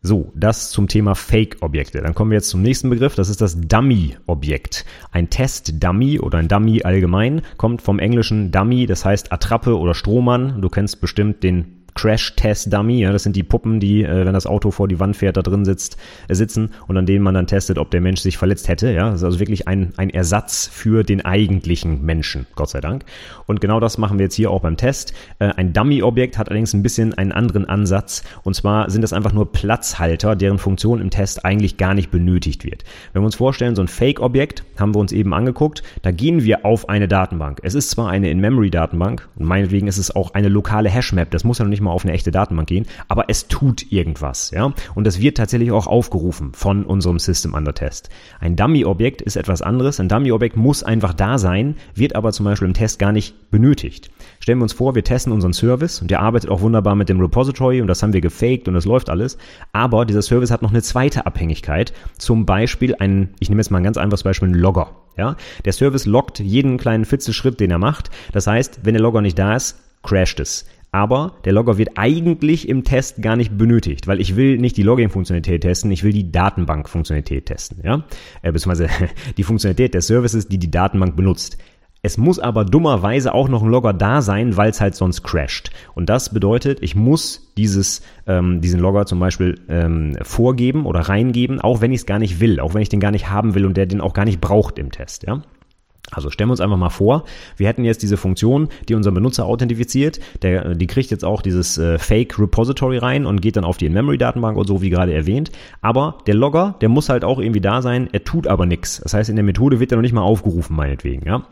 So, 0.00 0.32
das 0.36 0.70
zum 0.70 0.86
Thema 0.86 1.14
Fake-Objekte. 1.14 2.00
Dann 2.00 2.14
kommen 2.14 2.30
wir 2.30 2.36
jetzt 2.36 2.50
zum 2.50 2.62
nächsten 2.62 2.88
Begriff, 2.88 3.16
das 3.16 3.28
ist 3.28 3.40
das 3.40 3.60
Dummy-Objekt. 3.60 4.84
Ein 5.10 5.28
Test-Dummy 5.28 6.20
oder 6.20 6.38
ein 6.38 6.46
Dummy 6.46 6.82
allgemein 6.84 7.42
kommt 7.56 7.82
vom 7.82 7.98
englischen 7.98 8.52
Dummy, 8.52 8.86
das 8.86 9.04
heißt 9.04 9.32
Attrappe 9.32 9.76
oder 9.76 9.94
Strohmann. 9.94 10.62
Du 10.62 10.68
kennst 10.68 11.00
bestimmt 11.00 11.42
den 11.42 11.77
Crash-Test-Dummy. 11.94 13.00
Ja, 13.00 13.12
das 13.12 13.22
sind 13.22 13.36
die 13.36 13.42
Puppen, 13.42 13.80
die, 13.80 14.04
äh, 14.04 14.26
wenn 14.26 14.34
das 14.34 14.46
Auto 14.46 14.70
vor 14.70 14.88
die 14.88 15.00
Wand 15.00 15.16
fährt, 15.16 15.36
da 15.36 15.42
drin 15.42 15.64
sitzt, 15.64 15.96
äh, 16.28 16.34
sitzen 16.34 16.70
und 16.86 16.96
an 16.96 17.06
denen 17.06 17.22
man 17.24 17.34
dann 17.34 17.46
testet, 17.46 17.78
ob 17.78 17.90
der 17.90 18.00
Mensch 18.00 18.20
sich 18.20 18.38
verletzt 18.38 18.68
hätte. 18.68 18.90
Ja, 18.90 19.10
das 19.10 19.20
ist 19.20 19.24
also 19.24 19.40
wirklich 19.40 19.68
ein, 19.68 19.92
ein 19.96 20.10
Ersatz 20.10 20.68
für 20.72 21.02
den 21.02 21.24
eigentlichen 21.24 22.02
Menschen, 22.02 22.46
Gott 22.54 22.70
sei 22.70 22.80
Dank. 22.80 23.04
Und 23.46 23.60
genau 23.60 23.80
das 23.80 23.98
machen 23.98 24.18
wir 24.18 24.24
jetzt 24.24 24.34
hier 24.34 24.50
auch 24.50 24.62
beim 24.62 24.76
Test. 24.76 25.12
Äh, 25.38 25.48
ein 25.56 25.72
Dummy-Objekt 25.72 26.38
hat 26.38 26.48
allerdings 26.48 26.72
ein 26.74 26.82
bisschen 26.82 27.14
einen 27.14 27.32
anderen 27.32 27.66
Ansatz. 27.66 28.22
Und 28.42 28.54
zwar 28.54 28.90
sind 28.90 29.02
das 29.02 29.12
einfach 29.12 29.32
nur 29.32 29.52
Platzhalter, 29.52 30.36
deren 30.36 30.58
Funktion 30.58 31.00
im 31.00 31.10
Test 31.10 31.44
eigentlich 31.44 31.76
gar 31.76 31.94
nicht 31.94 32.10
benötigt 32.10 32.64
wird. 32.64 32.84
Wenn 33.12 33.22
wir 33.22 33.26
uns 33.26 33.36
vorstellen, 33.36 33.74
so 33.74 33.82
ein 33.82 33.88
Fake-Objekt 33.88 34.64
haben 34.78 34.94
wir 34.94 35.00
uns 35.00 35.12
eben 35.12 35.34
angeguckt, 35.34 35.82
da 36.02 36.10
gehen 36.10 36.44
wir 36.44 36.64
auf 36.64 36.88
eine 36.88 37.08
Datenbank. 37.08 37.60
Es 37.62 37.74
ist 37.74 37.90
zwar 37.90 38.08
eine 38.08 38.30
In-Memory-Datenbank 38.30 39.28
und 39.36 39.46
meinetwegen 39.46 39.86
ist 39.86 39.98
es 39.98 40.14
auch 40.14 40.34
eine 40.34 40.48
lokale 40.48 40.88
Hashmap. 40.88 41.30
Das 41.30 41.44
muss 41.44 41.58
ja 41.58 41.64
noch 41.64 41.70
nicht 41.70 41.77
mal 41.80 41.88
mal 41.88 41.94
auf 41.94 42.04
eine 42.04 42.12
echte 42.12 42.30
Datenbank 42.30 42.68
gehen, 42.68 42.86
aber 43.08 43.24
es 43.28 43.48
tut 43.48 43.90
irgendwas, 43.90 44.50
ja. 44.52 44.72
Und 44.94 45.06
das 45.06 45.20
wird 45.20 45.36
tatsächlich 45.36 45.72
auch 45.72 45.86
aufgerufen 45.86 46.52
von 46.52 46.84
unserem 46.84 47.18
System 47.18 47.54
Under 47.54 47.74
Test. 47.74 48.10
Ein 48.40 48.56
Dummy-Objekt 48.56 49.22
ist 49.22 49.36
etwas 49.36 49.62
anderes. 49.62 49.98
Ein 49.98 50.08
Dummy-Objekt 50.08 50.56
muss 50.56 50.82
einfach 50.82 51.14
da 51.14 51.38
sein, 51.38 51.76
wird 51.94 52.14
aber 52.14 52.32
zum 52.32 52.44
Beispiel 52.44 52.68
im 52.68 52.74
Test 52.74 52.98
gar 52.98 53.12
nicht 53.12 53.50
benötigt. 53.50 54.10
Stellen 54.40 54.58
wir 54.58 54.64
uns 54.64 54.72
vor, 54.72 54.94
wir 54.94 55.04
testen 55.04 55.32
unseren 55.32 55.52
Service 55.52 56.00
und 56.00 56.10
der 56.10 56.20
arbeitet 56.20 56.50
auch 56.50 56.60
wunderbar 56.60 56.94
mit 56.94 57.08
dem 57.08 57.20
Repository 57.20 57.80
und 57.80 57.88
das 57.88 58.02
haben 58.02 58.12
wir 58.12 58.20
gefaked 58.20 58.68
und 58.68 58.74
das 58.74 58.84
läuft 58.84 59.10
alles. 59.10 59.38
Aber 59.72 60.04
dieser 60.04 60.22
Service 60.22 60.50
hat 60.50 60.62
noch 60.62 60.70
eine 60.70 60.82
zweite 60.82 61.26
Abhängigkeit. 61.26 61.92
Zum 62.18 62.46
Beispiel 62.46 62.94
ein, 62.94 63.30
ich 63.40 63.48
nehme 63.48 63.60
jetzt 63.60 63.70
mal 63.70 63.78
ein 63.78 63.84
ganz 63.84 63.96
einfaches 63.96 64.22
Beispiel, 64.22 64.48
ein 64.48 64.54
Logger. 64.54 64.90
Ja? 65.16 65.36
Der 65.64 65.72
Service 65.72 66.06
loggt 66.06 66.38
jeden 66.38 66.78
kleinen 66.78 67.04
Fitzelschritt, 67.04 67.60
den 67.60 67.70
er 67.70 67.78
macht. 67.78 68.10
Das 68.32 68.46
heißt, 68.46 68.80
wenn 68.84 68.94
der 68.94 69.02
Logger 69.02 69.20
nicht 69.20 69.38
da 69.38 69.56
ist, 69.56 69.78
crasht 70.02 70.40
es. 70.40 70.66
Aber 70.90 71.34
der 71.44 71.52
Logger 71.52 71.76
wird 71.76 71.90
eigentlich 71.96 72.68
im 72.68 72.84
Test 72.84 73.20
gar 73.20 73.36
nicht 73.36 73.58
benötigt, 73.58 74.06
weil 74.06 74.20
ich 74.20 74.36
will 74.36 74.58
nicht 74.58 74.76
die 74.76 74.82
Logging-Funktionalität 74.82 75.62
testen, 75.62 75.90
ich 75.90 76.02
will 76.02 76.12
die 76.12 76.32
Datenbank-Funktionalität 76.32 77.46
testen, 77.46 77.82
ja, 77.84 78.04
äh, 78.42 78.52
beziehungsweise 78.52 78.88
die 79.36 79.42
Funktionalität 79.42 79.94
der 79.94 80.02
Services, 80.02 80.48
die 80.48 80.58
die 80.58 80.70
Datenbank 80.70 81.14
benutzt. 81.14 81.58
Es 82.00 82.16
muss 82.16 82.38
aber 82.38 82.64
dummerweise 82.64 83.34
auch 83.34 83.48
noch 83.48 83.62
ein 83.62 83.70
Logger 83.70 83.92
da 83.92 84.22
sein, 84.22 84.56
weil 84.56 84.70
es 84.70 84.80
halt 84.80 84.94
sonst 84.94 85.24
crasht. 85.24 85.72
Und 85.94 86.08
das 86.08 86.32
bedeutet, 86.32 86.78
ich 86.80 86.94
muss 86.94 87.52
dieses, 87.56 88.02
ähm, 88.26 88.60
diesen 88.60 88.78
Logger 88.78 89.04
zum 89.04 89.18
Beispiel 89.18 89.60
ähm, 89.68 90.16
vorgeben 90.22 90.86
oder 90.86 91.00
reingeben, 91.00 91.60
auch 91.60 91.80
wenn 91.80 91.90
ich 91.90 92.00
es 92.00 92.06
gar 92.06 92.20
nicht 92.20 92.38
will, 92.38 92.60
auch 92.60 92.74
wenn 92.74 92.82
ich 92.82 92.88
den 92.88 93.00
gar 93.00 93.10
nicht 93.10 93.30
haben 93.30 93.54
will 93.54 93.66
und 93.66 93.76
der 93.76 93.86
den 93.86 94.00
auch 94.00 94.14
gar 94.14 94.24
nicht 94.24 94.40
braucht 94.40 94.78
im 94.78 94.92
Test. 94.92 95.24
Ja? 95.24 95.42
Also 96.10 96.30
stellen 96.30 96.48
wir 96.48 96.52
uns 96.52 96.60
einfach 96.60 96.76
mal 96.76 96.90
vor, 96.90 97.24
wir 97.56 97.68
hätten 97.68 97.84
jetzt 97.84 98.02
diese 98.02 98.16
Funktion, 98.16 98.68
die 98.88 98.94
unseren 98.94 99.14
Benutzer 99.14 99.44
authentifiziert, 99.44 100.20
der, 100.42 100.74
die 100.74 100.86
kriegt 100.86 101.10
jetzt 101.10 101.24
auch 101.24 101.42
dieses 101.42 101.78
äh, 101.78 101.98
Fake 101.98 102.38
Repository 102.38 102.98
rein 102.98 103.26
und 103.26 103.42
geht 103.42 103.56
dann 103.56 103.64
auf 103.64 103.76
die 103.76 103.86
In-Memory-Datenbank 103.86 104.56
und 104.56 104.66
so, 104.66 104.80
wie 104.80 104.90
gerade 104.90 105.12
erwähnt. 105.12 105.50
Aber 105.80 106.18
der 106.26 106.34
Logger, 106.34 106.76
der 106.80 106.88
muss 106.88 107.08
halt 107.08 107.24
auch 107.24 107.38
irgendwie 107.38 107.60
da 107.60 107.82
sein, 107.82 108.08
er 108.12 108.24
tut 108.24 108.46
aber 108.46 108.66
nichts. 108.66 109.00
Das 109.02 109.14
heißt, 109.14 109.28
in 109.30 109.36
der 109.36 109.44
Methode 109.44 109.80
wird 109.80 109.92
er 109.92 109.96
noch 109.96 110.02
nicht 110.02 110.14
mal 110.14 110.22
aufgerufen, 110.22 110.76
meinetwegen. 110.76 111.26
Ja? 111.26 111.44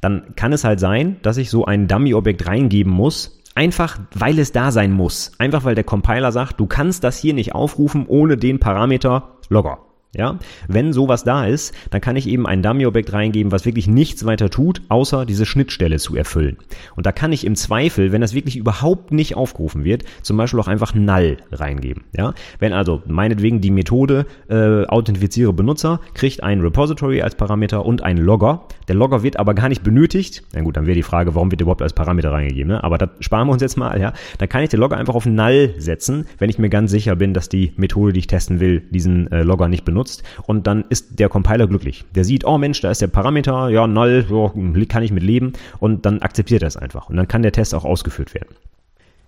dann 0.00 0.34
kann 0.36 0.52
es 0.52 0.64
halt 0.64 0.80
sein, 0.80 1.16
dass 1.22 1.36
ich 1.36 1.50
so 1.50 1.64
ein 1.64 1.86
Dummy-Objekt 1.86 2.46
reingeben 2.46 2.92
muss, 2.92 3.42
einfach 3.54 3.98
weil 4.14 4.38
es 4.38 4.52
da 4.52 4.70
sein 4.70 4.92
muss. 4.92 5.32
Einfach 5.38 5.64
weil 5.64 5.74
der 5.74 5.84
Compiler 5.84 6.32
sagt, 6.32 6.58
du 6.58 6.66
kannst 6.66 7.04
das 7.04 7.18
hier 7.18 7.34
nicht 7.34 7.54
aufrufen 7.54 8.06
ohne 8.06 8.36
den 8.36 8.58
Parameter 8.58 9.36
Logger. 9.48 9.89
Ja, 10.12 10.40
wenn 10.66 10.92
sowas 10.92 11.22
da 11.22 11.44
ist, 11.44 11.72
dann 11.90 12.00
kann 12.00 12.16
ich 12.16 12.28
eben 12.28 12.44
ein 12.44 12.64
Dummy-Objekt 12.64 13.12
reingeben, 13.12 13.52
was 13.52 13.64
wirklich 13.64 13.86
nichts 13.86 14.24
weiter 14.24 14.50
tut, 14.50 14.82
außer 14.88 15.24
diese 15.24 15.46
Schnittstelle 15.46 16.00
zu 16.00 16.16
erfüllen. 16.16 16.56
Und 16.96 17.06
da 17.06 17.12
kann 17.12 17.30
ich 17.30 17.46
im 17.46 17.54
Zweifel, 17.54 18.10
wenn 18.10 18.20
das 18.20 18.34
wirklich 18.34 18.56
überhaupt 18.56 19.12
nicht 19.12 19.36
aufgerufen 19.36 19.84
wird, 19.84 20.02
zum 20.22 20.36
Beispiel 20.36 20.58
auch 20.58 20.66
einfach 20.66 20.94
null 20.94 21.36
reingeben. 21.52 22.02
Ja, 22.16 22.34
wenn 22.58 22.72
also 22.72 23.02
meinetwegen 23.06 23.60
die 23.60 23.70
Methode 23.70 24.26
äh, 24.48 24.84
authentifiziere 24.86 25.52
Benutzer 25.52 26.00
kriegt 26.14 26.42
ein 26.42 26.60
Repository 26.60 27.22
als 27.22 27.36
Parameter 27.36 27.86
und 27.86 28.02
ein 28.02 28.16
Logger. 28.16 28.64
Der 28.88 28.96
Logger 28.96 29.22
wird 29.22 29.38
aber 29.38 29.54
gar 29.54 29.68
nicht 29.68 29.84
benötigt. 29.84 30.42
Na 30.52 30.62
gut, 30.62 30.76
dann 30.76 30.86
wäre 30.86 30.96
die 30.96 31.04
Frage, 31.04 31.36
warum 31.36 31.52
wird 31.52 31.60
überhaupt 31.60 31.82
als 31.82 31.92
Parameter 31.92 32.32
reingegeben? 32.32 32.72
Ne? 32.72 32.82
Aber 32.82 32.98
das 32.98 33.10
sparen 33.20 33.46
wir 33.46 33.52
uns 33.52 33.62
jetzt 33.62 33.76
mal. 33.76 34.00
Ja, 34.00 34.12
dann 34.38 34.48
kann 34.48 34.64
ich 34.64 34.70
den 34.70 34.80
Logger 34.80 34.96
einfach 34.96 35.14
auf 35.14 35.24
null 35.24 35.72
setzen, 35.78 36.26
wenn 36.38 36.50
ich 36.50 36.58
mir 36.58 36.68
ganz 36.68 36.90
sicher 36.90 37.14
bin, 37.14 37.32
dass 37.32 37.48
die 37.48 37.74
Methode, 37.76 38.12
die 38.12 38.18
ich 38.18 38.26
testen 38.26 38.58
will, 38.58 38.80
diesen 38.80 39.30
äh, 39.30 39.44
Logger 39.44 39.68
nicht 39.68 39.84
benutzt 39.84 39.99
benutzt 40.00 40.22
und 40.46 40.66
dann 40.66 40.84
ist 40.88 41.18
der 41.18 41.28
Compiler 41.28 41.66
glücklich. 41.66 42.04
Der 42.14 42.24
sieht, 42.24 42.44
oh 42.44 42.58
Mensch, 42.58 42.80
da 42.80 42.90
ist 42.90 43.02
der 43.02 43.08
Parameter, 43.08 43.68
ja, 43.68 43.86
null, 43.86 44.26
ja, 44.30 44.84
kann 44.86 45.02
ich 45.02 45.12
mit 45.12 45.22
leben 45.22 45.52
und 45.78 46.06
dann 46.06 46.22
akzeptiert 46.22 46.62
er 46.62 46.68
es 46.68 46.76
einfach 46.76 47.08
und 47.08 47.16
dann 47.16 47.28
kann 47.28 47.42
der 47.42 47.52
Test 47.52 47.74
auch 47.74 47.84
ausgeführt 47.84 48.34
werden. 48.34 48.56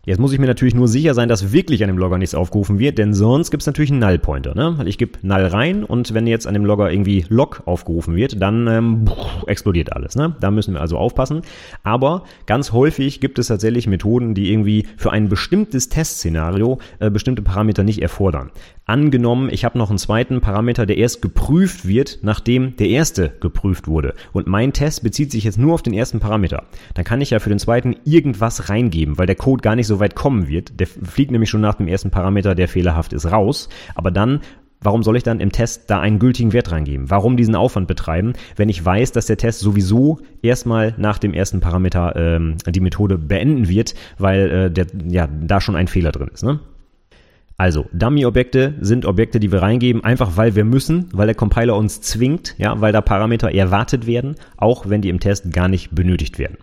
Jetzt 0.04 0.18
muss 0.18 0.32
ich 0.32 0.40
mir 0.40 0.48
natürlich 0.48 0.74
nur 0.74 0.88
sicher 0.88 1.14
sein, 1.14 1.28
dass 1.28 1.52
wirklich 1.52 1.84
an 1.84 1.86
dem 1.86 1.96
Logger 1.96 2.18
nichts 2.18 2.34
aufgerufen 2.34 2.80
wird, 2.80 2.98
denn 2.98 3.14
sonst 3.14 3.52
gibt 3.52 3.62
es 3.62 3.68
natürlich 3.68 3.92
einen 3.92 4.00
Null-Pointer. 4.00 4.52
Ne? 4.52 4.76
Ich 4.86 4.98
gebe 4.98 5.16
Null 5.22 5.44
rein 5.46 5.84
und 5.84 6.12
wenn 6.12 6.26
jetzt 6.26 6.48
an 6.48 6.54
dem 6.54 6.64
Logger 6.64 6.90
irgendwie 6.90 7.24
Log 7.28 7.62
aufgerufen 7.66 8.16
wird, 8.16 8.42
dann 8.42 8.66
ähm, 8.66 9.04
explodiert 9.46 9.92
alles. 9.92 10.16
Ne? 10.16 10.34
Da 10.40 10.50
müssen 10.50 10.74
wir 10.74 10.80
also 10.80 10.98
aufpassen. 10.98 11.42
Aber 11.84 12.24
ganz 12.46 12.72
häufig 12.72 13.20
gibt 13.20 13.38
es 13.38 13.46
tatsächlich 13.46 13.86
Methoden, 13.86 14.34
die 14.34 14.50
irgendwie 14.50 14.88
für 14.96 15.12
ein 15.12 15.28
bestimmtes 15.28 15.88
Testszenario 15.88 16.80
äh, 16.98 17.08
bestimmte 17.08 17.42
Parameter 17.42 17.84
nicht 17.84 18.02
erfordern. 18.02 18.50
Angenommen, 18.84 19.48
ich 19.52 19.64
habe 19.64 19.78
noch 19.78 19.90
einen 19.90 19.98
zweiten 19.98 20.40
Parameter, 20.40 20.86
der 20.86 20.96
erst 20.96 21.22
geprüft 21.22 21.86
wird, 21.86 22.18
nachdem 22.22 22.76
der 22.76 22.88
erste 22.88 23.30
geprüft 23.40 23.86
wurde. 23.86 24.14
Und 24.32 24.48
mein 24.48 24.72
Test 24.72 25.04
bezieht 25.04 25.30
sich 25.30 25.44
jetzt 25.44 25.56
nur 25.58 25.74
auf 25.74 25.82
den 25.82 25.94
ersten 25.94 26.18
Parameter. 26.18 26.64
Dann 26.94 27.04
kann 27.04 27.20
ich 27.20 27.30
ja 27.30 27.38
für 27.38 27.48
den 27.48 27.60
zweiten 27.60 27.94
irgendwas 28.04 28.68
reingeben, 28.68 29.18
weil 29.18 29.26
der 29.26 29.36
Code 29.36 29.62
gar 29.62 29.76
nicht 29.76 29.86
so 29.86 30.00
weit 30.00 30.16
kommen 30.16 30.48
wird. 30.48 30.80
Der 30.80 30.88
fliegt 30.88 31.30
nämlich 31.30 31.48
schon 31.48 31.60
nach 31.60 31.76
dem 31.76 31.86
ersten 31.86 32.10
Parameter, 32.10 32.56
der 32.56 32.66
fehlerhaft 32.66 33.12
ist, 33.12 33.30
raus. 33.30 33.68
Aber 33.94 34.10
dann 34.10 34.40
Warum 34.84 35.04
soll 35.04 35.16
ich 35.16 35.22
dann 35.22 35.38
im 35.38 35.52
Test 35.52 35.88
da 35.90 36.00
einen 36.00 36.18
gültigen 36.18 36.52
Wert 36.52 36.72
reingeben? 36.72 37.08
Warum 37.08 37.36
diesen 37.36 37.54
Aufwand 37.54 37.86
betreiben, 37.86 38.32
wenn 38.56 38.68
ich 38.68 38.84
weiß, 38.84 39.12
dass 39.12 39.26
der 39.26 39.36
Test 39.36 39.60
sowieso 39.60 40.18
erstmal 40.42 40.94
nach 40.96 41.18
dem 41.18 41.34
ersten 41.34 41.60
Parameter 41.60 42.16
ähm, 42.16 42.56
die 42.66 42.80
Methode 42.80 43.16
beenden 43.16 43.68
wird, 43.68 43.94
weil 44.18 44.50
äh, 44.50 44.70
der, 44.72 44.86
ja, 45.08 45.28
da 45.28 45.60
schon 45.60 45.76
ein 45.76 45.86
Fehler 45.86 46.10
drin 46.10 46.30
ist. 46.34 46.42
Ne? 46.42 46.58
Also, 47.62 47.86
Dummy-Objekte 47.92 48.74
sind 48.80 49.06
Objekte, 49.06 49.38
die 49.38 49.52
wir 49.52 49.62
reingeben, 49.62 50.02
einfach 50.02 50.36
weil 50.36 50.56
wir 50.56 50.64
müssen, 50.64 51.08
weil 51.12 51.28
der 51.28 51.36
Compiler 51.36 51.76
uns 51.76 52.00
zwingt, 52.00 52.56
ja, 52.58 52.80
weil 52.80 52.90
da 52.90 53.00
Parameter 53.00 53.54
erwartet 53.54 54.04
werden, 54.04 54.34
auch 54.56 54.88
wenn 54.88 55.00
die 55.00 55.10
im 55.10 55.20
Test 55.20 55.52
gar 55.52 55.68
nicht 55.68 55.94
benötigt 55.94 56.40
werden. 56.40 56.56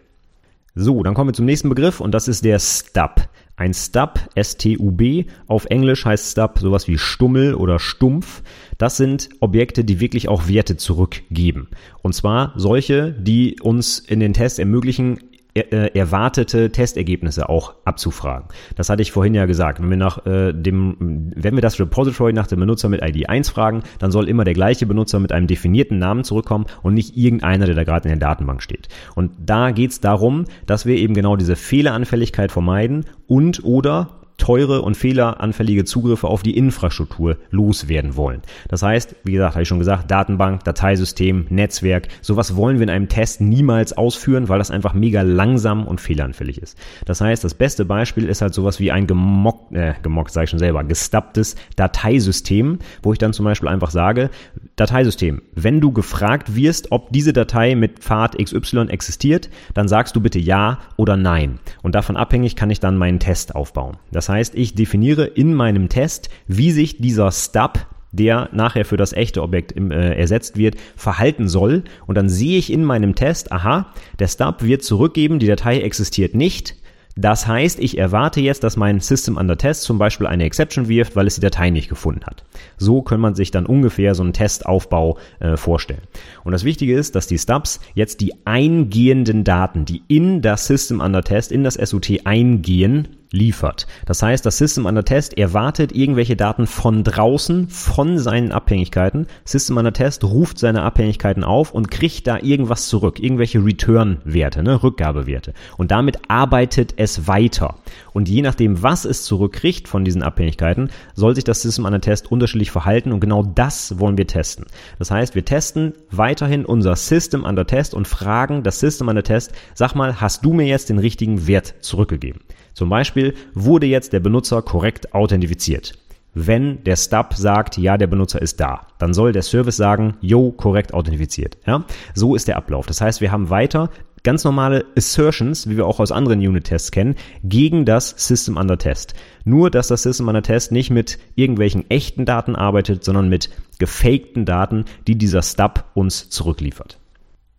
So, 0.75 1.01
dann 1.01 1.13
kommen 1.13 1.29
wir 1.29 1.33
zum 1.33 1.45
nächsten 1.45 1.69
Begriff 1.69 2.01
und 2.01 2.12
das 2.12 2.27
ist 2.27 2.43
der 2.43 2.59
Stub. 2.59 3.29
Ein 3.55 3.73
Stub, 3.73 4.19
S-T-U-B, 4.35 5.23
auf 5.47 5.67
Englisch 5.67 6.03
heißt 6.03 6.33
Stub 6.33 6.59
sowas 6.59 6.89
wie 6.89 6.97
Stummel 6.97 7.53
oder 7.53 7.79
Stumpf. 7.79 8.43
Das 8.77 8.97
sind 8.97 9.29
Objekte, 9.39 9.85
die 9.85 10.01
wirklich 10.01 10.27
auch 10.27 10.49
Werte 10.49 10.75
zurückgeben. 10.75 11.69
Und 12.01 12.13
zwar 12.13 12.51
solche, 12.57 13.13
die 13.13 13.62
uns 13.62 13.99
in 13.99 14.19
den 14.19 14.33
Tests 14.33 14.59
ermöglichen, 14.59 15.19
erwartete 15.53 16.71
Testergebnisse 16.71 17.49
auch 17.49 17.73
abzufragen. 17.83 18.49
Das 18.75 18.89
hatte 18.89 19.01
ich 19.01 19.12
vorhin 19.12 19.33
ja 19.33 19.45
gesagt. 19.45 19.81
Wenn 19.81 19.89
wir 19.89 19.97
nach 19.97 20.25
äh, 20.25 20.53
dem, 20.53 21.31
wenn 21.35 21.55
wir 21.55 21.62
das 21.62 21.79
Repository 21.79 22.33
nach 22.33 22.47
dem 22.47 22.59
Benutzer 22.59 22.88
mit 22.88 23.01
ID 23.03 23.29
1 23.29 23.49
fragen, 23.49 23.83
dann 23.97 24.12
soll 24.12 24.29
immer 24.29 24.43
der 24.43 24.53
gleiche 24.53 24.85
Benutzer 24.85 25.19
mit 25.19 25.31
einem 25.31 25.47
definierten 25.47 25.97
Namen 25.97 26.23
zurückkommen 26.23 26.65
und 26.83 26.93
nicht 26.93 27.17
irgendeiner, 27.17 27.65
der 27.65 27.75
da 27.75 27.83
gerade 27.83 28.07
in 28.07 28.19
der 28.19 28.27
Datenbank 28.27 28.62
steht. 28.62 28.89
Und 29.15 29.31
da 29.43 29.71
geht 29.71 29.91
es 29.91 29.99
darum, 30.01 30.45
dass 30.65 30.85
wir 30.85 30.95
eben 30.97 31.13
genau 31.13 31.35
diese 31.35 31.55
Fehleranfälligkeit 31.55 32.51
vermeiden 32.51 33.05
und 33.27 33.63
oder 33.63 34.18
teure 34.39 34.82
und 34.82 34.97
fehleranfällige 34.97 35.86
Zugriffe 35.86 36.28
auf 36.28 36.41
die 36.41 36.58
Infrastruktur 36.58 37.38
loswerden 37.52 38.15
wollen. 38.15 38.41
Das 38.67 38.82
heißt, 38.82 39.15
wie 39.23 39.34
gesagt, 39.34 39.54
habe 39.54 39.63
ich 39.63 39.67
schon 39.67 39.80
gesagt, 39.80 40.10
Datenbank, 40.10 40.63
Dateisystem, 40.63 41.45
Netzwerk, 41.49 42.08
sowas 42.21 42.56
wollen 42.56 42.78
wir 42.78 42.84
in 42.84 42.89
einem 42.89 43.10
Test 43.10 43.41
niemals 43.41 43.93
ausführen, 43.93 44.49
weil 44.49 44.58
das 44.58 44.71
einfach 44.71 44.93
mega 44.93 45.21
langsam 45.21 45.86
und 45.86 46.02
fehleranfällig 46.02 46.62
ist. 46.62 46.78
Das 47.06 47.21
heißt, 47.21 47.43
das 47.43 47.54
beste 47.54 47.86
Beispiel 47.86 48.28
ist 48.28 48.41
halt 48.41 48.54
sowas 48.54 48.80
wie 48.80 48.91
ein 48.91 49.06
gemockt, 49.06 49.73
äh, 49.73 49.93
gemockt 50.02 50.32
sage 50.32 50.45
ich 50.45 50.49
schon 50.49 50.60
selber, 50.60 50.84
gestapptes 50.84 51.56
Dateisystem, 51.75 52.80
wo 53.04 53.13
ich 53.13 53.19
dann 53.19 53.34
zum 53.34 53.45
Beispiel 53.45 53.69
einfach 53.69 53.91
sage, 53.91 54.30
Dateisystem, 54.75 55.41
wenn 55.54 55.82
du 55.82 55.91
gefragt 55.91 56.56
wirst, 56.56 56.91
ob 56.91 57.12
diese 57.12 57.34
Datei 57.34 57.75
mit 57.75 57.99
Pfad 57.99 58.38
XY 58.38 58.88
existiert, 58.88 59.49
dann 59.73 59.88
sagst 59.88 60.15
du 60.15 60.21
bitte 60.21 60.39
ja 60.39 60.80
oder 60.95 61.17
nein. 61.17 61.60
Und 61.84 61.95
davon 61.95 62.15
abhängig 62.15 62.56
kann 62.56 62.69
ich 62.69 62.80
dann 62.80 62.97
meinen 62.97 63.19
Test 63.19 63.56
aufbauen. 63.56 63.97
Das 64.12 64.28
heißt, 64.29 64.55
ich 64.55 64.75
definiere 64.75 65.25
in 65.25 65.53
meinem 65.53 65.89
Test, 65.89 66.29
wie 66.47 66.71
sich 66.71 66.97
dieser 66.97 67.31
Stub 67.31 67.87
der 68.11 68.49
nachher 68.53 68.85
für 68.85 68.97
das 68.97 69.13
echte 69.13 69.41
Objekt 69.43 69.75
äh, 69.77 70.15
ersetzt 70.15 70.57
wird, 70.57 70.75
verhalten 70.95 71.47
soll. 71.47 71.83
Und 72.07 72.15
dann 72.15 72.29
sehe 72.29 72.57
ich 72.57 72.71
in 72.71 72.83
meinem 72.83 73.15
Test, 73.15 73.51
aha, 73.51 73.93
der 74.17 74.27
Stub 74.27 74.63
wird 74.63 74.83
zurückgeben, 74.83 75.39
die 75.39 75.47
Datei 75.47 75.81
existiert 75.81 76.35
nicht. 76.35 76.75
Das 77.15 77.47
heißt, 77.47 77.79
ich 77.79 77.97
erwarte 77.97 78.39
jetzt, 78.39 78.63
dass 78.63 78.77
mein 78.77 79.01
System 79.01 79.35
under 79.35 79.57
Test 79.57 79.81
zum 79.81 79.97
Beispiel 79.97 80.25
eine 80.25 80.45
Exception 80.45 80.87
wirft, 80.87 81.17
weil 81.17 81.27
es 81.27 81.35
die 81.35 81.41
Datei 81.41 81.69
nicht 81.69 81.89
gefunden 81.89 82.21
hat. 82.25 82.45
So 82.77 83.01
kann 83.01 83.19
man 83.19 83.35
sich 83.35 83.51
dann 83.51 83.65
ungefähr 83.65 84.15
so 84.15 84.23
einen 84.23 84.31
Testaufbau 84.31 85.17
äh, 85.39 85.57
vorstellen. 85.57 86.03
Und 86.45 86.53
das 86.53 86.63
Wichtige 86.63 86.95
ist, 86.95 87.15
dass 87.15 87.27
die 87.27 87.37
Stubs 87.37 87.81
jetzt 87.93 88.21
die 88.21 88.33
eingehenden 88.45 89.43
Daten, 89.43 89.83
die 89.83 90.01
in 90.07 90.41
das 90.41 90.67
System 90.67 91.01
under 91.01 91.23
Test, 91.23 91.51
in 91.51 91.65
das 91.65 91.73
SOT 91.73 92.25
eingehen, 92.25 93.18
liefert. 93.31 93.87
Das 94.05 94.23
heißt, 94.23 94.45
das 94.45 94.57
System 94.57 94.85
under 94.85 95.05
Test 95.05 95.37
erwartet 95.37 95.91
irgendwelche 95.91 96.35
Daten 96.35 96.67
von 96.67 97.03
draußen, 97.03 97.69
von 97.69 98.17
seinen 98.17 98.51
Abhängigkeiten. 98.51 99.27
System 99.45 99.77
under 99.77 99.93
Test 99.93 100.23
ruft 100.23 100.57
seine 100.57 100.81
Abhängigkeiten 100.81 101.43
auf 101.43 101.71
und 101.71 101.91
kriegt 101.91 102.27
da 102.27 102.39
irgendwas 102.39 102.87
zurück, 102.87 103.19
irgendwelche 103.19 103.63
Return-Werte, 103.63 104.63
ne, 104.63 104.81
Rückgabewerte. 104.81 105.53
Und 105.77 105.91
damit 105.91 106.17
arbeitet 106.27 106.93
es 106.97 107.27
weiter. 107.27 107.75
Und 108.13 108.29
je 108.29 108.41
nachdem, 108.41 108.81
was 108.81 109.05
es 109.05 109.23
zurückkriegt 109.23 109.87
von 109.87 110.03
diesen 110.03 110.23
Abhängigkeiten, 110.23 110.89
soll 111.13 111.35
sich 111.35 111.43
das 111.43 111.61
System 111.61 111.85
under 111.85 112.01
Test 112.01 112.31
unterschiedlich 112.31 112.71
verhalten 112.71 113.11
und 113.11 113.19
genau 113.19 113.43
das 113.43 113.99
wollen 113.99 114.17
wir 114.17 114.27
testen. 114.27 114.65
Das 114.97 115.11
heißt, 115.11 115.35
wir 115.35 115.45
testen 115.45 115.93
weiterhin 116.11 116.65
unser 116.65 116.95
System 116.95 117.43
under 117.43 117.67
Test 117.67 117.93
und 117.93 118.07
fragen 118.07 118.63
das 118.63 118.79
System 118.79 119.07
under 119.07 119.23
Test, 119.23 119.51
sag 119.75 119.93
mal, 119.93 120.19
hast 120.19 120.43
du 120.43 120.53
mir 120.53 120.65
jetzt 120.65 120.89
den 120.89 120.99
richtigen 120.99 121.47
Wert 121.47 121.75
zurückgegeben? 121.81 122.41
Zum 122.73 122.89
Beispiel 122.89 123.34
wurde 123.53 123.88
jetzt 123.88 124.13
der 124.13 124.19
Benutzer 124.19 124.62
korrekt 124.62 125.13
authentifiziert. 125.13 125.93
Wenn 126.36 126.84
der 126.84 126.95
Stub 126.95 127.34
sagt, 127.34 127.77
ja, 127.77 127.97
der 127.97 128.08
Benutzer 128.08 128.41
ist 128.41 128.60
da, 128.60 128.88
dann 128.99 129.13
soll 129.13 129.32
der 129.32 129.41
Service 129.41 129.77
sagen, 129.77 130.15
yo, 130.21 130.51
korrekt 130.51 130.93
authentifiziert. 130.93 131.58
Ja? 131.65 131.86
So 132.13 132.36
ist 132.36 132.47
der 132.47 132.58
Ablauf. 132.58 132.86
Das 132.86 133.01
heißt, 133.01 133.19
wir 133.19 133.32
haben 133.32 133.49
weiter 133.49 133.89
ganz 134.23 134.43
normale 134.43 134.86
Assertions, 134.97 135.67
wie 135.69 135.77
wir 135.77 135.86
auch 135.86 135.99
aus 135.99 136.12
anderen 136.12 136.39
Unit-Tests 136.39 136.91
kennen, 136.91 137.15
gegen 137.43 137.86
das 137.86 138.10
System 138.17 138.58
Under 138.58 138.77
Test. 138.77 139.13
Nur, 139.45 139.71
dass 139.71 139.88
das 139.88 140.03
System 140.03 140.27
Under 140.27 140.43
Test 140.43 140.71
nicht 140.71 140.89
mit 140.89 141.17
irgendwelchen 141.36 141.89
echten 141.89 142.25
Daten 142.25 142.55
arbeitet, 142.55 143.03
sondern 143.03 143.29
mit 143.29 143.49
gefakten 143.79 144.45
Daten, 144.45 144.86
die 145.08 145.17
dieser 145.17 145.41
Stub 145.41 145.86
uns 145.93 146.29
zurückliefert. 146.29 146.99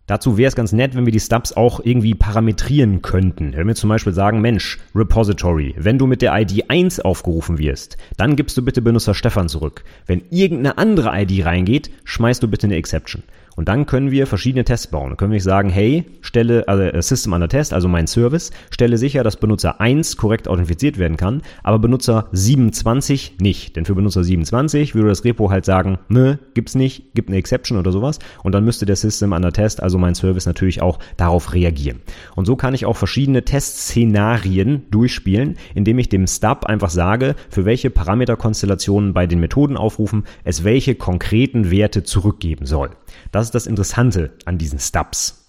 Dazu 0.07 0.37
wäre 0.37 0.49
es 0.49 0.55
ganz 0.55 0.73
nett, 0.73 0.95
wenn 0.95 1.05
wir 1.05 1.13
die 1.13 1.19
Stubs 1.19 1.53
auch 1.53 1.79
irgendwie 1.79 2.15
parametrieren 2.15 3.01
könnten. 3.01 3.53
Wenn 3.55 3.67
wir 3.67 3.75
zum 3.75 3.89
Beispiel 3.89 4.13
sagen, 4.13 4.41
Mensch, 4.41 4.79
Repository, 4.95 5.75
wenn 5.77 5.97
du 5.97 6.07
mit 6.07 6.21
der 6.21 6.37
ID 6.37 6.69
1 6.69 6.99
aufgerufen 7.01 7.59
wirst, 7.59 7.97
dann 8.17 8.35
gibst 8.35 8.57
du 8.57 8.65
bitte 8.65 8.81
Benutzer 8.81 9.13
Stefan 9.13 9.47
zurück. 9.47 9.83
Wenn 10.07 10.23
irgendeine 10.29 10.77
andere 10.77 11.11
ID 11.13 11.45
reingeht, 11.45 11.91
schmeißt 12.03 12.43
du 12.43 12.47
bitte 12.47 12.67
eine 12.67 12.75
Exception. 12.75 13.23
Und 13.55 13.67
dann 13.67 13.85
können 13.85 14.11
wir 14.11 14.27
verschiedene 14.27 14.63
Tests 14.63 14.87
bauen. 14.87 15.09
Dann 15.09 15.17
können 15.17 15.31
wir 15.31 15.41
sagen, 15.41 15.69
hey, 15.69 16.05
stelle, 16.21 16.67
also 16.67 16.83
äh, 16.83 17.01
System 17.01 17.33
under 17.33 17.49
Test, 17.49 17.73
also 17.73 17.87
mein 17.87 18.07
Service, 18.07 18.51
stelle 18.69 18.97
sicher, 18.97 19.23
dass 19.23 19.37
Benutzer 19.37 19.81
1 19.81 20.17
korrekt 20.17 20.47
authentifiziert 20.47 20.97
werden 20.97 21.17
kann, 21.17 21.41
aber 21.63 21.79
Benutzer 21.79 22.27
27 22.31 23.35
nicht. 23.39 23.75
Denn 23.75 23.85
für 23.85 23.95
Benutzer 23.95 24.23
27 24.23 24.95
würde 24.95 25.09
das 25.09 25.23
Repo 25.23 25.49
halt 25.49 25.65
sagen, 25.65 25.99
ne, 26.07 26.39
gibt's 26.53 26.75
nicht, 26.75 27.13
gibt 27.13 27.29
eine 27.29 27.37
Exception 27.37 27.77
oder 27.77 27.91
sowas. 27.91 28.19
Und 28.43 28.53
dann 28.53 28.63
müsste 28.63 28.85
der 28.85 28.95
System 28.95 29.33
under 29.33 29.51
Test, 29.51 29.83
also 29.83 29.97
mein 29.97 30.15
Service, 30.15 30.45
natürlich 30.45 30.81
auch 30.81 30.99
darauf 31.17 31.53
reagieren. 31.53 32.01
Und 32.35 32.45
so 32.45 32.55
kann 32.55 32.73
ich 32.73 32.85
auch 32.85 32.95
verschiedene 32.95 33.43
Testszenarien 33.43 34.83
durchspielen, 34.91 35.57
indem 35.75 35.99
ich 35.99 36.09
dem 36.09 36.27
Stub 36.27 36.65
einfach 36.65 36.89
sage, 36.89 37.35
für 37.49 37.65
welche 37.65 37.89
Parameterkonstellationen 37.89 39.13
bei 39.13 39.27
den 39.27 39.39
Methoden 39.39 39.77
aufrufen 39.77 40.23
es 40.43 40.63
welche 40.63 40.95
konkreten 40.95 41.71
Werte 41.71 42.03
zurückgeben 42.03 42.65
soll. 42.65 42.91
Das 43.31 43.40
ist 43.47 43.55
das 43.55 43.67
Interessante 43.67 44.31
an 44.45 44.57
diesen 44.57 44.79
Stubs. 44.79 45.41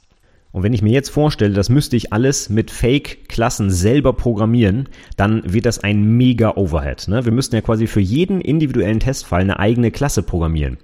Und 0.53 0.63
wenn 0.63 0.75
ich 0.75 0.83
mir 0.83 0.93
jetzt 0.93 1.09
vorstelle, 1.09 1.55
das 1.55 1.71
müsste 1.71 1.97
ich 1.97 2.13
alles 2.13 2.51
mit 2.51 2.71
Fake-Klassen 2.71 3.71
selber 3.71 4.13
programmieren, 4.13 4.89
dann 5.17 5.51
wird 5.51 5.65
das 5.65 5.79
ein 5.79 6.17
mega 6.17 6.57
Overhead. 6.57 7.09
Ne? 7.09 7.25
Wir 7.25 7.33
müssten 7.33 7.55
ja 7.55 7.63
quasi 7.63 7.87
für 7.87 8.01
jeden 8.01 8.43
individuellen 8.43 9.01
Testfall 9.01 9.41
eine 9.41 9.59
eigene 9.59 9.91
Klasse 9.91 10.23
programmieren. 10.23 10.77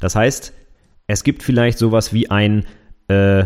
Das 0.00 0.16
heißt, 0.16 0.52
es 1.06 1.22
gibt 1.22 1.44
vielleicht 1.44 1.78
sowas 1.78 2.12
wie 2.12 2.30
ein 2.30 2.64
äh, 3.06 3.44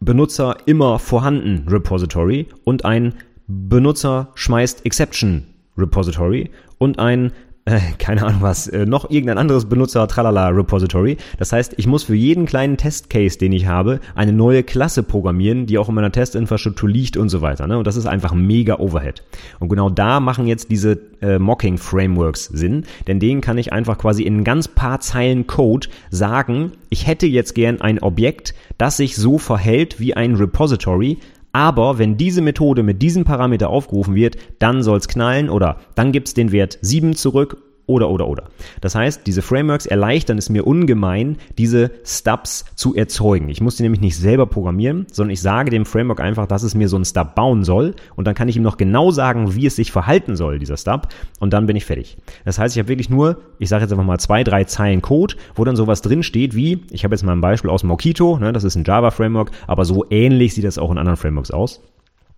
Benutzer 0.00 0.56
immer 0.66 0.98
vorhanden 0.98 1.68
Repository 1.68 2.46
und 2.64 2.84
ein 2.84 3.14
Benutzer 3.46 4.32
schmeißt 4.34 4.84
Exception 4.84 5.46
Repository 5.76 6.50
und 6.78 6.98
ein 6.98 7.32
äh, 7.68 7.80
keine 7.98 8.24
Ahnung 8.24 8.40
was, 8.40 8.66
äh, 8.66 8.86
noch 8.86 9.10
irgendein 9.10 9.38
anderes 9.38 9.66
Benutzer 9.66 10.08
Tralala 10.08 10.48
Repository. 10.48 11.18
Das 11.38 11.52
heißt, 11.52 11.74
ich 11.76 11.86
muss 11.86 12.04
für 12.04 12.14
jeden 12.14 12.46
kleinen 12.46 12.76
Testcase, 12.76 13.38
den 13.38 13.52
ich 13.52 13.66
habe, 13.66 14.00
eine 14.14 14.32
neue 14.32 14.62
Klasse 14.62 15.02
programmieren, 15.02 15.66
die 15.66 15.76
auch 15.78 15.88
in 15.88 15.94
meiner 15.94 16.10
Testinfrastruktur 16.10 16.88
liegt 16.88 17.16
und 17.16 17.28
so 17.28 17.42
weiter. 17.42 17.66
Ne? 17.66 17.76
Und 17.78 17.86
das 17.86 17.96
ist 17.96 18.06
einfach 18.06 18.32
mega 18.32 18.78
Overhead. 18.78 19.22
Und 19.58 19.68
genau 19.68 19.90
da 19.90 20.20
machen 20.20 20.46
jetzt 20.46 20.70
diese 20.70 20.98
äh, 21.20 21.38
Mocking 21.38 21.78
Frameworks 21.78 22.46
Sinn, 22.46 22.84
denn 23.06 23.20
denen 23.20 23.40
kann 23.40 23.58
ich 23.58 23.72
einfach 23.72 23.98
quasi 23.98 24.22
in 24.22 24.44
ganz 24.44 24.68
paar 24.68 25.00
Zeilen 25.00 25.46
Code 25.46 25.88
sagen, 26.10 26.72
ich 26.88 27.06
hätte 27.06 27.26
jetzt 27.26 27.54
gern 27.54 27.80
ein 27.80 27.98
Objekt, 28.00 28.54
das 28.78 28.96
sich 28.96 29.16
so 29.16 29.36
verhält 29.38 30.00
wie 30.00 30.14
ein 30.14 30.36
Repository, 30.36 31.18
aber 31.52 31.98
wenn 31.98 32.16
diese 32.16 32.40
Methode 32.40 32.82
mit 32.82 33.02
diesem 33.02 33.24
Parameter 33.24 33.70
aufgerufen 33.70 34.14
wird, 34.14 34.36
dann 34.58 34.82
soll's 34.82 35.08
knallen 35.08 35.50
oder 35.50 35.78
dann 35.94 36.12
gibt's 36.12 36.34
den 36.34 36.52
Wert 36.52 36.78
7 36.82 37.14
zurück 37.14 37.67
oder, 37.88 38.10
oder, 38.10 38.28
oder. 38.28 38.44
Das 38.80 38.94
heißt, 38.94 39.26
diese 39.26 39.42
Frameworks 39.42 39.86
erleichtern 39.86 40.38
es 40.38 40.50
mir 40.50 40.66
ungemein, 40.66 41.38
diese 41.56 41.90
Stubs 42.04 42.66
zu 42.76 42.94
erzeugen. 42.94 43.48
Ich 43.48 43.60
muss 43.60 43.76
die 43.76 43.82
nämlich 43.82 44.02
nicht 44.02 44.16
selber 44.16 44.46
programmieren, 44.46 45.06
sondern 45.10 45.32
ich 45.32 45.40
sage 45.40 45.70
dem 45.70 45.86
Framework 45.86 46.20
einfach, 46.20 46.46
dass 46.46 46.62
es 46.62 46.74
mir 46.74 46.88
so 46.88 46.96
einen 46.96 47.06
Stub 47.06 47.34
bauen 47.34 47.64
soll 47.64 47.94
und 48.14 48.26
dann 48.26 48.34
kann 48.34 48.48
ich 48.48 48.56
ihm 48.56 48.62
noch 48.62 48.76
genau 48.76 49.10
sagen, 49.10 49.54
wie 49.54 49.66
es 49.66 49.74
sich 49.74 49.90
verhalten 49.90 50.36
soll, 50.36 50.58
dieser 50.58 50.76
Stub 50.76 51.08
und 51.40 51.52
dann 51.52 51.66
bin 51.66 51.76
ich 51.76 51.86
fertig. 51.86 52.18
Das 52.44 52.58
heißt, 52.58 52.76
ich 52.76 52.78
habe 52.78 52.88
wirklich 52.88 53.10
nur, 53.10 53.38
ich 53.58 53.70
sage 53.70 53.82
jetzt 53.84 53.92
einfach 53.92 54.04
mal 54.04 54.20
zwei, 54.20 54.44
drei 54.44 54.64
Zeilen 54.64 55.00
Code, 55.00 55.34
wo 55.54 55.64
dann 55.64 55.76
sowas 55.76 56.02
drin 56.02 56.22
steht 56.22 56.54
wie, 56.54 56.82
ich 56.90 57.04
habe 57.04 57.14
jetzt 57.14 57.22
mal 57.22 57.32
ein 57.32 57.40
Beispiel 57.40 57.70
aus 57.70 57.84
Mockito, 57.84 58.38
ne, 58.38 58.52
das 58.52 58.64
ist 58.64 58.76
ein 58.76 58.84
Java-Framework, 58.84 59.50
aber 59.66 59.86
so 59.86 60.04
ähnlich 60.10 60.54
sieht 60.54 60.64
das 60.64 60.76
auch 60.76 60.90
in 60.90 60.98
anderen 60.98 61.16
Frameworks 61.16 61.50
aus. 61.50 61.80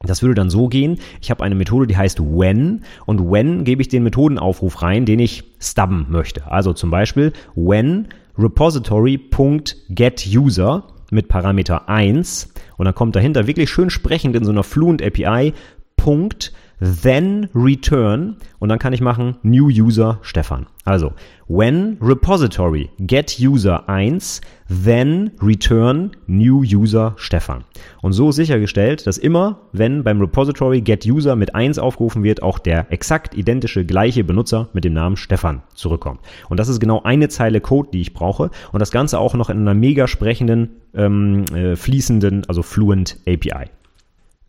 Das 0.02 0.22
würde 0.22 0.34
dann 0.34 0.48
so 0.48 0.68
gehen, 0.68 0.98
ich 1.20 1.30
habe 1.30 1.44
eine 1.44 1.54
Methode, 1.54 1.86
die 1.86 1.96
heißt 1.96 2.20
when. 2.20 2.84
Und 3.04 3.30
when 3.30 3.64
gebe 3.64 3.82
ich 3.82 3.88
den 3.88 4.02
Methodenaufruf 4.02 4.80
rein, 4.80 5.04
den 5.04 5.18
ich 5.18 5.44
stubben 5.58 6.06
möchte. 6.08 6.50
Also 6.50 6.72
zum 6.72 6.90
Beispiel 6.90 7.34
when 7.54 8.08
repository.getUser 8.38 10.84
mit 11.10 11.28
Parameter 11.28 11.90
1 11.90 12.54
und 12.78 12.86
dann 12.86 12.94
kommt 12.94 13.14
dahinter 13.14 13.46
wirklich 13.46 13.68
schön 13.68 13.90
sprechend 13.90 14.34
in 14.36 14.44
so 14.44 14.52
einer 14.52 14.62
Fluent 14.62 15.02
API 15.02 15.52
Punkt 15.96 16.54
then 16.80 17.48
return 17.54 18.36
und 18.58 18.68
dann 18.68 18.78
kann 18.78 18.92
ich 18.92 19.00
machen 19.00 19.36
new 19.42 19.68
user 19.68 20.18
Stefan. 20.22 20.66
Also 20.84 21.12
when 21.46 21.98
repository 22.00 22.90
get 22.98 23.38
user 23.38 23.88
1 23.88 24.40
then 24.68 25.32
return 25.42 26.12
new 26.26 26.62
user 26.62 27.14
Stefan. 27.16 27.64
Und 28.02 28.12
so 28.12 28.32
sichergestellt, 28.32 29.06
dass 29.06 29.18
immer, 29.18 29.60
wenn 29.72 30.04
beim 30.04 30.20
Repository 30.20 30.80
get 30.80 31.04
user 31.06 31.36
mit 31.36 31.54
1 31.54 31.78
aufgerufen 31.78 32.22
wird, 32.22 32.42
auch 32.42 32.58
der 32.58 32.90
exakt 32.92 33.36
identische 33.36 33.84
gleiche 33.84 34.24
Benutzer 34.24 34.68
mit 34.72 34.84
dem 34.84 34.94
Namen 34.94 35.16
Stefan 35.16 35.62
zurückkommt. 35.74 36.20
Und 36.48 36.58
das 36.58 36.68
ist 36.68 36.80
genau 36.80 37.02
eine 37.02 37.28
Zeile 37.28 37.60
Code, 37.60 37.90
die 37.92 38.00
ich 38.00 38.14
brauche 38.14 38.50
und 38.72 38.80
das 38.80 38.90
Ganze 38.90 39.18
auch 39.18 39.34
noch 39.34 39.50
in 39.50 39.58
einer 39.58 39.74
mega 39.74 40.06
sprechenden, 40.06 40.70
ähm, 40.94 41.44
äh, 41.54 41.76
fließenden, 41.76 42.44
also 42.48 42.62
fluent 42.62 43.18
API. 43.26 43.70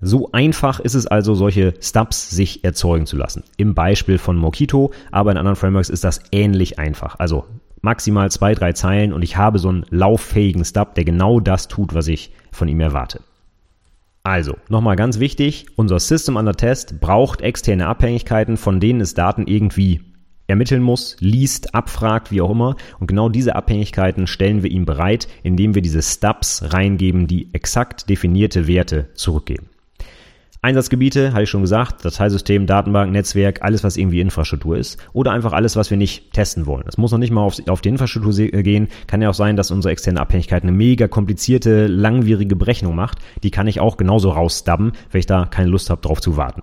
So 0.02 0.32
einfach 0.32 0.80
ist 0.80 0.96
es 0.96 1.06
also, 1.06 1.36
solche 1.36 1.76
Stubs 1.80 2.32
sich 2.32 2.64
erzeugen 2.64 3.06
zu 3.06 3.18
lassen. 3.18 3.44
Im 3.58 3.76
Beispiel 3.76 4.18
von 4.18 4.36
Mockito, 4.36 4.92
aber 5.12 5.32
in 5.32 5.38
anderen 5.38 5.56
Frameworks 5.56 5.90
ist 5.90 6.04
das 6.04 6.22
ähnlich 6.32 6.80
einfach. 6.80 7.20
Also 7.20 7.46
maximal 7.82 8.32
zwei, 8.32 8.56
drei 8.56 8.74
Zeilen 8.74 9.14
und 9.14 9.22
ich 9.22 9.38
habe 9.38 9.60
so 9.60 9.70
einen 9.70 9.86
lauffähigen 9.92 10.66
Stub, 10.66 10.96
der 10.96 11.06
genau 11.06 11.40
das 11.40 11.68
tut, 11.68 11.94
was 11.94 12.08
ich 12.08 12.32
von 12.52 12.68
ihm 12.68 12.80
erwarte. 12.80 13.22
Also, 14.24 14.58
nochmal 14.70 14.96
ganz 14.96 15.20
wichtig, 15.20 15.68
unser 15.76 16.00
System 16.00 16.36
under 16.36 16.54
Test 16.54 17.00
braucht 17.00 17.42
externe 17.42 17.88
Abhängigkeiten, 17.88 18.58
von 18.58 18.80
denen 18.80 19.02
es 19.02 19.14
Daten 19.14 19.46
irgendwie 19.48 20.02
ermitteln 20.48 20.84
muss, 20.84 21.16
liest, 21.20 21.74
abfragt, 21.74 22.32
wie 22.32 22.42
auch 22.42 22.52
immer. 22.52 22.76
Und 23.00 23.08
genau 23.08 23.30
diese 23.30 23.56
Abhängigkeiten 23.56 24.28
stellen 24.28 24.64
wir 24.64 24.70
ihm 24.70 24.86
bereit, 24.86 25.28
indem 25.44 25.76
wir 25.76 25.82
diese 25.82 26.02
Stubs 26.02 26.74
reingeben, 26.74 27.26
die 27.26 27.54
exakt 27.54 28.10
definierte 28.10 28.68
Werte 28.68 29.10
zurückgeben. 29.14 29.70
Einsatzgebiete, 30.63 31.34
hatte 31.34 31.41
ich 31.41 31.50
schon 31.50 31.62
gesagt, 31.62 32.06
Dateisystem, 32.06 32.67
Datenbank, 32.67 33.12
Netzwerk, 33.12 33.63
alles, 33.63 33.84
was 33.84 33.97
irgendwie 33.97 34.21
Infrastruktur 34.21 34.78
ist. 34.78 35.00
Oder 35.12 35.32
einfach 35.32 35.54
alles, 35.54 35.76
was 35.76 35.89
wir 35.89 35.97
nicht 35.97 36.34
testen 36.34 36.67
wollen. 36.67 36.84
Das 36.86 37.00
muss 37.00 37.12
noch 37.12 37.17
nicht 37.17 37.32
mal 37.32 37.41
auf, 37.41 37.56
auf 37.67 37.82
die 37.82 37.89
Infrastruktur 37.89 38.38
äh, 38.38 38.62
gehen. 38.62 38.88
Kann 39.08 39.24
ja 39.24 39.30
auch 39.32 39.34
sein, 39.34 39.56
dass 39.56 39.71
unsere 39.71 39.91
externe 39.91 40.19
Abhängigkeit 40.19 40.62
eine 40.62 40.71
mega 40.71 41.08
komplizierte, 41.08 41.88
langwierige 41.88 42.56
Berechnung 42.56 42.95
macht. 42.95 43.17
Die 43.41 43.50
kann 43.50 43.65
ich 43.65 43.80
auch 43.80 43.97
genauso 43.97 44.30
rausstubben, 44.30 44.91
wenn 45.10 45.19
ich 45.19 45.26
da 45.26 45.45
keine 45.45 45.69
Lust 45.69 45.89
habe, 45.89 46.02
drauf 46.02 46.21
zu 46.21 46.38
warten. 46.38 46.62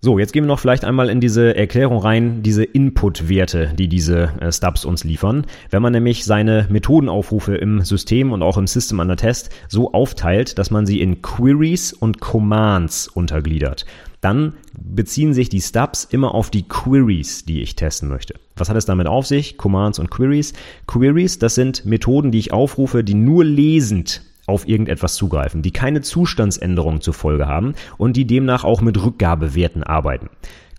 So, 0.00 0.18
jetzt 0.18 0.32
gehen 0.32 0.44
wir 0.44 0.48
noch 0.48 0.60
vielleicht 0.60 0.84
einmal 0.84 1.08
in 1.08 1.20
diese 1.20 1.56
Erklärung 1.56 1.98
rein, 1.98 2.42
diese 2.42 2.64
Input-Werte, 2.64 3.72
die 3.78 3.88
diese 3.88 4.30
äh, 4.40 4.52
Stubs 4.52 4.84
uns 4.84 5.04
liefern. 5.04 5.46
Wenn 5.70 5.80
man 5.80 5.92
nämlich 5.92 6.26
seine 6.26 6.66
Methodenaufrufe 6.68 7.56
im 7.56 7.80
System 7.80 8.30
und 8.30 8.42
auch 8.42 8.58
im 8.58 8.66
System 8.66 9.00
an 9.00 9.08
der 9.08 9.16
Test 9.16 9.50
so 9.68 9.94
aufteilt, 9.94 10.58
dass 10.58 10.70
man 10.70 10.84
sie 10.84 11.00
in 11.00 11.22
Queries 11.22 11.94
und 11.94 12.20
Commands 12.20 13.08
untergliedert, 13.08 13.86
dann 14.20 14.52
beziehen 14.78 15.32
sich 15.32 15.48
die 15.48 15.62
Stubs 15.62 16.04
immer 16.04 16.34
auf 16.34 16.50
die 16.50 16.68
Queries, 16.68 17.46
die 17.46 17.62
ich 17.62 17.74
testen 17.74 18.10
möchte. 18.10 18.34
Was 18.54 18.68
hat 18.68 18.76
es 18.76 18.84
damit 18.84 19.06
auf 19.06 19.26
sich? 19.26 19.56
Commands 19.56 19.98
und 19.98 20.10
Queries. 20.10 20.52
Queries, 20.86 21.38
das 21.38 21.54
sind 21.54 21.86
Methoden, 21.86 22.32
die 22.32 22.38
ich 22.38 22.52
aufrufe, 22.52 23.02
die 23.02 23.14
nur 23.14 23.44
lesend 23.44 24.22
auf 24.46 24.68
irgendetwas 24.68 25.14
zugreifen, 25.14 25.62
die 25.62 25.72
keine 25.72 26.00
Zustandsänderung 26.00 27.00
zur 27.00 27.14
Folge 27.14 27.46
haben 27.46 27.74
und 27.98 28.16
die 28.16 28.26
demnach 28.26 28.64
auch 28.64 28.80
mit 28.80 29.02
Rückgabewerten 29.02 29.82
arbeiten. 29.82 30.28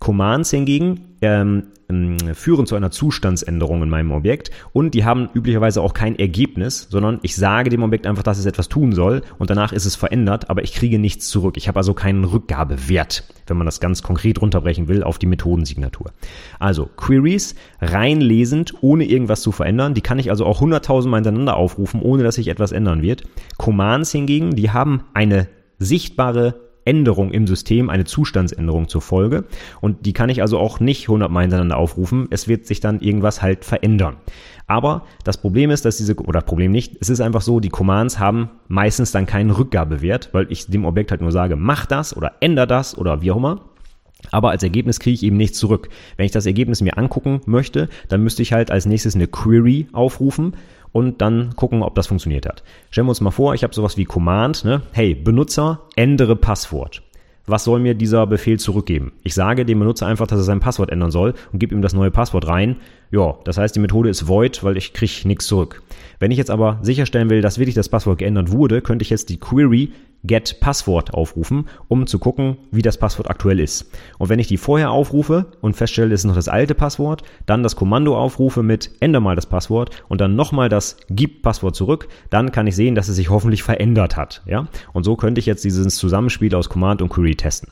Commands 0.00 0.50
hingegen 0.50 1.16
ähm, 1.20 1.64
ähm, 1.88 2.16
führen 2.34 2.66
zu 2.66 2.76
einer 2.76 2.90
Zustandsänderung 2.90 3.82
in 3.82 3.88
meinem 3.88 4.12
Objekt 4.12 4.50
und 4.72 4.94
die 4.94 5.04
haben 5.04 5.28
üblicherweise 5.34 5.80
auch 5.80 5.94
kein 5.94 6.18
Ergebnis, 6.18 6.86
sondern 6.90 7.18
ich 7.22 7.34
sage 7.34 7.70
dem 7.70 7.82
Objekt 7.82 8.06
einfach, 8.06 8.22
dass 8.22 8.38
es 8.38 8.46
etwas 8.46 8.68
tun 8.68 8.92
soll 8.92 9.22
und 9.38 9.50
danach 9.50 9.72
ist 9.72 9.86
es 9.86 9.96
verändert, 9.96 10.50
aber 10.50 10.62
ich 10.62 10.72
kriege 10.74 10.98
nichts 10.98 11.28
zurück. 11.28 11.56
Ich 11.56 11.66
habe 11.66 11.78
also 11.78 11.94
keinen 11.94 12.24
Rückgabewert, 12.24 13.24
wenn 13.46 13.56
man 13.56 13.66
das 13.66 13.80
ganz 13.80 14.02
konkret 14.02 14.40
runterbrechen 14.40 14.88
will 14.88 15.02
auf 15.02 15.18
die 15.18 15.26
Methodensignatur. 15.26 16.12
Also 16.58 16.88
Queries 16.96 17.54
rein 17.80 18.20
lesend, 18.20 18.74
ohne 18.82 19.04
irgendwas 19.04 19.42
zu 19.42 19.50
verändern, 19.50 19.94
die 19.94 20.02
kann 20.02 20.18
ich 20.18 20.30
also 20.30 20.44
auch 20.44 20.60
hunderttausendmal 20.60 21.18
hintereinander 21.18 21.56
aufrufen, 21.56 22.02
ohne 22.02 22.22
dass 22.22 22.36
sich 22.36 22.48
etwas 22.48 22.72
ändern 22.72 23.02
wird. 23.02 23.24
Commands 23.56 24.12
hingegen, 24.12 24.54
die 24.54 24.70
haben 24.70 25.04
eine 25.14 25.48
sichtbare 25.78 26.67
Änderung 26.88 27.30
im 27.30 27.46
System, 27.46 27.90
eine 27.90 28.04
Zustandsänderung 28.04 28.88
zur 28.88 29.02
Folge. 29.02 29.44
Und 29.80 30.06
die 30.06 30.14
kann 30.14 30.30
ich 30.30 30.40
also 30.40 30.58
auch 30.58 30.80
nicht 30.80 31.02
100 31.02 31.30
Mal 31.30 31.42
hintereinander 31.42 31.76
aufrufen. 31.76 32.26
Es 32.30 32.48
wird 32.48 32.66
sich 32.66 32.80
dann 32.80 33.00
irgendwas 33.00 33.42
halt 33.42 33.66
verändern. 33.66 34.16
Aber 34.66 35.04
das 35.24 35.38
Problem 35.38 35.70
ist, 35.70 35.84
dass 35.84 35.98
diese, 35.98 36.16
oder 36.16 36.40
Problem 36.40 36.72
nicht, 36.72 36.96
es 37.00 37.10
ist 37.10 37.20
einfach 37.20 37.42
so, 37.42 37.60
die 37.60 37.68
Commands 37.68 38.18
haben 38.18 38.50
meistens 38.68 39.12
dann 39.12 39.26
keinen 39.26 39.50
Rückgabewert, 39.50 40.30
weil 40.32 40.46
ich 40.50 40.66
dem 40.66 40.86
Objekt 40.86 41.10
halt 41.10 41.20
nur 41.20 41.32
sage, 41.32 41.56
mach 41.56 41.86
das 41.86 42.16
oder 42.16 42.32
änder 42.40 42.66
das 42.66 42.96
oder 42.96 43.22
wie 43.22 43.30
auch 43.30 43.36
immer. 43.36 43.60
Aber 44.30 44.50
als 44.50 44.62
Ergebnis 44.62 44.98
kriege 44.98 45.14
ich 45.14 45.22
eben 45.22 45.36
nichts 45.36 45.58
zurück. 45.58 45.88
Wenn 46.16 46.26
ich 46.26 46.32
das 46.32 46.46
Ergebnis 46.46 46.80
mir 46.80 46.98
angucken 46.98 47.40
möchte, 47.46 47.88
dann 48.08 48.22
müsste 48.22 48.42
ich 48.42 48.52
halt 48.52 48.70
als 48.70 48.84
nächstes 48.84 49.14
eine 49.14 49.28
Query 49.28 49.88
aufrufen 49.92 50.54
und 50.92 51.20
dann 51.20 51.54
gucken, 51.56 51.82
ob 51.82 51.94
das 51.94 52.06
funktioniert 52.06 52.46
hat. 52.46 52.62
Stellen 52.90 53.06
wir 53.06 53.10
uns 53.10 53.20
mal 53.20 53.30
vor, 53.30 53.54
ich 53.54 53.62
habe 53.62 53.74
sowas 53.74 53.96
wie 53.96 54.04
Command, 54.04 54.64
ne? 54.64 54.82
hey, 54.92 55.14
Benutzer, 55.14 55.80
ändere 55.96 56.36
Passwort 56.36 57.02
was 57.48 57.64
soll 57.64 57.80
mir 57.80 57.94
dieser 57.94 58.26
Befehl 58.26 58.58
zurückgeben? 58.58 59.12
Ich 59.22 59.34
sage 59.34 59.64
dem 59.64 59.78
Benutzer 59.78 60.06
einfach, 60.06 60.26
dass 60.26 60.38
er 60.38 60.44
sein 60.44 60.60
Passwort 60.60 60.90
ändern 60.90 61.10
soll 61.10 61.34
und 61.52 61.58
gebe 61.58 61.74
ihm 61.74 61.82
das 61.82 61.94
neue 61.94 62.10
Passwort 62.10 62.46
rein. 62.46 62.76
Ja, 63.10 63.36
das 63.44 63.58
heißt, 63.58 63.74
die 63.74 63.80
Methode 63.80 64.10
ist 64.10 64.28
void, 64.28 64.62
weil 64.62 64.76
ich 64.76 64.92
kriege 64.92 65.26
nichts 65.26 65.46
zurück. 65.46 65.82
Wenn 66.18 66.30
ich 66.30 66.38
jetzt 66.38 66.50
aber 66.50 66.78
sicherstellen 66.82 67.30
will, 67.30 67.40
dass 67.40 67.58
wirklich 67.58 67.74
das 67.74 67.88
Passwort 67.88 68.18
geändert 68.18 68.52
wurde, 68.52 68.82
könnte 68.82 69.02
ich 69.02 69.10
jetzt 69.10 69.30
die 69.30 69.38
Query 69.38 69.92
get 70.24 70.60
Passwort 70.60 71.14
aufrufen, 71.14 71.68
um 71.88 72.06
zu 72.06 72.18
gucken, 72.18 72.56
wie 72.70 72.82
das 72.82 72.98
Passwort 72.98 73.30
aktuell 73.30 73.60
ist. 73.60 73.90
Und 74.18 74.28
wenn 74.28 74.38
ich 74.38 74.48
die 74.48 74.56
vorher 74.56 74.90
aufrufe 74.90 75.46
und 75.60 75.76
feststelle, 75.76 76.14
es 76.14 76.20
ist 76.20 76.26
noch 76.26 76.34
das 76.34 76.48
alte 76.48 76.74
Passwort, 76.74 77.22
dann 77.46 77.62
das 77.62 77.76
Kommando 77.76 78.16
aufrufe 78.16 78.62
mit 78.62 78.90
änder 79.00 79.20
mal 79.20 79.36
das 79.36 79.46
Passwort 79.46 80.02
und 80.08 80.20
dann 80.20 80.36
nochmal 80.36 80.68
das 80.68 80.96
gib 81.08 81.42
Passwort 81.42 81.76
zurück, 81.76 82.08
dann 82.30 82.52
kann 82.52 82.66
ich 82.66 82.76
sehen, 82.76 82.94
dass 82.94 83.08
es 83.08 83.16
sich 83.16 83.30
hoffentlich 83.30 83.62
verändert 83.62 84.16
hat. 84.16 84.42
Ja? 84.46 84.68
Und 84.92 85.04
so 85.04 85.16
könnte 85.16 85.38
ich 85.38 85.46
jetzt 85.46 85.64
dieses 85.64 85.96
Zusammenspiel 85.96 86.54
aus 86.54 86.68
Command 86.68 87.02
und 87.02 87.08
Query 87.08 87.36
testen. 87.36 87.70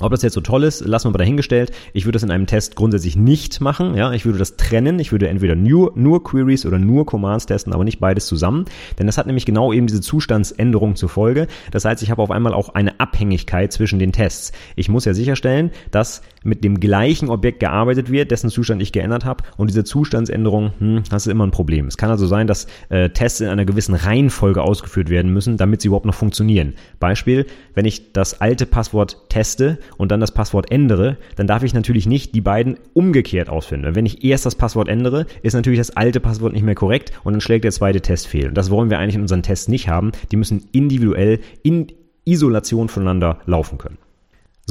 Ob 0.00 0.10
das 0.10 0.22
jetzt 0.22 0.32
so 0.32 0.40
toll 0.40 0.64
ist, 0.64 0.80
lassen 0.80 1.08
wir 1.08 1.10
mal 1.10 1.18
dahingestellt. 1.18 1.70
Ich 1.92 2.06
würde 2.06 2.16
das 2.16 2.22
in 2.22 2.30
einem 2.30 2.46
Test 2.46 2.76
grundsätzlich 2.76 3.14
nicht 3.14 3.60
machen. 3.60 3.94
Ja, 3.94 4.10
ich 4.12 4.24
würde 4.24 4.38
das 4.38 4.56
trennen. 4.56 4.98
Ich 4.98 5.12
würde 5.12 5.28
entweder 5.28 5.54
nur, 5.54 5.92
nur 5.96 6.24
Queries 6.24 6.64
oder 6.64 6.78
nur 6.78 7.04
Commands 7.04 7.44
testen, 7.44 7.74
aber 7.74 7.84
nicht 7.84 8.00
beides 8.00 8.24
zusammen. 8.26 8.64
Denn 8.98 9.06
das 9.06 9.18
hat 9.18 9.26
nämlich 9.26 9.44
genau 9.44 9.70
eben 9.70 9.86
diese 9.86 10.00
Zustandsänderung 10.00 10.96
zur 10.96 11.10
Folge. 11.10 11.46
Das 11.72 11.84
heißt, 11.84 12.02
ich 12.02 12.10
habe 12.10 12.22
auf 12.22 12.30
einmal 12.30 12.54
auch 12.54 12.70
eine 12.70 13.00
Abhängigkeit 13.00 13.70
zwischen 13.70 13.98
den 13.98 14.12
Tests. 14.12 14.52
Ich 14.76 14.88
muss 14.88 15.04
ja 15.04 15.12
sicherstellen, 15.12 15.70
dass 15.90 16.22
mit 16.42 16.64
dem 16.64 16.80
gleichen 16.80 17.28
Objekt 17.28 17.60
gearbeitet 17.60 18.10
wird, 18.10 18.30
dessen 18.30 18.48
Zustand 18.48 18.80
ich 18.80 18.92
geändert 18.92 19.26
habe. 19.26 19.44
Und 19.58 19.68
diese 19.68 19.84
Zustandsänderung, 19.84 20.72
hm, 20.78 21.02
das 21.10 21.26
ist 21.26 21.30
immer 21.30 21.46
ein 21.46 21.50
Problem. 21.50 21.86
Es 21.86 21.98
kann 21.98 22.10
also 22.10 22.26
sein, 22.26 22.46
dass 22.46 22.66
äh, 22.88 23.10
Tests 23.10 23.40
in 23.40 23.48
einer 23.48 23.66
gewissen 23.66 23.94
Reihenfolge 23.94 24.62
ausgeführt 24.62 25.10
werden 25.10 25.34
müssen, 25.34 25.58
damit 25.58 25.82
sie 25.82 25.88
überhaupt 25.88 26.06
noch 26.06 26.14
funktionieren. 26.14 26.74
Beispiel, 26.98 27.46
wenn 27.74 27.84
ich 27.84 28.14
das 28.14 28.40
alte 28.40 28.64
Passwort 28.64 29.28
teste, 29.28 29.78
und 29.96 30.10
dann 30.10 30.20
das 30.20 30.32
Passwort 30.32 30.70
ändere, 30.70 31.16
dann 31.36 31.46
darf 31.46 31.62
ich 31.62 31.74
natürlich 31.74 32.06
nicht 32.06 32.34
die 32.34 32.40
beiden 32.40 32.78
umgekehrt 32.94 33.48
ausfinden. 33.48 33.94
Wenn 33.94 34.06
ich 34.06 34.24
erst 34.24 34.46
das 34.46 34.54
Passwort 34.54 34.88
ändere, 34.88 35.26
ist 35.42 35.54
natürlich 35.54 35.78
das 35.78 35.96
alte 35.96 36.20
Passwort 36.20 36.52
nicht 36.52 36.64
mehr 36.64 36.74
korrekt 36.74 37.12
und 37.24 37.32
dann 37.32 37.40
schlägt 37.40 37.64
der 37.64 37.72
zweite 37.72 38.00
Test 38.00 38.26
fehl. 38.26 38.48
Und 38.48 38.54
das 38.54 38.70
wollen 38.70 38.90
wir 38.90 38.98
eigentlich 38.98 39.16
in 39.16 39.22
unseren 39.22 39.42
Tests 39.42 39.68
nicht 39.68 39.88
haben. 39.88 40.12
Die 40.30 40.36
müssen 40.36 40.66
individuell 40.72 41.40
in 41.62 41.88
Isolation 42.24 42.88
voneinander 42.88 43.38
laufen 43.46 43.78
können. 43.78 43.98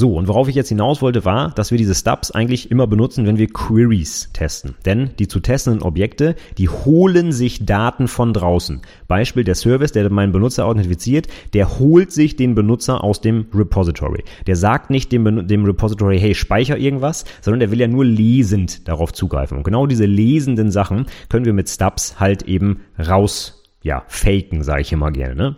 So, 0.02 0.16
und 0.16 0.28
worauf 0.28 0.48
ich 0.48 0.56
jetzt 0.56 0.70
hinaus 0.70 1.04
wollte, 1.04 1.26
war, 1.26 1.52
dass 1.52 1.70
wir 1.70 1.78
diese 1.78 1.94
Stubs 1.94 2.32
eigentlich 2.32 2.72
immer 2.72 2.88
benutzen, 2.88 3.28
wenn 3.28 3.38
wir 3.38 3.46
Queries 3.46 4.32
testen. 4.34 4.74
Denn 4.84 5.12
die 5.20 5.28
zu 5.28 5.40
testenden 5.40 5.84
Objekte, 5.84 6.36
die 6.58 6.70
holen 6.70 7.32
sich 7.32 7.68
Daten 7.68 8.08
von 8.08 8.34
draußen. 8.34 8.82
Beispiel 9.08 9.44
der 9.44 9.54
Service, 9.54 9.92
der 9.92 10.12
meinen 10.12 10.32
Benutzer 10.32 10.66
authentifiziert, 10.66 11.28
der 11.54 11.78
holt 11.78 12.12
sich 12.12 12.36
den 12.36 12.56
Benutzer 12.56 13.04
aus 13.04 13.22
dem 13.22 13.46
Repository. 13.54 14.24
Der 14.48 14.56
sagt 14.56 14.90
nicht 14.90 15.12
dem, 15.12 15.48
dem 15.48 15.66
Repository, 15.66 16.20
hey, 16.20 16.34
speicher 16.34 16.80
irgendwas, 16.80 17.24
sondern 17.42 17.60
der 17.60 17.70
will 17.70 17.80
ja 17.80 17.88
nur 17.88 18.04
lesend 18.04 18.88
darauf 18.88 19.14
zugreifen. 19.14 19.56
Und 19.56 19.64
genau 19.64 19.86
diese 19.86 20.08
lesenden 20.08 20.72
Sachen 20.72 21.06
können 21.30 21.46
wir 21.46 21.54
mit 21.54 21.70
Stubs 21.70 22.20
halt 22.20 22.42
eben 22.42 22.80
raus, 22.98 23.64
ja, 23.84 24.02
faken, 24.08 24.64
sage 24.64 24.82
ich 24.82 24.94
immer 24.94 25.12
gerne, 25.12 25.36
ne? 25.36 25.56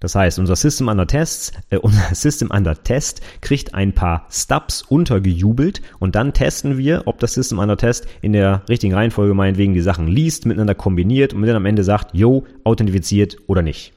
Das 0.00 0.14
heißt, 0.14 0.38
unser 0.38 0.56
System 0.56 0.88
under 0.88 1.06
Tests, 1.06 1.52
äh, 1.68 1.76
unser 1.78 2.14
System 2.14 2.50
under 2.50 2.82
Test 2.82 3.20
kriegt 3.40 3.74
ein 3.74 3.92
paar 3.92 4.26
Stubs 4.30 4.82
untergejubelt 4.82 5.82
und 5.98 6.14
dann 6.14 6.32
testen 6.32 6.78
wir, 6.78 7.02
ob 7.04 7.20
das 7.20 7.34
System 7.34 7.58
under 7.58 7.76
Test 7.76 8.06
in 8.22 8.32
der 8.32 8.62
richtigen 8.68 8.94
Reihenfolge 8.94 9.34
meinetwegen 9.34 9.74
die 9.74 9.80
Sachen 9.80 10.08
liest, 10.08 10.46
miteinander 10.46 10.74
kombiniert 10.74 11.34
und 11.34 11.42
dann 11.42 11.56
am 11.56 11.66
Ende 11.66 11.84
sagt, 11.84 12.14
yo, 12.14 12.44
authentifiziert 12.64 13.36
oder 13.46 13.62
nicht. 13.62 13.92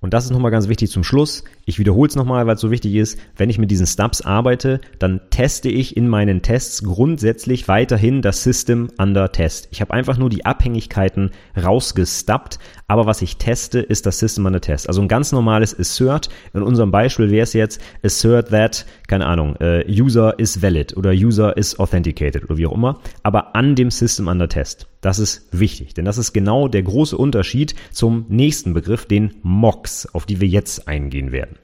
Und 0.00 0.12
das 0.12 0.24
ist 0.24 0.30
nochmal 0.30 0.50
ganz 0.50 0.68
wichtig 0.68 0.90
zum 0.90 1.04
Schluss. 1.04 1.44
Ich 1.64 1.78
wiederhole 1.78 2.08
es 2.08 2.16
nochmal, 2.16 2.46
weil 2.46 2.56
es 2.56 2.60
so 2.60 2.70
wichtig 2.70 2.94
ist. 2.94 3.18
Wenn 3.36 3.50
ich 3.50 3.58
mit 3.58 3.70
diesen 3.70 3.86
Stubs 3.86 4.20
arbeite, 4.20 4.80
dann 4.98 5.20
teste 5.30 5.68
ich 5.68 5.96
in 5.96 6.08
meinen 6.08 6.42
Tests 6.42 6.82
grundsätzlich 6.84 7.66
weiterhin 7.66 8.22
das 8.22 8.42
System 8.42 8.88
under 8.98 9.32
Test. 9.32 9.68
Ich 9.70 9.80
habe 9.80 9.94
einfach 9.94 10.18
nur 10.18 10.28
die 10.28 10.44
Abhängigkeiten 10.44 11.30
rausgestubbt, 11.60 12.58
aber 12.88 13.06
was 13.06 13.22
ich 13.22 13.38
teste, 13.38 13.80
ist 13.80 14.06
das 14.06 14.18
System 14.18 14.46
under 14.46 14.60
Test. 14.60 14.88
Also 14.88 15.00
ein 15.00 15.08
ganz 15.08 15.32
normales 15.32 15.78
Assert. 15.78 16.28
In 16.52 16.62
unserem 16.62 16.90
Beispiel 16.90 17.30
wäre 17.30 17.44
es 17.44 17.54
jetzt 17.54 17.80
Assert 18.04 18.50
that, 18.50 18.86
keine 19.08 19.26
Ahnung, 19.26 19.56
uh, 19.60 19.80
User 19.88 20.38
is 20.38 20.62
valid 20.62 20.96
oder 20.96 21.10
User 21.10 21.56
is 21.56 21.78
authenticated 21.78 22.44
oder 22.44 22.58
wie 22.58 22.66
auch 22.66 22.74
immer, 22.74 23.00
aber 23.22 23.56
an 23.56 23.74
dem 23.74 23.90
System 23.90 24.28
under 24.28 24.48
Test. 24.48 24.88
Das 25.06 25.20
ist 25.20 25.46
wichtig, 25.52 25.94
denn 25.94 26.04
das 26.04 26.18
ist 26.18 26.32
genau 26.32 26.66
der 26.66 26.82
große 26.82 27.16
Unterschied 27.16 27.76
zum 27.92 28.26
nächsten 28.28 28.74
Begriff, 28.74 29.06
den 29.06 29.36
Mocks, 29.44 30.04
auf 30.12 30.26
die 30.26 30.40
wir 30.40 30.48
jetzt 30.48 30.88
eingehen 30.88 31.30
werden. 31.30 31.58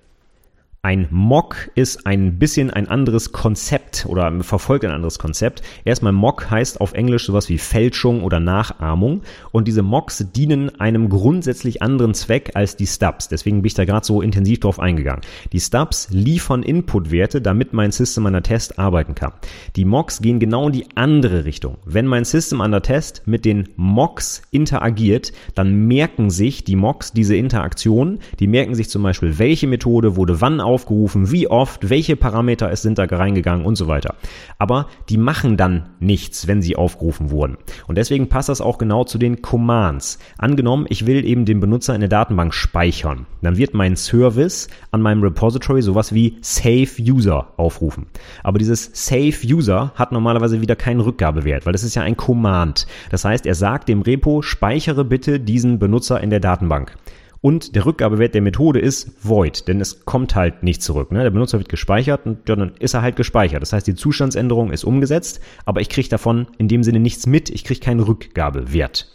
Ein 0.84 1.06
Mock 1.12 1.70
ist 1.76 2.08
ein 2.08 2.40
bisschen 2.40 2.72
ein 2.72 2.88
anderes 2.88 3.30
Konzept 3.30 4.04
oder 4.08 4.42
verfolgt 4.42 4.84
ein 4.84 4.90
anderes 4.90 5.20
Konzept. 5.20 5.62
Erstmal 5.84 6.10
Mock 6.10 6.50
heißt 6.50 6.80
auf 6.80 6.94
Englisch 6.94 7.26
sowas 7.26 7.48
wie 7.48 7.58
Fälschung 7.58 8.24
oder 8.24 8.40
Nachahmung 8.40 9.22
und 9.52 9.68
diese 9.68 9.82
Mocks 9.82 10.26
dienen 10.34 10.80
einem 10.80 11.08
grundsätzlich 11.08 11.82
anderen 11.82 12.14
Zweck 12.14 12.50
als 12.54 12.74
die 12.74 12.88
Stubs. 12.88 13.28
Deswegen 13.28 13.62
bin 13.62 13.68
ich 13.68 13.74
da 13.74 13.84
gerade 13.84 14.04
so 14.04 14.22
intensiv 14.22 14.58
drauf 14.58 14.80
eingegangen. 14.80 15.22
Die 15.52 15.60
Stubs 15.60 16.08
liefern 16.10 16.64
Inputwerte, 16.64 17.40
damit 17.40 17.72
mein 17.72 17.92
System 17.92 18.26
an 18.26 18.32
der 18.32 18.42
Test 18.42 18.80
arbeiten 18.80 19.14
kann. 19.14 19.34
Die 19.76 19.84
Mocks 19.84 20.20
gehen 20.20 20.40
genau 20.40 20.66
in 20.66 20.72
die 20.72 20.86
andere 20.96 21.44
Richtung. 21.44 21.76
Wenn 21.84 22.08
mein 22.08 22.24
System 22.24 22.60
an 22.60 22.72
der 22.72 22.82
Test 22.82 23.22
mit 23.24 23.44
den 23.44 23.68
Mocks 23.76 24.42
interagiert, 24.50 25.32
dann 25.54 25.86
merken 25.86 26.30
sich 26.30 26.64
die 26.64 26.74
Mocks 26.74 27.12
diese 27.12 27.36
Interaktion. 27.36 28.18
Die 28.40 28.48
merken 28.48 28.74
sich 28.74 28.88
zum 28.88 29.04
Beispiel, 29.04 29.38
welche 29.38 29.68
Methode 29.68 30.16
wurde 30.16 30.40
wann 30.40 30.60
aufgerufen, 30.72 31.30
wie 31.30 31.48
oft, 31.48 31.90
welche 31.90 32.16
Parameter 32.16 32.70
es 32.72 32.82
sind 32.82 32.98
da 32.98 33.04
reingegangen 33.04 33.66
und 33.66 33.76
so 33.76 33.86
weiter. 33.86 34.14
Aber 34.58 34.88
die 35.08 35.18
machen 35.18 35.56
dann 35.56 35.90
nichts, 36.00 36.46
wenn 36.48 36.62
sie 36.62 36.76
aufgerufen 36.76 37.30
wurden. 37.30 37.58
Und 37.86 37.98
deswegen 37.98 38.28
passt 38.28 38.48
das 38.48 38.60
auch 38.60 38.78
genau 38.78 39.04
zu 39.04 39.18
den 39.18 39.42
Commands. 39.42 40.18
Angenommen, 40.38 40.86
ich 40.88 41.06
will 41.06 41.24
eben 41.26 41.44
den 41.44 41.60
Benutzer 41.60 41.94
in 41.94 42.00
der 42.00 42.08
Datenbank 42.08 42.54
speichern. 42.54 43.26
Dann 43.42 43.58
wird 43.58 43.74
mein 43.74 43.96
Service 43.96 44.68
an 44.90 45.02
meinem 45.02 45.22
Repository 45.22 45.82
sowas 45.82 46.14
wie 46.14 46.38
Save 46.40 46.88
User 46.98 47.52
aufrufen. 47.56 48.06
Aber 48.42 48.58
dieses 48.58 48.90
Save 48.94 49.34
User 49.44 49.92
hat 49.94 50.12
normalerweise 50.12 50.60
wieder 50.60 50.76
keinen 50.76 51.00
Rückgabewert, 51.00 51.66
weil 51.66 51.72
das 51.72 51.84
ist 51.84 51.94
ja 51.94 52.02
ein 52.02 52.16
Command. 52.16 52.86
Das 53.10 53.24
heißt, 53.24 53.44
er 53.44 53.54
sagt 53.54 53.88
dem 53.88 54.02
Repo, 54.02 54.40
speichere 54.40 55.04
bitte 55.04 55.38
diesen 55.38 55.78
Benutzer 55.78 56.20
in 56.20 56.30
der 56.30 56.40
Datenbank. 56.40 56.96
Und 57.42 57.74
der 57.74 57.84
Rückgabewert 57.84 58.34
der 58.34 58.40
Methode 58.40 58.78
ist 58.78 59.10
void, 59.20 59.66
denn 59.66 59.80
es 59.80 60.04
kommt 60.04 60.36
halt 60.36 60.62
nicht 60.62 60.80
zurück. 60.80 61.10
Ne? 61.10 61.24
Der 61.24 61.30
Benutzer 61.30 61.58
wird 61.58 61.68
gespeichert 61.68 62.24
und 62.24 62.48
ja, 62.48 62.54
dann 62.54 62.72
ist 62.78 62.94
er 62.94 63.02
halt 63.02 63.16
gespeichert. 63.16 63.60
Das 63.60 63.72
heißt, 63.72 63.86
die 63.86 63.96
Zustandsänderung 63.96 64.70
ist 64.70 64.84
umgesetzt, 64.84 65.40
aber 65.64 65.80
ich 65.80 65.88
kriege 65.88 66.08
davon 66.08 66.46
in 66.58 66.68
dem 66.68 66.84
Sinne 66.84 67.00
nichts 67.00 67.26
mit. 67.26 67.50
Ich 67.50 67.64
kriege 67.64 67.80
keinen 67.80 67.98
Rückgabewert. 67.98 69.08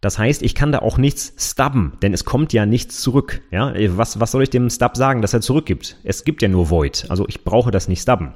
Das 0.00 0.18
heißt, 0.18 0.42
ich 0.42 0.56
kann 0.56 0.72
da 0.72 0.80
auch 0.80 0.98
nichts 0.98 1.32
stubben, 1.38 1.92
denn 2.02 2.12
es 2.12 2.24
kommt 2.24 2.52
ja 2.52 2.66
nichts 2.66 3.00
zurück. 3.00 3.40
Ja, 3.52 3.72
was, 3.96 4.18
was 4.18 4.32
soll 4.32 4.42
ich 4.42 4.50
dem 4.50 4.68
Stub 4.68 4.96
sagen, 4.96 5.22
dass 5.22 5.32
er 5.32 5.40
zurückgibt? 5.40 5.96
Es 6.02 6.24
gibt 6.24 6.42
ja 6.42 6.48
nur 6.48 6.70
Void, 6.70 7.06
also 7.08 7.24
ich 7.28 7.44
brauche 7.44 7.70
das 7.70 7.86
nicht 7.86 8.02
stubben. 8.02 8.34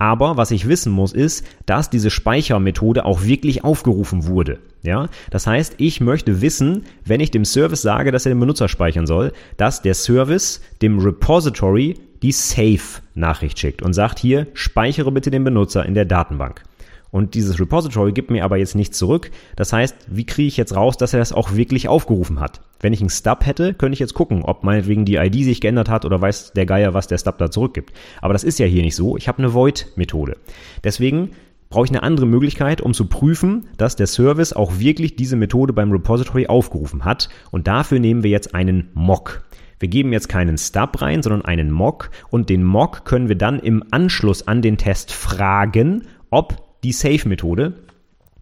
Aber 0.00 0.36
was 0.36 0.52
ich 0.52 0.68
wissen 0.68 0.92
muss, 0.92 1.12
ist, 1.12 1.44
dass 1.66 1.90
diese 1.90 2.10
Speichermethode 2.10 3.04
auch 3.04 3.24
wirklich 3.24 3.64
aufgerufen 3.64 4.26
wurde. 4.26 4.60
Ja, 4.84 5.08
das 5.30 5.48
heißt, 5.48 5.74
ich 5.78 6.00
möchte 6.00 6.40
wissen, 6.40 6.84
wenn 7.04 7.18
ich 7.18 7.32
dem 7.32 7.44
Service 7.44 7.82
sage, 7.82 8.12
dass 8.12 8.24
er 8.24 8.30
den 8.30 8.38
Benutzer 8.38 8.68
speichern 8.68 9.08
soll, 9.08 9.32
dass 9.56 9.82
der 9.82 9.94
Service 9.94 10.60
dem 10.82 11.00
Repository 11.00 11.96
die 12.22 12.30
Save-Nachricht 12.30 13.58
schickt 13.58 13.82
und 13.82 13.92
sagt 13.92 14.20
hier, 14.20 14.46
speichere 14.54 15.10
bitte 15.10 15.32
den 15.32 15.42
Benutzer 15.42 15.84
in 15.84 15.94
der 15.94 16.04
Datenbank. 16.04 16.62
Und 17.10 17.34
dieses 17.34 17.58
Repository 17.58 18.12
gibt 18.12 18.30
mir 18.30 18.44
aber 18.44 18.58
jetzt 18.58 18.74
nichts 18.74 18.98
zurück. 18.98 19.30
Das 19.56 19.72
heißt, 19.72 19.96
wie 20.08 20.26
kriege 20.26 20.48
ich 20.48 20.56
jetzt 20.56 20.76
raus, 20.76 20.96
dass 20.96 21.14
er 21.14 21.20
das 21.20 21.32
auch 21.32 21.54
wirklich 21.54 21.88
aufgerufen 21.88 22.40
hat? 22.40 22.60
Wenn 22.80 22.92
ich 22.92 23.00
einen 23.00 23.10
Stub 23.10 23.46
hätte, 23.46 23.74
könnte 23.74 23.94
ich 23.94 24.00
jetzt 24.00 24.14
gucken, 24.14 24.42
ob 24.42 24.62
meinetwegen 24.62 25.04
die 25.04 25.16
ID 25.16 25.44
sich 25.44 25.60
geändert 25.60 25.88
hat 25.88 26.04
oder 26.04 26.20
weiß 26.20 26.52
der 26.52 26.66
Geier, 26.66 26.94
was 26.94 27.06
der 27.06 27.18
Stub 27.18 27.38
da 27.38 27.50
zurückgibt. 27.50 27.92
Aber 28.20 28.34
das 28.34 28.44
ist 28.44 28.58
ja 28.58 28.66
hier 28.66 28.82
nicht 28.82 28.96
so. 28.96 29.16
Ich 29.16 29.26
habe 29.26 29.38
eine 29.38 29.54
Void-Methode. 29.54 30.36
Deswegen 30.84 31.30
brauche 31.70 31.84
ich 31.84 31.90
eine 31.90 32.02
andere 32.02 32.26
Möglichkeit, 32.26 32.80
um 32.80 32.94
zu 32.94 33.06
prüfen, 33.06 33.68
dass 33.76 33.96
der 33.96 34.06
Service 34.06 34.52
auch 34.52 34.78
wirklich 34.78 35.16
diese 35.16 35.36
Methode 35.36 35.72
beim 35.72 35.90
Repository 35.90 36.46
aufgerufen 36.46 37.04
hat. 37.04 37.28
Und 37.50 37.66
dafür 37.66 38.00
nehmen 38.00 38.22
wir 38.22 38.30
jetzt 38.30 38.54
einen 38.54 38.90
Mock. 38.94 39.42
Wir 39.80 39.88
geben 39.88 40.12
jetzt 40.12 40.28
keinen 40.28 40.58
Stub 40.58 41.00
rein, 41.00 41.22
sondern 41.22 41.44
einen 41.44 41.70
Mock 41.70 42.10
und 42.30 42.48
den 42.48 42.64
Mock 42.64 43.04
können 43.04 43.28
wir 43.28 43.36
dann 43.36 43.60
im 43.60 43.84
Anschluss 43.90 44.46
an 44.48 44.60
den 44.60 44.76
Test 44.76 45.12
fragen, 45.12 46.02
ob 46.30 46.67
die 46.84 46.92
Save-Methode 46.92 47.74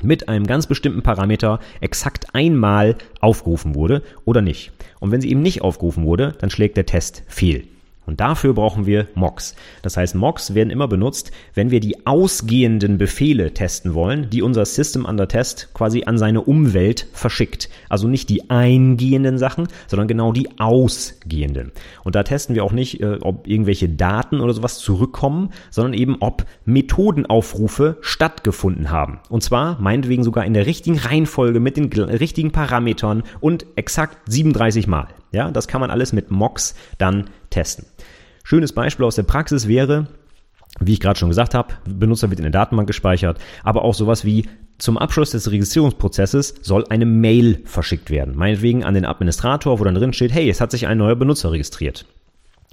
mit 0.03 0.29
einem 0.29 0.47
ganz 0.47 0.67
bestimmten 0.67 1.03
Parameter 1.03 1.61
exakt 1.81 2.35
einmal 2.35 2.97
aufgerufen 3.21 3.75
wurde 3.75 4.03
oder 4.25 4.43
nicht. 4.43 4.73
Und 5.01 5.11
wenn 5.11 5.21
sie 5.21 5.31
eben 5.31 5.43
nicht 5.43 5.63
aufgerufen 5.63 6.05
wurde, 6.05 6.35
dann 6.39 6.51
schlägt 6.51 6.77
der 6.77 6.87
Test 6.87 7.23
fehl. 7.29 7.67
Und 8.07 8.21
dafür 8.21 8.55
brauchen 8.55 8.87
wir 8.87 9.09
Mocks. 9.15 9.55
Das 9.83 9.97
heißt, 9.97 10.15
Mocks 10.15 10.55
werden 10.55 10.71
immer 10.71 10.89
benutzt, 10.89 11.33
wenn 11.55 11.71
wir 11.71 11.81
die 11.81 12.07
ausgehenden 12.07 12.99
Befehle 12.99 13.53
testen 13.53 13.95
wollen, 13.95 14.31
die 14.31 14.43
unser 14.43 14.65
System 14.65 15.05
under 15.05 15.29
Test 15.29 15.71
quasi 15.75 16.05
an 16.05 16.17
seine 16.17 16.43
Umwelt 16.43 17.09
verschickt. 17.13 17.69
Also 17.89 18.09
nicht 18.09 18.29
die 18.29 18.49
eingehenden 18.49 19.39
Sachen, 19.39 19.69
sondern 19.89 20.09
genau 20.09 20.33
die 20.33 20.59
ausgehenden. 20.59 21.73
Und 22.05 22.15
da 22.15 22.23
testen 22.23 22.55
wir 22.55 22.65
auch 22.65 22.73
nicht, 22.73 23.01
äh, 23.01 23.19
ob 23.21 23.47
irgendwelche 23.49 23.89
Daten 23.89 24.41
oder 24.41 24.53
sowas 24.53 24.79
zurückkommen, 24.79 25.51
sondern 25.71 25.95
eben, 25.95 26.17
ob 26.21 26.47
Methodenaufrufe 26.65 27.99
stattgefunden 28.01 28.91
haben. 28.91 29.19
Und 29.29 29.43
zwar 29.43 29.81
meinetwegen 29.81 30.23
sogar 30.23 30.45
in 30.45 30.55
der 30.55 30.67
richtigen 30.67 30.99
Reihenfolge 30.99 31.61
mit 31.61 31.77
den 31.77 31.93
richtigen 31.93 32.53
Parametern 32.53 33.25
und 33.41 33.67
exakt 33.77 34.19
37 34.31 34.87
Mal. 34.87 35.09
Ja, 35.33 35.51
das 35.51 35.69
kann 35.69 35.81
man 35.81 35.91
alles 35.91 36.13
mit 36.13 36.31
Mocks 36.31 36.75
dann 36.99 37.31
testen. 37.51 37.87
Schönes 38.45 38.73
Beispiel 38.73 39.05
aus 39.05 39.17
der 39.17 39.25
Praxis 39.25 39.67
wäre, 39.67 40.07
wie 40.81 40.93
ich 40.93 41.01
gerade 41.01 41.19
schon 41.19 41.31
gesagt 41.31 41.55
habe, 41.55 41.75
Benutzer 41.85 42.31
wird 42.31 42.39
in 42.39 42.45
der 42.45 42.53
Datenbank 42.53 42.87
gespeichert, 42.87 43.39
aber 43.65 43.83
auch 43.83 43.95
sowas 43.95 44.25
wie 44.25 44.49
zum 44.79 44.99
Abschluss 44.99 45.31
des 45.31 45.51
Registrierungsprozesses 45.51 46.57
soll 46.61 46.85
eine 46.89 47.07
Mail 47.07 47.63
verschickt 47.65 48.11
werden. 48.11 48.37
Meinetwegen 48.37 48.85
an 48.85 48.95
den 48.95 49.07
Administrator, 49.07 49.81
wo 49.81 49.85
dann 49.85 49.95
drin 49.95 50.13
steht, 50.13 50.33
hey, 50.33 50.49
es 50.51 50.61
hat 50.61 50.71
sich 50.71 50.87
ein 50.87 50.99
neuer 50.99 51.17
Benutzer 51.17 51.51
registriert. 51.51 52.05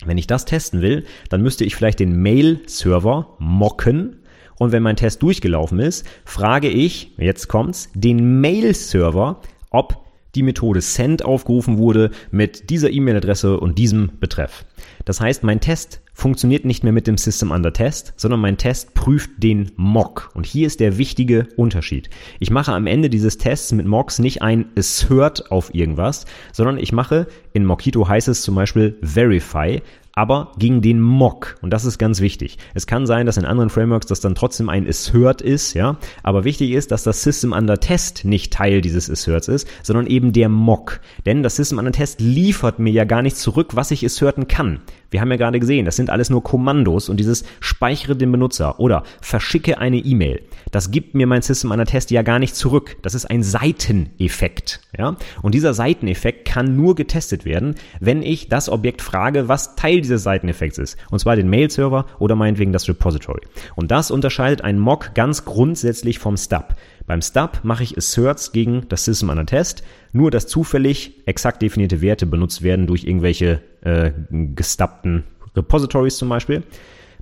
Wenn 0.06 0.18
ich 0.18 0.28
das 0.28 0.46
testen 0.46 0.82
will, 0.82 1.06
dann 1.30 1.42
müsste 1.42 1.64
ich 1.64 1.76
vielleicht 1.76 2.00
den 2.00 2.22
Mail-Server 2.22 3.36
mocken. 3.40 4.18
Und 4.60 4.72
wenn 4.72 4.84
mein 4.84 4.98
Test 4.98 5.24
durchgelaufen 5.24 5.80
ist, 5.80 6.06
frage 6.26 6.68
ich, 6.68 7.14
jetzt 7.18 7.48
kommt's, 7.48 7.90
den 7.94 8.42
Mail-Server, 8.42 9.40
ob 9.70 10.03
die 10.36 10.44
Methode 10.44 10.82
send 10.82 11.24
aufgerufen 11.24 11.78
wurde 11.78 12.12
mit 12.32 12.70
dieser 12.70 12.90
E-Mail-Adresse 12.90 13.60
und 13.60 13.78
diesem 13.78 14.12
Betreff. 14.20 14.66
Das 15.06 15.20
heißt, 15.20 15.44
mein 15.44 15.60
Test 15.60 16.02
funktioniert 16.14 16.64
nicht 16.64 16.84
mehr 16.84 16.94
mit 16.94 17.08
dem 17.08 17.18
System 17.18 17.52
under 17.52 17.74
Test, 17.74 18.14
sondern 18.16 18.40
mein 18.40 18.58
Test 18.58 18.94
prüft 18.94 19.32
den 19.38 19.72
Mock. 19.76 20.32
Und 20.36 20.46
hier 20.46 20.68
ist 20.68 20.80
der 20.80 20.98
wichtige 20.98 21.48
Unterschied. 21.56 22.10
Ich 22.40 22.52
mache 22.52 22.72
am 22.72 22.88
Ende 22.88 23.10
dieses 23.10 23.38
Tests 23.38 23.72
mit 23.72 23.86
Mocks 23.86 24.20
nicht 24.20 24.42
ein 24.42 24.66
Assert 24.78 25.52
auf 25.52 25.74
irgendwas, 25.74 26.26
sondern 26.52 26.78
ich 26.78 26.92
mache, 26.92 27.28
in 27.54 27.66
Mockito 27.66 28.08
heißt 28.08 28.28
es 28.28 28.44
zum 28.44 28.56
Beispiel 28.56 28.98
Verify, 29.02 29.82
aber 30.16 30.52
gegen 30.58 30.82
den 30.82 31.02
Mock. 31.02 31.58
Und 31.62 31.72
das 31.72 31.86
ist 31.86 31.98
ganz 31.98 32.22
wichtig. 32.22 32.58
Es 32.74 32.86
kann 32.86 33.08
sein, 33.08 33.26
dass 33.26 33.38
in 33.38 33.46
anderen 33.46 33.70
Frameworks 33.70 34.06
das 34.06 34.20
dann 34.20 34.36
trotzdem 34.36 34.70
ein 34.70 34.88
Assert 34.88 35.42
ist, 35.42 35.74
ja. 35.74 35.98
Aber 36.22 36.44
wichtig 36.44 36.72
ist, 36.72 36.92
dass 36.92 37.04
das 37.04 37.24
System 37.24 37.52
under 37.52 37.80
Test 37.80 38.24
nicht 38.24 38.54
Teil 38.54 38.82
dieses 38.82 39.10
Asserts 39.10 39.48
ist, 39.48 39.68
sondern 39.82 40.06
eben 40.06 40.32
der 40.32 40.50
Mock. 40.50 41.00
Denn 41.26 41.42
das 41.42 41.56
System 41.56 41.80
under 41.80 41.92
Test 41.92 42.22
liefert 42.22 42.80
mir 42.80 42.92
ja 42.92 43.06
gar 43.06 43.24
nicht 43.24 43.38
zurück, 43.38 43.76
was 43.76 43.92
ich 43.92 44.06
asserten 44.06 44.48
kann. 44.48 44.82
Wir 45.10 45.22
haben 45.22 45.30
ja 45.30 45.38
gerade 45.38 45.60
gesehen, 45.60 45.86
das 45.86 45.96
sind 45.96 46.10
alles 46.10 46.32
nur 46.32 46.44
Kommandos 46.44 47.08
und 47.08 47.20
dieses 47.20 47.44
speichere 47.60 48.16
den 48.16 48.32
Benutzer 48.32 48.80
oder 48.80 49.04
verschicke 49.22 49.78
eine 49.78 49.98
E-Mail. 49.98 50.42
Das 50.72 50.90
gibt 50.90 51.14
mir 51.14 51.28
mein 51.28 51.44
System 51.44 51.70
under 51.70 51.86
Test 51.86 52.10
ja 52.10 52.24
gar 52.24 52.40
nicht 52.40 52.56
zurück. 52.56 52.98
Das 53.04 53.14
ist 53.14 53.26
ein 53.26 53.44
Seiteneffekt, 53.44 54.82
ja. 54.98 55.16
Und 55.42 55.54
dieser 55.54 55.74
Seiteneffekt 55.74 56.48
kann 56.48 56.76
nur 56.76 56.96
getestet 56.96 57.46
werden, 57.46 57.76
wenn 58.00 58.24
ich 58.24 58.50
das 58.50 58.70
Objekt 58.70 59.04
frage, 59.04 59.48
was 59.48 59.76
Teil 59.76 60.03
dieses 60.04 60.24
Seiteneffekts 60.24 60.78
ist. 60.78 60.98
Und 61.10 61.20
zwar 61.20 61.36
den 61.36 61.50
Mail-Server 61.50 62.06
oder 62.20 62.36
meinetwegen 62.36 62.74
das 62.74 62.88
Repository. 62.88 63.42
Und 63.76 63.92
das 63.92 64.12
unterscheidet 64.12 64.62
ein 64.62 64.80
Mock 64.80 65.14
ganz 65.16 65.46
grundsätzlich 65.46 66.20
vom 66.20 66.38
Stub. 66.38 66.76
Beim 67.06 67.22
Stub 67.22 67.60
mache 67.64 67.84
ich 67.84 67.98
Asserts 67.98 68.52
gegen 68.52 68.88
das 68.90 69.06
System 69.06 69.30
under 69.30 69.46
Test, 69.46 69.84
nur 70.12 70.32
dass 70.32 70.48
zufällig 70.48 71.28
exakt 71.28 71.62
definierte 71.62 72.02
Werte 72.02 72.26
benutzt 72.26 72.62
werden 72.62 72.88
durch 72.88 73.04
irgendwelche 73.04 73.62
äh, 73.82 74.12
gestubbten 74.30 75.24
Repositories 75.56 76.18
zum 76.18 76.30
Beispiel. 76.30 76.64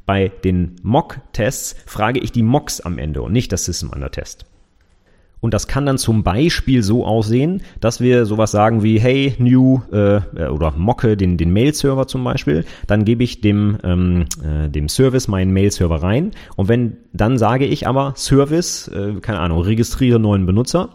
Bei 0.05 0.29
den 0.29 0.75
Mock-Tests 0.83 1.75
frage 1.85 2.19
ich 2.19 2.31
die 2.31 2.43
Mocks 2.43 2.81
am 2.81 2.97
Ende 2.97 3.21
und 3.21 3.31
nicht 3.31 3.51
das 3.51 3.65
System 3.65 3.91
under 3.91 4.11
Test. 4.11 4.45
Und 5.41 5.55
das 5.55 5.67
kann 5.67 5.87
dann 5.87 5.97
zum 5.97 6.23
Beispiel 6.23 6.83
so 6.83 7.05
aussehen, 7.05 7.63
dass 7.79 7.99
wir 7.99 8.25
sowas 8.25 8.51
sagen 8.51 8.83
wie, 8.83 8.99
hey, 8.99 9.33
new 9.39 9.81
äh, 9.91 10.17
äh, 10.17 10.47
oder 10.49 10.71
mocke 10.77 11.17
den, 11.17 11.37
den 11.37 11.51
Mail-Server 11.51 12.07
zum 12.07 12.23
Beispiel. 12.23 12.63
Dann 12.87 13.05
gebe 13.05 13.23
ich 13.23 13.41
dem, 13.41 13.77
ähm, 13.83 14.25
äh, 14.43 14.69
dem 14.69 14.87
Service 14.87 15.27
meinen 15.27 15.51
Mail-Server 15.51 16.01
rein. 16.03 16.31
Und 16.55 16.69
wenn 16.69 16.97
dann 17.11 17.37
sage 17.39 17.65
ich 17.65 17.87
aber 17.87 18.13
Service, 18.15 18.87
äh, 18.87 19.15
keine 19.19 19.39
Ahnung, 19.39 19.61
registriere 19.61 20.19
neuen 20.19 20.45
Benutzer. 20.45 20.89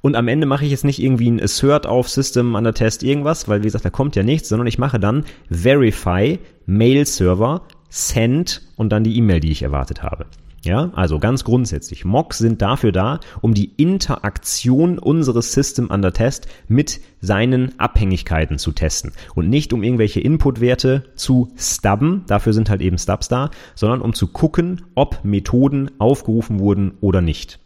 Und 0.00 0.16
am 0.16 0.28
Ende 0.28 0.46
mache 0.46 0.64
ich 0.64 0.70
jetzt 0.70 0.84
nicht 0.84 1.02
irgendwie 1.02 1.30
ein 1.30 1.42
Assert 1.42 1.86
auf 1.86 2.08
System 2.08 2.54
under 2.54 2.72
Test 2.72 3.02
irgendwas, 3.02 3.48
weil 3.48 3.60
wie 3.60 3.66
gesagt, 3.66 3.84
da 3.84 3.90
kommt 3.90 4.16
ja 4.16 4.22
nichts, 4.22 4.48
sondern 4.48 4.66
ich 4.66 4.78
mache 4.78 4.98
dann 4.98 5.24
Verify 5.50 6.38
Mail 6.64 7.04
Server 7.04 7.62
Send 7.90 8.62
und 8.76 8.90
dann 8.90 9.04
die 9.04 9.16
E-Mail, 9.18 9.40
die 9.40 9.50
ich 9.50 9.62
erwartet 9.62 10.02
habe. 10.02 10.26
Ja, 10.62 10.90
also 10.94 11.18
ganz 11.18 11.44
grundsätzlich. 11.44 12.04
Mocks 12.04 12.36
sind 12.38 12.60
dafür 12.60 12.92
da, 12.92 13.20
um 13.40 13.54
die 13.54 13.72
Interaktion 13.76 14.98
unseres 14.98 15.52
System 15.52 15.88
under 15.90 16.12
Test 16.12 16.48
mit 16.68 17.00
seinen 17.20 17.78
Abhängigkeiten 17.78 18.58
zu 18.58 18.72
testen 18.72 19.12
und 19.34 19.48
nicht 19.48 19.72
um 19.72 19.82
irgendwelche 19.82 20.20
Inputwerte 20.20 21.04
zu 21.14 21.52
stubben, 21.56 22.24
dafür 22.26 22.52
sind 22.52 22.68
halt 22.68 22.82
eben 22.82 22.98
Stubs 22.98 23.28
da, 23.28 23.50
sondern 23.74 24.02
um 24.02 24.12
zu 24.12 24.26
gucken, 24.26 24.82
ob 24.94 25.24
Methoden 25.24 25.90
aufgerufen 25.98 26.58
wurden 26.58 26.92
oder 27.00 27.22
nicht. 27.22 27.58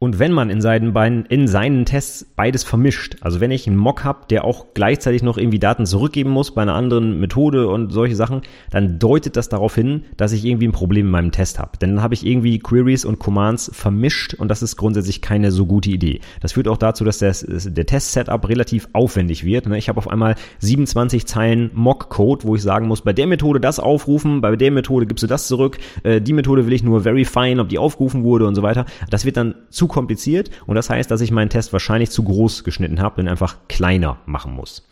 Und 0.00 0.20
wenn 0.20 0.30
man 0.30 0.48
in 0.48 0.60
seinen, 0.60 0.92
beiden, 0.92 1.26
in 1.26 1.48
seinen 1.48 1.84
Tests 1.84 2.24
beides 2.36 2.62
vermischt, 2.62 3.16
also 3.20 3.40
wenn 3.40 3.50
ich 3.50 3.66
einen 3.66 3.76
Mock 3.76 4.04
habe, 4.04 4.26
der 4.30 4.44
auch 4.44 4.66
gleichzeitig 4.72 5.24
noch 5.24 5.36
irgendwie 5.36 5.58
Daten 5.58 5.86
zurückgeben 5.86 6.30
muss 6.30 6.54
bei 6.54 6.62
einer 6.62 6.76
anderen 6.76 7.18
Methode 7.18 7.66
und 7.66 7.90
solche 7.90 8.14
Sachen, 8.14 8.42
dann 8.70 9.00
deutet 9.00 9.36
das 9.36 9.48
darauf 9.48 9.74
hin, 9.74 10.04
dass 10.16 10.30
ich 10.30 10.44
irgendwie 10.44 10.68
ein 10.68 10.72
Problem 10.72 11.06
in 11.06 11.10
meinem 11.10 11.32
Test 11.32 11.58
habe. 11.58 11.78
Denn 11.78 11.96
dann 11.96 12.02
habe 12.02 12.14
ich 12.14 12.24
irgendwie 12.24 12.60
Queries 12.60 13.04
und 13.04 13.18
Commands 13.18 13.72
vermischt 13.74 14.34
und 14.34 14.46
das 14.46 14.62
ist 14.62 14.76
grundsätzlich 14.76 15.20
keine 15.20 15.50
so 15.50 15.66
gute 15.66 15.90
Idee. 15.90 16.20
Das 16.40 16.52
führt 16.52 16.68
auch 16.68 16.76
dazu, 16.76 17.02
dass 17.02 17.18
der, 17.18 17.34
der 17.48 17.86
Test-Setup 17.86 18.48
relativ 18.48 18.88
aufwendig 18.92 19.42
wird. 19.42 19.66
Ne? 19.66 19.78
Ich 19.78 19.88
habe 19.88 19.98
auf 19.98 20.08
einmal 20.08 20.36
27 20.60 21.26
Zeilen 21.26 21.72
Mock-Code, 21.74 22.46
wo 22.46 22.54
ich 22.54 22.62
sagen 22.62 22.86
muss, 22.86 23.00
bei 23.00 23.12
der 23.12 23.26
Methode 23.26 23.58
das 23.58 23.80
aufrufen, 23.80 24.42
bei 24.42 24.54
der 24.54 24.70
Methode 24.70 25.06
gibst 25.06 25.24
du 25.24 25.26
das 25.26 25.48
zurück, 25.48 25.78
äh, 26.04 26.20
die 26.20 26.34
Methode 26.34 26.66
will 26.66 26.72
ich 26.72 26.84
nur 26.84 27.00
verifieren, 27.00 27.58
ob 27.58 27.68
die 27.68 27.78
aufgerufen 27.78 28.22
wurde 28.22 28.46
und 28.46 28.54
so 28.54 28.62
weiter. 28.62 28.86
Das 29.10 29.24
wird 29.24 29.36
dann 29.36 29.56
zu 29.70 29.87
kompliziert 29.88 30.50
und 30.66 30.76
das 30.76 30.90
heißt, 30.90 31.10
dass 31.10 31.20
ich 31.20 31.30
meinen 31.30 31.50
Test 31.50 31.72
wahrscheinlich 31.72 32.10
zu 32.10 32.22
groß 32.22 32.64
geschnitten 32.64 33.00
habe 33.00 33.20
und 33.20 33.28
einfach 33.28 33.56
kleiner 33.68 34.18
machen 34.26 34.54
muss. 34.54 34.86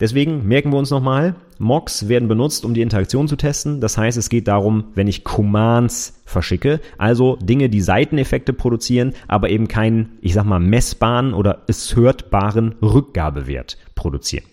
Deswegen 0.00 0.46
merken 0.46 0.70
wir 0.70 0.78
uns 0.78 0.90
nochmal, 0.90 1.34
Mocks 1.58 2.08
werden 2.08 2.28
benutzt, 2.28 2.64
um 2.64 2.72
die 2.72 2.82
Interaktion 2.82 3.26
zu 3.26 3.34
testen. 3.34 3.80
Das 3.80 3.98
heißt, 3.98 4.16
es 4.16 4.28
geht 4.28 4.46
darum, 4.46 4.84
wenn 4.94 5.08
ich 5.08 5.24
Commands 5.24 6.22
verschicke, 6.24 6.80
also 6.98 7.34
Dinge, 7.42 7.68
die 7.68 7.80
Seiteneffekte 7.80 8.52
produzieren, 8.52 9.14
aber 9.26 9.50
eben 9.50 9.66
keinen, 9.66 10.18
ich 10.20 10.34
sag 10.34 10.44
mal, 10.44 10.60
messbaren 10.60 11.34
oder 11.34 11.64
assertbaren 11.68 12.76
Rückgabewert 12.80 13.76
produzieren. 13.96 14.44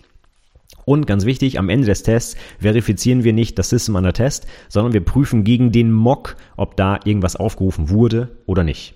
Und 0.86 1.06
ganz 1.06 1.26
wichtig, 1.26 1.60
am 1.60 1.70
Ende 1.70 1.88
des 1.88 2.02
Tests 2.04 2.36
verifizieren 2.60 3.24
wir 3.24 3.34
nicht 3.34 3.60
das 3.60 3.70
System 3.70 3.96
under 3.96 4.14
Test, 4.14 4.48
sondern 4.70 4.94
wir 4.94 5.04
prüfen 5.04 5.44
gegen 5.44 5.72
den 5.72 5.92
Mock, 5.92 6.38
ob 6.58 6.76
da 6.76 7.00
irgendwas 7.06 7.36
aufgerufen 7.36 7.90
wurde 7.90 8.38
oder 8.48 8.64
nicht. 8.64 8.96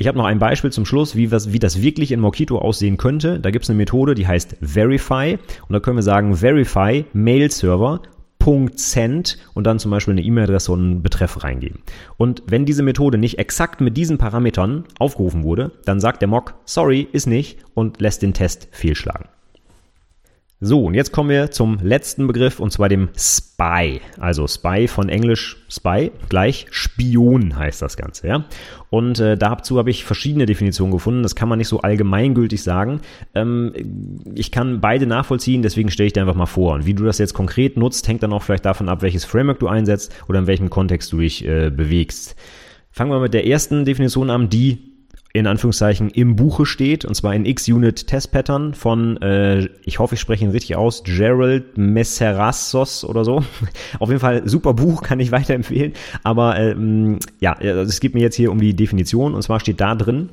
Ich 0.00 0.08
habe 0.08 0.16
noch 0.16 0.24
ein 0.24 0.38
Beispiel 0.38 0.72
zum 0.72 0.86
Schluss, 0.86 1.14
wie, 1.14 1.30
was, 1.30 1.52
wie 1.52 1.58
das 1.58 1.82
wirklich 1.82 2.10
in 2.10 2.20
Mockito 2.20 2.58
aussehen 2.58 2.96
könnte. 2.96 3.38
Da 3.38 3.50
gibt 3.50 3.64
es 3.64 3.70
eine 3.70 3.76
Methode, 3.76 4.14
die 4.14 4.26
heißt 4.26 4.56
Verify. 4.62 5.36
Und 5.68 5.72
da 5.74 5.78
können 5.78 5.98
wir 5.98 6.02
sagen, 6.02 6.36
Verify 6.36 7.04
Mail 7.12 7.50
Server 7.50 8.00
.send 8.76 9.36
und 9.52 9.64
dann 9.66 9.78
zum 9.78 9.90
Beispiel 9.90 10.12
eine 10.12 10.22
E-Mail-Adresse 10.22 10.72
und 10.72 10.80
einen 10.80 11.02
Betreff 11.02 11.44
reingeben. 11.44 11.80
Und 12.16 12.42
wenn 12.46 12.64
diese 12.64 12.82
Methode 12.82 13.18
nicht 13.18 13.38
exakt 13.38 13.82
mit 13.82 13.98
diesen 13.98 14.16
Parametern 14.16 14.84
aufgerufen 14.98 15.42
wurde, 15.42 15.72
dann 15.84 16.00
sagt 16.00 16.22
der 16.22 16.28
Mock, 16.28 16.54
sorry, 16.64 17.06
ist 17.12 17.26
nicht 17.26 17.58
und 17.74 18.00
lässt 18.00 18.22
den 18.22 18.32
Test 18.32 18.68
fehlschlagen. 18.70 19.28
So, 20.62 20.84
und 20.84 20.92
jetzt 20.92 21.10
kommen 21.10 21.30
wir 21.30 21.50
zum 21.50 21.78
letzten 21.82 22.26
Begriff 22.26 22.60
und 22.60 22.70
zwar 22.70 22.90
dem 22.90 23.08
Spy. 23.16 24.02
Also 24.18 24.46
Spy 24.46 24.88
von 24.88 25.08
Englisch 25.08 25.56
Spy 25.70 26.12
gleich 26.28 26.66
Spion 26.70 27.56
heißt 27.56 27.80
das 27.80 27.96
Ganze, 27.96 28.26
ja. 28.26 28.44
Und 28.90 29.18
äh, 29.20 29.38
dazu 29.38 29.78
habe 29.78 29.88
ich 29.88 30.04
verschiedene 30.04 30.44
Definitionen 30.44 30.92
gefunden. 30.92 31.22
Das 31.22 31.34
kann 31.34 31.48
man 31.48 31.56
nicht 31.56 31.68
so 31.68 31.80
allgemeingültig 31.80 32.62
sagen. 32.62 33.00
Ähm, 33.34 33.72
ich 34.34 34.52
kann 34.52 34.82
beide 34.82 35.06
nachvollziehen, 35.06 35.62
deswegen 35.62 35.90
stelle 35.90 36.08
ich 36.08 36.12
dir 36.12 36.20
einfach 36.20 36.34
mal 36.34 36.44
vor. 36.44 36.74
Und 36.74 36.84
wie 36.84 36.92
du 36.92 37.04
das 37.04 37.16
jetzt 37.16 37.32
konkret 37.32 37.78
nutzt, 37.78 38.06
hängt 38.06 38.22
dann 38.22 38.34
auch 38.34 38.42
vielleicht 38.42 38.66
davon 38.66 38.90
ab, 38.90 39.00
welches 39.00 39.24
Framework 39.24 39.60
du 39.60 39.68
einsetzt 39.68 40.14
oder 40.28 40.40
in 40.40 40.46
welchem 40.46 40.68
Kontext 40.68 41.10
du 41.10 41.20
dich 41.20 41.42
äh, 41.46 41.70
bewegst. 41.70 42.36
Fangen 42.90 43.12
wir 43.12 43.20
mit 43.20 43.32
der 43.32 43.46
ersten 43.46 43.86
Definition 43.86 44.28
an, 44.28 44.50
die 44.50 44.89
in 45.32 45.46
Anführungszeichen 45.46 46.10
im 46.10 46.34
Buche 46.34 46.66
steht, 46.66 47.04
und 47.04 47.14
zwar 47.14 47.34
in 47.34 47.46
X-Unit 47.46 48.06
Test 48.06 48.32
Pattern 48.32 48.74
von, 48.74 49.16
äh, 49.22 49.68
ich 49.84 50.00
hoffe, 50.00 50.16
ich 50.16 50.20
spreche 50.20 50.44
ihn 50.44 50.50
richtig 50.50 50.76
aus, 50.76 51.04
Gerald 51.04 51.78
Messerassos 51.78 53.04
oder 53.04 53.24
so. 53.24 53.44
Auf 54.00 54.08
jeden 54.08 54.20
Fall 54.20 54.48
super 54.48 54.74
Buch, 54.74 55.02
kann 55.04 55.20
ich 55.20 55.30
weiterempfehlen. 55.30 55.92
Aber 56.24 56.58
ähm, 56.58 57.18
ja, 57.38 57.52
also 57.52 57.82
es 57.82 58.00
geht 58.00 58.14
mir 58.14 58.22
jetzt 58.22 58.36
hier 58.36 58.50
um 58.50 58.60
die 58.60 58.74
Definition, 58.74 59.34
und 59.34 59.42
zwar 59.42 59.60
steht 59.60 59.80
da 59.80 59.94
drin, 59.94 60.30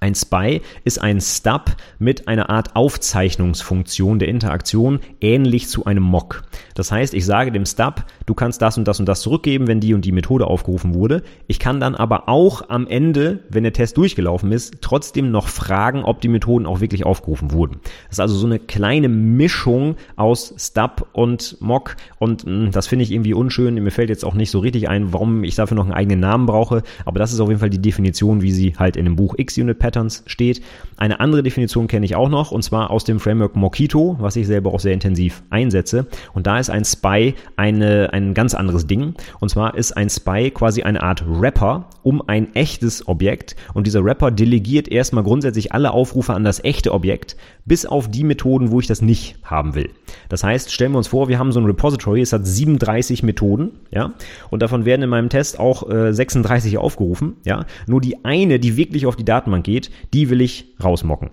Ein 0.00 0.14
SPY 0.14 0.60
ist 0.84 1.00
ein 1.00 1.20
Stub 1.20 1.76
mit 1.98 2.28
einer 2.28 2.50
Art 2.50 2.74
Aufzeichnungsfunktion 2.76 4.18
der 4.18 4.28
Interaktion, 4.28 5.00
ähnlich 5.20 5.68
zu 5.68 5.84
einem 5.84 6.02
Mock. 6.02 6.42
Das 6.74 6.90
heißt, 6.90 7.14
ich 7.14 7.26
sage 7.26 7.52
dem 7.52 7.66
Stub, 7.66 8.04
du 8.26 8.34
kannst 8.34 8.62
das 8.62 8.78
und 8.78 8.88
das 8.88 9.00
und 9.00 9.06
das 9.06 9.20
zurückgeben, 9.20 9.66
wenn 9.66 9.80
die 9.80 9.94
und 9.94 10.04
die 10.04 10.12
Methode 10.12 10.46
aufgerufen 10.46 10.94
wurde. 10.94 11.22
Ich 11.46 11.58
kann 11.58 11.80
dann 11.80 11.94
aber 11.94 12.28
auch 12.28 12.68
am 12.68 12.86
Ende, 12.86 13.40
wenn 13.48 13.62
der 13.62 13.72
Test 13.72 13.96
durchgelaufen 13.96 14.52
ist, 14.52 14.76
trotzdem 14.80 15.30
noch 15.30 15.48
fragen, 15.48 16.04
ob 16.04 16.20
die 16.20 16.28
Methoden 16.28 16.66
auch 16.66 16.80
wirklich 16.80 17.04
aufgerufen 17.04 17.52
wurden. 17.52 17.80
Das 18.08 18.16
ist 18.16 18.20
also 18.20 18.34
so 18.36 18.46
eine 18.46 18.58
kleine 18.58 19.08
Mischung 19.08 19.96
aus 20.16 20.54
Stub 20.58 21.08
und 21.12 21.56
Mock 21.60 21.96
und 22.18 22.46
mh, 22.46 22.52
hm, 22.52 22.70
das 22.72 22.86
finde 22.86 23.04
ich 23.04 23.12
irgendwie 23.12 23.34
unschön. 23.34 23.74
Mir 23.74 23.90
fällt 23.90 24.10
jetzt 24.10 24.24
auch 24.24 24.34
nicht 24.34 24.50
so 24.50 24.58
richtig 24.58 24.88
ein, 24.88 25.12
warum 25.12 25.44
ich 25.44 25.54
dafür 25.54 25.76
noch 25.76 25.84
einen 25.84 25.94
eigenen 25.94 26.20
Namen 26.20 26.46
brauche, 26.46 26.82
aber 27.04 27.18
das 27.18 27.32
ist 27.32 27.40
auf 27.40 27.48
jeden 27.48 27.60
Fall 27.60 27.70
die 27.70 27.82
Definition, 27.82 28.42
wie 28.42 28.52
sie 28.52 28.74
halt 28.76 28.96
in 28.96 29.04
dem 29.04 29.16
Buch 29.16 29.34
X-Unit 29.36 29.78
Patterns 29.82 30.22
steht. 30.26 30.62
Eine 30.96 31.18
andere 31.18 31.42
Definition 31.42 31.88
kenne 31.88 32.06
ich 32.06 32.14
auch 32.14 32.28
noch 32.28 32.52
und 32.52 32.62
zwar 32.62 32.90
aus 32.90 33.02
dem 33.02 33.18
Framework 33.18 33.56
Mockito, 33.56 34.16
was 34.20 34.36
ich 34.36 34.46
selber 34.46 34.72
auch 34.72 34.78
sehr 34.78 34.92
intensiv 34.94 35.42
einsetze. 35.50 36.06
Und 36.32 36.46
da 36.46 36.58
ist 36.60 36.70
ein 36.70 36.84
Spy 36.84 37.34
eine, 37.56 38.12
ein 38.12 38.32
ganz 38.32 38.54
anderes 38.54 38.86
Ding. 38.86 39.14
Und 39.40 39.48
zwar 39.48 39.74
ist 39.74 39.96
ein 39.96 40.08
Spy 40.08 40.52
quasi 40.52 40.84
eine 40.84 41.02
Art 41.02 41.24
Wrapper 41.26 41.88
um 42.02 42.22
ein 42.26 42.54
echtes 42.54 43.06
Objekt 43.08 43.56
und 43.74 43.86
dieser 43.86 44.04
Wrapper 44.04 44.30
delegiert 44.30 44.88
erstmal 44.88 45.24
grundsätzlich 45.24 45.72
alle 45.72 45.92
Aufrufe 45.92 46.34
an 46.34 46.44
das 46.44 46.62
echte 46.62 46.92
Objekt, 46.92 47.36
bis 47.64 47.86
auf 47.86 48.10
die 48.10 48.24
Methoden, 48.24 48.70
wo 48.70 48.80
ich 48.80 48.86
das 48.86 49.02
nicht 49.02 49.36
haben 49.44 49.74
will. 49.74 49.90
Das 50.28 50.44
heißt, 50.44 50.72
stellen 50.72 50.92
wir 50.92 50.98
uns 50.98 51.08
vor, 51.08 51.28
wir 51.28 51.38
haben 51.38 51.52
so 51.52 51.60
ein 51.60 51.66
Repository, 51.66 52.20
es 52.20 52.32
hat 52.32 52.46
37 52.46 53.22
Methoden, 53.22 53.70
ja, 53.90 54.14
und 54.50 54.62
davon 54.62 54.84
werden 54.84 55.02
in 55.02 55.10
meinem 55.10 55.28
Test 55.28 55.58
auch 55.58 55.88
äh, 55.88 56.12
36 56.12 56.78
aufgerufen, 56.78 57.34
ja. 57.44 57.66
Nur 57.86 58.00
die 58.00 58.24
eine, 58.24 58.58
die 58.58 58.76
wirklich 58.76 59.06
auf 59.06 59.16
die 59.16 59.24
Datenbank 59.24 59.64
geht, 59.64 59.71
die 60.12 60.30
will 60.30 60.40
ich 60.40 60.74
rausmocken. 60.82 61.30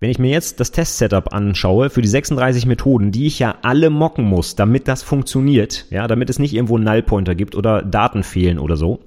Wenn 0.00 0.10
ich 0.10 0.18
mir 0.18 0.30
jetzt 0.30 0.60
das 0.60 0.70
Test-Setup 0.70 1.32
anschaue 1.32 1.88
für 1.88 2.02
die 2.02 2.08
36 2.08 2.66
Methoden, 2.66 3.10
die 3.10 3.26
ich 3.26 3.38
ja 3.38 3.56
alle 3.62 3.88
mocken 3.88 4.24
muss, 4.24 4.54
damit 4.54 4.86
das 4.86 5.02
funktioniert, 5.02 5.86
ja, 5.90 6.06
damit 6.06 6.28
es 6.28 6.38
nicht 6.38 6.52
irgendwo 6.52 6.76
einen 6.76 6.84
Nullpointer 6.84 7.34
gibt 7.34 7.54
oder 7.54 7.82
Daten 7.82 8.22
fehlen 8.22 8.58
oder 8.58 8.76
so, 8.76 9.00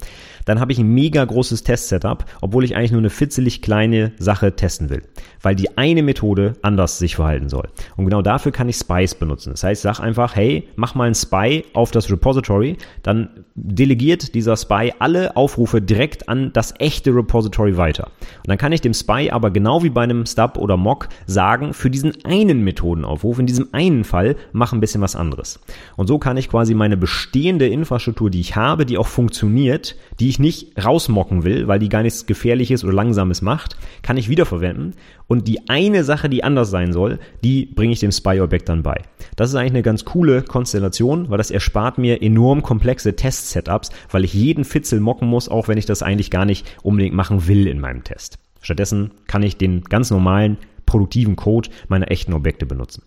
dann 0.48 0.62
habe 0.62 0.72
ich 0.72 0.80
ein 0.80 0.88
mega 0.88 1.24
großes 1.24 1.64
Test-Setup, 1.64 2.26
obwohl 2.42 2.64
ich 2.64 2.76
eigentlich 2.76 2.92
nur 2.92 3.02
eine 3.02 3.10
fitzelig 3.10 3.62
kleine 3.62 4.14
Sache 4.18 4.56
testen 4.56 4.90
will, 4.90 5.04
weil 5.42 5.56
die 5.56 5.78
eine 5.78 6.02
Methode 6.04 6.54
anders 6.62 6.98
sich 6.98 7.18
verhalten 7.18 7.50
soll. 7.50 7.68
Und 7.98 8.06
genau 8.06 8.22
dafür 8.22 8.54
kann 8.54 8.70
ich 8.70 8.78
Spice 8.78 9.16
benutzen. 9.16 9.52
Das 9.52 9.64
heißt, 9.64 9.82
sag 9.82 10.00
einfach, 10.00 10.36
hey, 10.36 10.68
mach 10.78 10.96
mal 10.96 11.08
ein 11.08 11.16
Spy 11.16 11.66
auf 11.74 11.92
das 11.92 12.10
Repository, 12.10 12.78
dann 13.04 13.30
delegiert 13.56 14.36
dieser 14.36 14.56
Spy 14.56 14.94
alle 15.00 15.36
Aufrufe 15.36 15.82
direkt 15.82 16.30
an 16.30 16.52
das 16.54 16.74
echte 16.80 17.14
Repository 17.14 17.76
weiter. 17.76 18.06
Und 18.06 18.48
dann 18.48 18.58
kann 18.58 18.72
ich 18.72 18.82
dem 18.82 18.94
Spy 18.94 19.30
aber 19.32 19.52
genau 19.52 19.84
wie 19.84 19.90
bei 19.90 20.04
einem 20.04 20.26
Stub 20.26 20.58
oder 20.58 20.78
Mock 20.78 21.10
sagen, 21.26 21.74
für 21.74 21.90
diesen 21.90 22.14
einen 22.24 22.64
Methodenaufruf, 22.64 23.40
in 23.40 23.48
diesem 23.48 23.68
einen 23.74 24.06
Fall, 24.06 24.38
mach 24.54 24.72
ein 24.72 24.80
bisschen 24.80 25.02
was 25.02 25.16
anderes. 25.16 25.60
Und 25.98 26.08
so 26.08 26.20
kann 26.20 26.38
ich 26.38 26.50
quasi 26.50 26.74
meine 26.74 26.96
bestehende 26.96 27.68
Infrastruktur, 27.68 28.30
die 28.30 28.40
ich 28.40 28.56
habe, 28.56 28.86
die 28.86 28.98
auch 28.98 29.08
funktioniert, 29.08 29.96
die 30.20 30.30
ich 30.30 30.37
ich 30.38 30.40
nicht 30.40 30.86
rausmocken 30.86 31.44
will, 31.44 31.68
weil 31.68 31.80
die 31.80 31.90
gar 31.90 32.04
nichts 32.04 32.26
Gefährliches 32.26 32.84
oder 32.84 32.94
Langsames 32.94 33.42
macht, 33.42 33.76
kann 34.04 34.18
ich 34.18 34.30
wiederverwenden. 34.30 34.94
Und 35.28 35.48
die 35.48 35.68
eine 35.68 36.04
Sache, 36.04 36.30
die 36.30 36.44
anders 36.44 36.70
sein 36.70 36.94
soll, 36.94 37.20
die 37.44 37.66
bringe 37.66 37.94
ich 37.94 38.00
dem 38.00 38.12
Spy-Objekt 38.12 38.70
dann 38.70 38.84
bei. 38.84 39.02
Das 39.36 39.50
ist 39.50 39.56
eigentlich 39.56 39.74
eine 39.74 39.82
ganz 39.82 40.06
coole 40.06 40.44
Konstellation, 40.44 41.30
weil 41.30 41.38
das 41.38 41.52
erspart 41.52 41.98
mir 41.98 42.22
enorm 42.22 42.62
komplexe 42.62 43.16
Test-Setups, 43.16 43.90
weil 44.12 44.24
ich 44.24 44.34
jeden 44.34 44.64
Fitzel 44.64 45.00
mocken 45.00 45.28
muss, 45.28 45.50
auch 45.50 45.68
wenn 45.68 45.78
ich 45.78 45.86
das 45.86 46.04
eigentlich 46.04 46.32
gar 46.32 46.46
nicht 46.46 46.66
unbedingt 46.84 47.16
machen 47.16 47.48
will 47.48 47.68
in 47.68 47.80
meinem 47.80 48.04
Test. 48.04 48.38
Stattdessen 48.62 49.12
kann 49.26 49.44
ich 49.44 49.58
den 49.58 49.82
ganz 49.84 50.12
normalen 50.12 50.58
produktiven 50.86 51.36
Code 51.36 51.70
meiner 51.88 52.12
echten 52.12 52.34
Objekte 52.34 52.66
benutzen. 52.66 53.04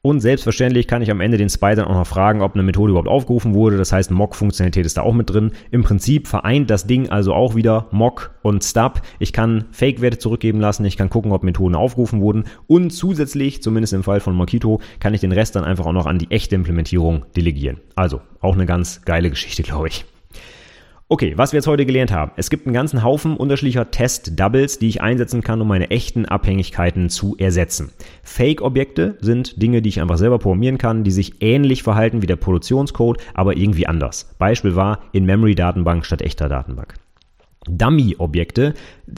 Und 0.00 0.20
selbstverständlich 0.20 0.86
kann 0.86 1.02
ich 1.02 1.10
am 1.10 1.20
Ende 1.20 1.38
den 1.38 1.50
Spy 1.50 1.74
dann 1.74 1.86
auch 1.86 1.94
noch 1.94 2.06
fragen, 2.06 2.40
ob 2.40 2.54
eine 2.54 2.62
Methode 2.62 2.90
überhaupt 2.90 3.08
aufgerufen 3.08 3.54
wurde. 3.54 3.76
Das 3.76 3.92
heißt, 3.92 4.12
Mock-Funktionalität 4.12 4.86
ist 4.86 4.96
da 4.96 5.02
auch 5.02 5.12
mit 5.12 5.28
drin. 5.28 5.52
Im 5.72 5.82
Prinzip 5.82 6.28
vereint 6.28 6.70
das 6.70 6.86
Ding 6.86 7.08
also 7.08 7.34
auch 7.34 7.56
wieder 7.56 7.88
Mock 7.90 8.30
und 8.42 8.62
Stub. 8.62 9.02
Ich 9.18 9.32
kann 9.32 9.64
Fake-Werte 9.72 10.18
zurückgeben 10.18 10.60
lassen. 10.60 10.84
Ich 10.84 10.96
kann 10.96 11.10
gucken, 11.10 11.32
ob 11.32 11.42
Methoden 11.42 11.74
aufgerufen 11.74 12.20
wurden. 12.20 12.44
Und 12.68 12.90
zusätzlich, 12.90 13.60
zumindest 13.62 13.92
im 13.92 14.04
Fall 14.04 14.20
von 14.20 14.36
Mockito, 14.36 14.80
kann 15.00 15.14
ich 15.14 15.20
den 15.20 15.32
Rest 15.32 15.56
dann 15.56 15.64
einfach 15.64 15.86
auch 15.86 15.92
noch 15.92 16.06
an 16.06 16.18
die 16.18 16.30
echte 16.30 16.54
Implementierung 16.54 17.26
delegieren. 17.36 17.80
Also 17.96 18.20
auch 18.40 18.54
eine 18.54 18.66
ganz 18.66 19.02
geile 19.04 19.30
Geschichte, 19.30 19.64
glaube 19.64 19.88
ich. 19.88 20.04
Okay, 21.10 21.32
was 21.36 21.52
wir 21.52 21.56
jetzt 21.56 21.66
heute 21.66 21.86
gelernt 21.86 22.12
haben. 22.12 22.32
Es 22.36 22.50
gibt 22.50 22.66
einen 22.66 22.74
ganzen 22.74 23.02
Haufen 23.02 23.38
unterschiedlicher 23.38 23.90
Test-Doubles, 23.90 24.78
die 24.78 24.88
ich 24.88 25.00
einsetzen 25.00 25.42
kann, 25.42 25.58
um 25.62 25.66
meine 25.66 25.90
echten 25.90 26.26
Abhängigkeiten 26.26 27.08
zu 27.08 27.34
ersetzen. 27.38 27.92
Fake-Objekte 28.22 29.16
sind 29.22 29.62
Dinge, 29.62 29.80
die 29.80 29.88
ich 29.88 30.02
einfach 30.02 30.18
selber 30.18 30.38
programmieren 30.38 30.76
kann, 30.76 31.04
die 31.04 31.10
sich 31.10 31.40
ähnlich 31.40 31.82
verhalten 31.82 32.20
wie 32.20 32.26
der 32.26 32.36
Produktionscode, 32.36 33.22
aber 33.32 33.56
irgendwie 33.56 33.86
anders. 33.86 34.34
Beispiel 34.38 34.76
war 34.76 34.98
In-Memory-Datenbank 35.12 36.04
statt 36.04 36.20
echter 36.20 36.50
Datenbank. 36.50 36.92
Dummy-Objekte 37.68 38.74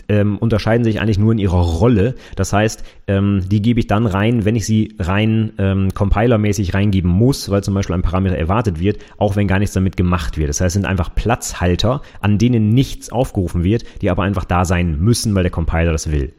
ähm, 0.09 0.39
unterscheiden 0.39 0.85
sich 0.85 1.01
eigentlich 1.01 1.19
nur 1.19 1.33
in 1.33 1.39
ihrer 1.39 1.61
Rolle. 1.61 2.15
Das 2.37 2.53
heißt, 2.53 2.85
ähm, 3.07 3.43
die 3.51 3.63
gebe 3.63 3.81
ich 3.81 3.87
dann 3.87 4.07
rein, 4.07 4.45
wenn 4.45 4.57
ich 4.57 4.67
sie 4.67 4.95
rein 4.99 5.53
ähm, 5.59 5.89
compilermäßig 5.95 6.75
reingeben 6.75 7.11
muss, 7.11 7.51
weil 7.51 7.63
zum 7.63 7.75
Beispiel 7.75 7.95
ein 7.95 8.03
Parameter 8.03 8.37
erwartet 8.37 8.81
wird, 8.81 8.99
auch 9.19 9.37
wenn 9.37 9.49
gar 9.49 9.59
nichts 9.59 9.75
damit 9.75 9.97
gemacht 9.97 10.39
wird. 10.39 10.49
Das 10.49 10.61
heißt, 10.61 10.69
es 10.69 10.73
sind 10.75 10.87
einfach 10.87 11.15
Platzhalter, 11.15 12.03
an 12.21 12.39
denen 12.39 12.71
nichts 12.71 13.11
aufgerufen 13.11 13.65
wird, 13.65 13.85
die 14.03 14.11
aber 14.11 14.23
einfach 14.23 14.45
da 14.45 14.65
sein 14.65 14.99
müssen, 15.01 15.35
weil 15.35 15.43
der 15.43 15.53
Compiler 15.53 15.93
das 15.93 16.11
will. 16.11 16.33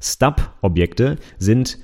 Stub-Objekte 0.00 1.16
sind 1.38 1.78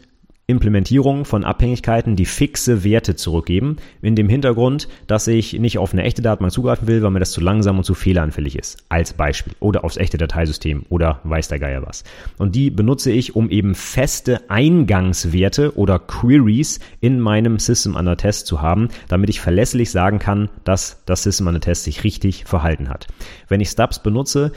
Implementierung 0.51 1.25
von 1.25 1.45
Abhängigkeiten, 1.45 2.17
die 2.17 2.27
fixe 2.27 2.85
Werte 2.85 3.17
zurückgeben, 3.17 3.77
in 4.03 4.17
dem 4.17 4.29
Hintergrund, 4.29 4.89
dass 5.07 5.27
ich 5.27 5.55
nicht 5.55 5.79
auf 5.79 5.93
eine 5.93 6.03
echte 6.03 6.23
Datenbank 6.23 6.53
zugreifen 6.53 6.89
will, 6.89 7.03
weil 7.03 7.11
mir 7.11 7.21
das 7.21 7.31
zu 7.31 7.41
langsam 7.41 7.79
und 7.79 7.85
zu 7.85 7.95
fehleranfällig 7.95 8.59
ist, 8.59 8.85
als 8.89 9.13
Beispiel, 9.13 9.55
oder 9.61 9.85
aufs 9.85 9.97
echte 9.97 10.19
Dateisystem 10.19 10.85
oder 10.89 11.21
weiß 11.25 11.49
der 11.49 11.59
Geier 11.59 11.83
was. 11.87 12.05
Und 12.37 12.55
die 12.55 12.71
benutze 12.71 13.11
ich, 13.11 13.35
um 13.37 13.49
eben 13.49 13.75
feste 13.75 14.51
Eingangswerte 14.51 15.77
oder 15.77 15.99
Queries 15.99 16.81
in 17.01 17.21
meinem 17.21 17.59
System 17.59 17.97
Under 17.97 18.17
Test 18.17 18.47
zu 18.47 18.61
haben, 18.61 18.89
damit 19.09 19.31
ich 19.31 19.41
verlässlich 19.41 19.91
sagen 19.91 20.19
kann, 20.19 20.51
dass 20.65 21.03
das 21.07 21.23
System 21.23 21.47
Under 21.47 21.61
Test 21.61 21.85
sich 21.85 22.05
richtig 22.05 22.45
verhalten 22.45 22.89
hat. 22.89 23.07
Wenn 23.49 23.61
ich 23.61 23.71
Stubs 23.71 24.03
benutze, 24.03 24.53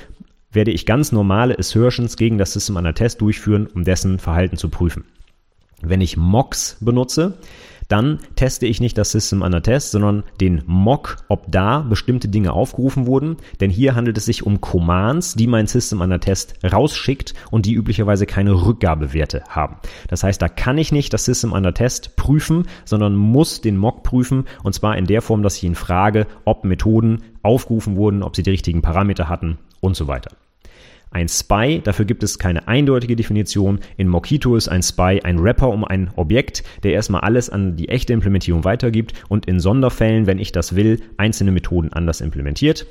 werde 0.52 0.72
ich 0.72 0.86
ganz 0.86 1.12
normale 1.12 1.58
Assertions 1.58 2.16
gegen 2.16 2.38
das 2.38 2.54
System 2.54 2.76
Under 2.76 2.94
Test 2.94 3.22
durchführen, 3.22 3.68
um 3.74 3.84
dessen 3.84 4.20
Verhalten 4.20 4.58
zu 4.58 4.70
prüfen. 4.70 5.04
Wenn 5.84 6.02
ich 6.02 6.18
Mocks 6.18 6.78
benutze, 6.80 7.38
dann 7.88 8.20
teste 8.36 8.66
ich 8.66 8.82
nicht 8.82 8.98
das 8.98 9.12
System 9.12 9.42
under 9.42 9.62
Test, 9.62 9.92
sondern 9.92 10.24
den 10.40 10.64
Mock, 10.66 11.18
ob 11.28 11.52
da 11.52 11.82
bestimmte 11.82 12.28
Dinge 12.28 12.54
aufgerufen 12.54 13.06
wurden. 13.06 13.38
Denn 13.60 13.70
hier 13.70 13.94
handelt 13.94 14.18
es 14.18 14.26
sich 14.26 14.46
um 14.46 14.62
Commands, 14.62 15.36
die 15.36 15.48
mein 15.48 15.68
System 15.68 16.02
under 16.02 16.20
Test 16.20 16.56
rausschickt 16.64 17.34
und 17.52 17.66
die 17.66 17.74
üblicherweise 17.74 18.26
keine 18.26 18.66
Rückgabewerte 18.66 19.44
haben. 19.50 19.76
Das 20.08 20.24
heißt, 20.24 20.42
da 20.42 20.50
kann 20.50 20.78
ich 20.78 20.92
nicht 20.92 21.14
das 21.14 21.26
System 21.26 21.52
under 21.52 21.74
Test 21.74 22.16
prüfen, 22.16 22.68
sondern 22.86 23.16
muss 23.16 23.62
den 23.62 23.78
Mock 23.78 24.04
prüfen 24.04 24.46
und 24.64 24.74
zwar 24.74 24.98
in 24.98 25.06
der 25.06 25.22
Form, 25.22 25.44
dass 25.44 25.58
ich 25.58 25.64
ihn 25.64 25.76
frage, 25.76 26.28
ob 26.46 26.64
Methoden 26.64 27.24
aufgerufen 27.42 27.96
wurden, 27.96 28.24
ob 28.24 28.36
sie 28.36 28.44
die 28.44 28.52
richtigen 28.52 28.82
Parameter 28.82 29.30
hatten 29.30 29.58
und 29.82 29.96
so 29.96 30.08
weiter. 30.08 30.32
Ein 31.14 31.30
Spy, 31.30 31.80
dafür 31.84 32.06
gibt 32.06 32.24
es 32.24 32.40
keine 32.40 32.68
eindeutige 32.68 33.16
Definition. 33.16 33.80
In 33.98 34.08
Mockito 34.08 34.56
ist 34.56 34.68
ein 34.68 34.82
Spy 34.82 35.22
ein 35.24 35.42
Wrapper 35.44 35.70
um 35.70 35.86
ein 35.86 36.10
Objekt, 36.16 36.64
der 36.82 36.94
erstmal 36.94 37.22
alles 37.22 37.52
an 37.52 37.76
die 37.76 37.90
echte 37.90 38.14
Implementierung 38.14 38.64
weitergibt 38.64 39.14
und 39.30 39.46
in 39.46 39.60
Sonderfällen, 39.60 40.26
wenn 40.26 40.40
ich 40.40 40.52
das 40.52 40.76
will, 40.76 41.02
einzelne 41.18 41.52
Methoden 41.52 41.94
anders 41.94 42.20
implementiert. 42.20 42.88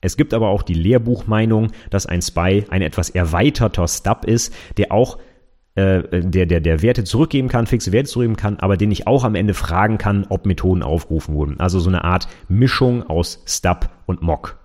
Es 0.00 0.16
gibt 0.16 0.34
aber 0.34 0.48
auch 0.48 0.62
die 0.62 0.74
Lehrbuchmeinung, 0.74 1.70
dass 1.90 2.06
ein 2.06 2.22
Spy 2.22 2.64
ein 2.70 2.82
etwas 2.82 3.10
erweiterter 3.10 3.86
Stub 3.86 4.24
ist, 4.24 4.52
der 4.76 4.90
auch 4.90 5.18
äh, 5.76 6.22
der, 6.22 6.46
der, 6.46 6.60
der 6.60 6.82
Werte 6.82 7.04
zurückgeben 7.04 7.46
kann, 7.46 7.68
fixe 7.68 7.92
Werte 7.92 8.10
zurückgeben 8.10 8.36
kann, 8.36 8.58
aber 8.58 8.76
den 8.76 8.90
ich 8.90 9.06
auch 9.06 9.22
am 9.22 9.36
Ende 9.36 9.54
fragen 9.54 9.96
kann, 9.96 10.26
ob 10.28 10.44
Methoden 10.44 10.82
aufgerufen 10.82 11.34
wurden. 11.36 11.60
Also 11.60 11.78
so 11.78 11.88
eine 11.88 12.02
Art 12.02 12.26
Mischung 12.48 13.04
aus 13.08 13.44
Stub 13.46 13.90
und 14.06 14.22
Mock. 14.22 14.59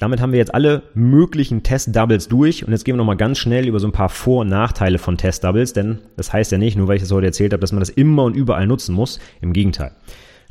Damit 0.00 0.22
haben 0.22 0.32
wir 0.32 0.38
jetzt 0.38 0.54
alle 0.54 0.82
möglichen 0.94 1.62
Test-Doubles 1.62 2.28
durch 2.28 2.64
und 2.64 2.72
jetzt 2.72 2.86
gehen 2.86 2.94
wir 2.94 2.96
nochmal 2.96 3.18
ganz 3.18 3.36
schnell 3.36 3.68
über 3.68 3.78
so 3.80 3.86
ein 3.86 3.92
paar 3.92 4.08
Vor- 4.08 4.40
und 4.40 4.48
Nachteile 4.48 4.96
von 4.96 5.18
Test-Doubles, 5.18 5.74
denn 5.74 5.98
das 6.16 6.32
heißt 6.32 6.50
ja 6.52 6.56
nicht, 6.56 6.74
nur 6.74 6.88
weil 6.88 6.96
ich 6.96 7.02
das 7.02 7.12
heute 7.12 7.26
erzählt 7.26 7.52
habe, 7.52 7.60
dass 7.60 7.72
man 7.72 7.80
das 7.80 7.90
immer 7.90 8.24
und 8.24 8.34
überall 8.34 8.66
nutzen 8.66 8.94
muss. 8.94 9.20
Im 9.42 9.52
Gegenteil. 9.52 9.92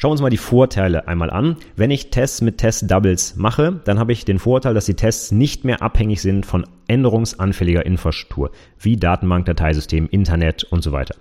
Schauen 0.02 0.12
wir 0.12 0.14
uns 0.14 0.22
mal 0.22 0.30
die 0.30 0.38
Vorteile 0.38 1.10
einmal 1.10 1.30
an. 1.30 1.58
Wenn 1.76 1.92
ich 1.92 2.10
Tests 2.10 2.40
mit 2.40 2.58
Test-Doubles 2.58 3.36
mache, 3.36 3.82
dann 3.84 4.00
habe 4.00 4.14
ich 4.14 4.24
den 4.24 4.40
Vorteil, 4.40 4.74
dass 4.74 4.86
die 4.86 4.94
Tests 4.94 5.34
nicht 5.34 5.66
mehr 5.66 5.82
abhängig 5.82 6.22
sind 6.22 6.46
von 6.46 6.66
änderungsanfälliger 6.88 7.86
Infrastruktur, 7.86 8.52
wie 8.80 8.96
Datenbank, 8.96 9.46
Dateisystem, 9.46 10.08
Internet 10.10 10.64
und 10.64 10.84
so 10.84 10.94
weiter. 10.94 11.16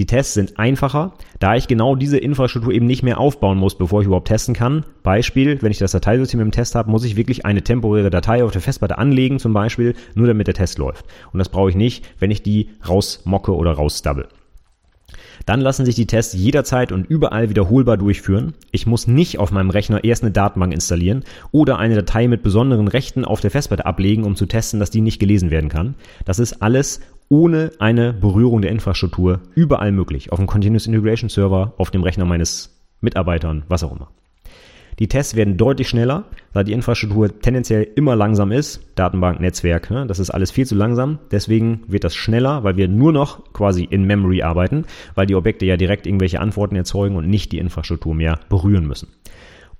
Die 0.00 0.06
Tests 0.06 0.34
sind 0.34 0.58
einfacher, 0.58 1.12
da 1.38 1.54
ich 1.54 1.68
genau 1.68 1.94
diese 1.94 2.18
Infrastruktur 2.18 2.72
eben 2.72 2.86
nicht 2.86 3.04
mehr 3.04 3.20
aufbauen 3.20 3.56
muss, 3.56 3.78
bevor 3.78 4.00
ich 4.00 4.08
überhaupt 4.08 4.26
testen 4.26 4.52
kann. 4.52 4.84
Beispiel, 5.04 5.62
wenn 5.62 5.70
ich 5.70 5.78
das 5.78 5.92
Dateisystem 5.92 6.40
im 6.40 6.50
Test 6.50 6.74
habe, 6.74 6.90
muss 6.90 7.04
ich 7.04 7.14
wirklich 7.14 7.46
eine 7.46 7.62
temporäre 7.62 8.10
Datei 8.10 8.42
auf 8.42 8.50
der 8.50 8.62
Festplatte 8.62 8.98
anlegen, 8.98 9.38
zum 9.38 9.52
Beispiel, 9.52 9.94
nur 10.16 10.26
damit 10.26 10.48
der 10.48 10.54
Test 10.54 10.78
läuft. 10.78 11.06
Und 11.32 11.38
das 11.38 11.50
brauche 11.50 11.70
ich 11.70 11.76
nicht, 11.76 12.04
wenn 12.18 12.32
ich 12.32 12.42
die 12.42 12.70
rausmocke 12.88 13.54
oder 13.54 13.74
rausstubble. 13.74 14.26
Dann 15.46 15.60
lassen 15.60 15.84
sich 15.84 15.94
die 15.94 16.06
Tests 16.06 16.34
jederzeit 16.34 16.92
und 16.92 17.06
überall 17.08 17.48
wiederholbar 17.48 17.96
durchführen. 17.96 18.54
Ich 18.70 18.86
muss 18.86 19.06
nicht 19.06 19.38
auf 19.38 19.50
meinem 19.50 19.70
Rechner 19.70 20.04
erst 20.04 20.22
eine 20.22 20.32
Datenbank 20.32 20.72
installieren 20.72 21.24
oder 21.52 21.78
eine 21.78 21.94
Datei 21.94 22.28
mit 22.28 22.42
besonderen 22.42 22.88
Rechten 22.88 23.24
auf 23.24 23.40
der 23.40 23.50
Festplatte 23.50 23.86
ablegen, 23.86 24.24
um 24.24 24.36
zu 24.36 24.46
testen, 24.46 24.80
dass 24.80 24.90
die 24.90 25.00
nicht 25.00 25.18
gelesen 25.18 25.50
werden 25.50 25.70
kann. 25.70 25.94
Das 26.24 26.38
ist 26.38 26.62
alles 26.62 27.00
ohne 27.28 27.72
eine 27.78 28.12
Berührung 28.12 28.62
der 28.62 28.70
Infrastruktur 28.70 29.40
überall 29.54 29.92
möglich. 29.92 30.32
Auf 30.32 30.38
dem 30.38 30.46
Continuous 30.46 30.86
Integration 30.86 31.28
Server, 31.28 31.74
auf 31.78 31.90
dem 31.90 32.02
Rechner 32.02 32.24
meines 32.24 32.76
Mitarbeitern, 33.00 33.64
was 33.68 33.82
auch 33.82 33.92
immer. 33.92 34.08
Die 34.98 35.08
Tests 35.08 35.34
werden 35.34 35.56
deutlich 35.56 35.88
schneller, 35.88 36.24
da 36.52 36.62
die 36.62 36.72
Infrastruktur 36.72 37.40
tendenziell 37.40 37.86
immer 37.96 38.14
langsam 38.14 38.52
ist. 38.52 38.80
Datenbank, 38.94 39.40
Netzwerk, 39.40 39.90
ne? 39.90 40.06
das 40.06 40.18
ist 40.18 40.30
alles 40.30 40.50
viel 40.50 40.66
zu 40.66 40.74
langsam. 40.74 41.18
Deswegen 41.30 41.82
wird 41.88 42.04
das 42.04 42.14
schneller, 42.14 42.62
weil 42.64 42.76
wir 42.76 42.88
nur 42.88 43.12
noch 43.12 43.52
quasi 43.52 43.84
in 43.84 44.04
Memory 44.04 44.42
arbeiten, 44.42 44.84
weil 45.14 45.26
die 45.26 45.34
Objekte 45.34 45.66
ja 45.66 45.76
direkt 45.76 46.06
irgendwelche 46.06 46.40
Antworten 46.40 46.76
erzeugen 46.76 47.16
und 47.16 47.28
nicht 47.28 47.50
die 47.52 47.58
Infrastruktur 47.58 48.14
mehr 48.14 48.38
berühren 48.48 48.86
müssen. 48.86 49.08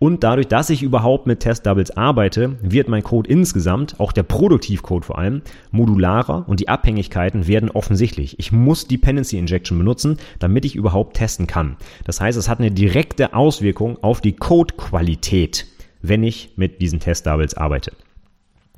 Und 0.04 0.22
dadurch, 0.22 0.48
dass 0.48 0.68
ich 0.68 0.82
überhaupt 0.82 1.26
mit 1.26 1.40
Test-Doubles 1.40 1.96
arbeite, 1.96 2.58
wird 2.60 2.88
mein 2.88 3.02
Code 3.02 3.30
insgesamt, 3.30 3.98
auch 3.98 4.12
der 4.12 4.22
Produktivcode 4.22 5.02
vor 5.02 5.16
allem, 5.16 5.40
modularer 5.70 6.46
und 6.46 6.60
die 6.60 6.68
Abhängigkeiten 6.68 7.46
werden 7.46 7.70
offensichtlich. 7.70 8.38
Ich 8.38 8.52
muss 8.52 8.86
Dependency 8.86 9.38
Injection 9.38 9.78
benutzen, 9.78 10.18
damit 10.40 10.66
ich 10.66 10.76
überhaupt 10.76 11.16
testen 11.16 11.46
kann. 11.46 11.78
Das 12.04 12.20
heißt, 12.20 12.36
es 12.36 12.50
hat 12.50 12.58
eine 12.58 12.70
direkte 12.70 13.32
Auswirkung 13.32 13.96
auf 14.02 14.20
die 14.20 14.36
Codequalität, 14.36 15.64
wenn 16.02 16.22
ich 16.22 16.50
mit 16.56 16.82
diesen 16.82 17.00
Test-Doubles 17.00 17.54
arbeite. 17.54 17.92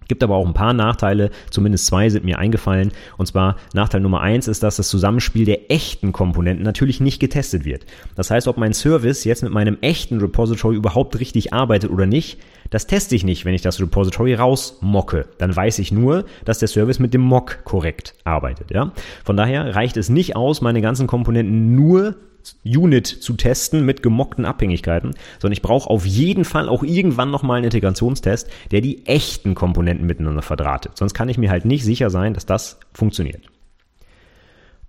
Gibt 0.09 0.23
aber 0.23 0.37
auch 0.37 0.47
ein 0.47 0.55
paar 0.55 0.73
Nachteile, 0.73 1.31
zumindest 1.51 1.87
zwei 1.87 2.09
sind 2.09 2.25
mir 2.25 2.39
eingefallen. 2.39 2.93
Und 3.17 3.27
zwar 3.27 3.57
Nachteil 3.75 4.01
Nummer 4.01 4.21
eins 4.21 4.49
ist, 4.49 4.63
dass 4.63 4.77
das 4.77 4.89
Zusammenspiel 4.89 5.45
der 5.45 5.71
echten 5.71 6.13
Komponenten 6.13 6.65
natürlich 6.65 7.01
nicht 7.01 7.21
getestet 7.21 7.65
wird. 7.65 7.87
Das 8.15 8.31
heißt, 8.31 8.49
ob 8.49 8.57
mein 8.57 8.73
Service 8.73 9.25
jetzt 9.25 9.43
mit 9.43 9.53
meinem 9.53 9.79
echten 9.81 10.19
Repository 10.19 10.77
überhaupt 10.77 11.19
richtig 11.19 11.53
arbeitet 11.53 11.91
oder 11.91 12.07
nicht, 12.07 12.39
das 12.71 12.87
teste 12.87 13.15
ich 13.15 13.25
nicht, 13.25 13.45
wenn 13.45 13.55
ich 13.55 13.63
das 13.63 13.81
Repository 13.81 14.35
rausmocke. 14.35 15.27
Dann 15.39 15.55
weiß 15.55 15.79
ich 15.79 15.93
nur, 15.93 16.25
dass 16.45 16.59
der 16.59 16.69
Service 16.69 16.99
mit 16.99 17.15
dem 17.15 17.21
Mock 17.21 17.65
korrekt 17.65 18.15
arbeitet. 18.25 18.71
Ja? 18.71 18.93
Von 19.25 19.37
daher 19.37 19.75
reicht 19.75 19.97
es 19.97 20.09
nicht 20.09 20.37
aus, 20.37 20.61
meine 20.61 20.81
ganzen 20.81 21.07
Komponenten 21.07 21.75
nur 21.75 22.17
Unit 22.65 23.07
zu 23.07 23.35
testen 23.35 23.85
mit 23.85 24.03
gemockten 24.03 24.45
Abhängigkeiten, 24.45 25.15
sondern 25.39 25.53
ich 25.53 25.63
brauche 25.63 25.91
auf 25.91 26.07
jeden 26.07 26.45
Fall 26.45 26.69
auch 26.69 26.83
irgendwann 26.83 27.31
nochmal 27.31 27.59
einen 27.59 27.65
Integrationstest, 27.65 28.49
der 28.71 28.81
die 28.81 29.07
echten 29.07 29.55
Komponenten 29.55 30.07
miteinander 30.07 30.43
verdrahtet. 30.43 30.97
Sonst 30.97 31.15
kann 31.15 31.29
ich 31.29 31.39
mir 31.39 31.51
halt 31.51 31.65
nicht 31.65 31.85
sicher 31.85 32.11
sein, 32.11 32.35
dass 32.35 32.47
das 32.47 32.79
funktioniert. 32.93 33.43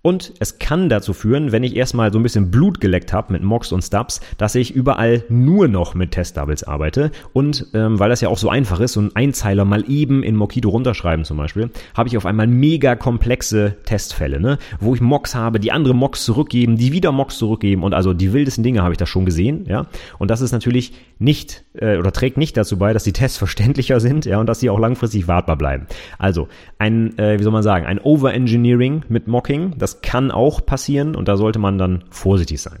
Und 0.08 0.32
es 0.38 0.58
kann 0.58 0.88
dazu 0.88 1.12
führen, 1.12 1.52
wenn 1.52 1.62
ich 1.62 1.76
erstmal 1.76 2.10
so 2.10 2.18
ein 2.18 2.22
bisschen 2.22 2.50
Blut 2.50 2.80
geleckt 2.80 3.12
habe 3.12 3.30
mit 3.34 3.42
Mocks 3.42 3.72
und 3.72 3.82
Stubs, 3.82 4.22
dass 4.38 4.54
ich 4.54 4.74
überall 4.74 5.22
nur 5.28 5.68
noch 5.68 5.94
mit 5.94 6.12
Test-Doubles 6.12 6.64
arbeite. 6.64 7.10
Und 7.34 7.66
ähm, 7.74 7.98
weil 7.98 8.08
das 8.08 8.22
ja 8.22 8.30
auch 8.30 8.38
so 8.38 8.48
einfach 8.48 8.80
ist, 8.80 8.94
so 8.94 9.02
ein 9.02 9.14
Einzeiler 9.14 9.66
mal 9.66 9.84
eben 9.86 10.22
in 10.22 10.34
Mockito 10.34 10.70
runterschreiben 10.70 11.26
zum 11.26 11.36
Beispiel, 11.36 11.68
habe 11.92 12.08
ich 12.08 12.16
auf 12.16 12.24
einmal 12.24 12.46
mega 12.46 12.96
komplexe 12.96 13.76
Testfälle, 13.84 14.40
ne? 14.40 14.56
wo 14.80 14.94
ich 14.94 15.02
Mocks 15.02 15.34
habe, 15.34 15.60
die 15.60 15.72
andere 15.72 15.94
Mocks 15.94 16.24
zurückgeben, 16.24 16.78
die 16.78 16.90
wieder 16.92 17.12
Mocks 17.12 17.36
zurückgeben 17.36 17.82
und 17.82 17.92
also 17.92 18.14
die 18.14 18.32
wildesten 18.32 18.64
Dinge 18.64 18.82
habe 18.82 18.94
ich 18.94 18.98
da 18.98 19.04
schon 19.04 19.26
gesehen. 19.26 19.66
ja. 19.68 19.88
Und 20.18 20.30
das 20.30 20.40
ist 20.40 20.52
natürlich 20.52 20.94
nicht 21.18 21.64
äh, 21.74 21.98
oder 21.98 22.12
trägt 22.12 22.36
nicht 22.36 22.56
dazu 22.56 22.78
bei, 22.78 22.92
dass 22.92 23.04
die 23.04 23.12
Tests 23.12 23.36
verständlicher 23.38 24.00
sind 24.00 24.24
ja, 24.24 24.38
und 24.40 24.46
dass 24.46 24.60
sie 24.60 24.70
auch 24.70 24.78
langfristig 24.78 25.28
wartbar 25.28 25.56
bleiben. 25.56 25.86
Also 26.18 26.48
ein, 26.78 27.18
äh, 27.18 27.38
wie 27.38 27.42
soll 27.42 27.52
man 27.52 27.62
sagen, 27.62 27.84
ein 27.84 27.98
Overengineering 27.98 29.02
mit 29.08 29.26
Mocking, 29.28 29.74
das 29.76 29.97
kann 30.02 30.30
auch 30.30 30.64
passieren 30.64 31.14
und 31.14 31.28
da 31.28 31.36
sollte 31.36 31.58
man 31.58 31.78
dann 31.78 32.04
vorsichtig 32.10 32.60
sein. 32.60 32.78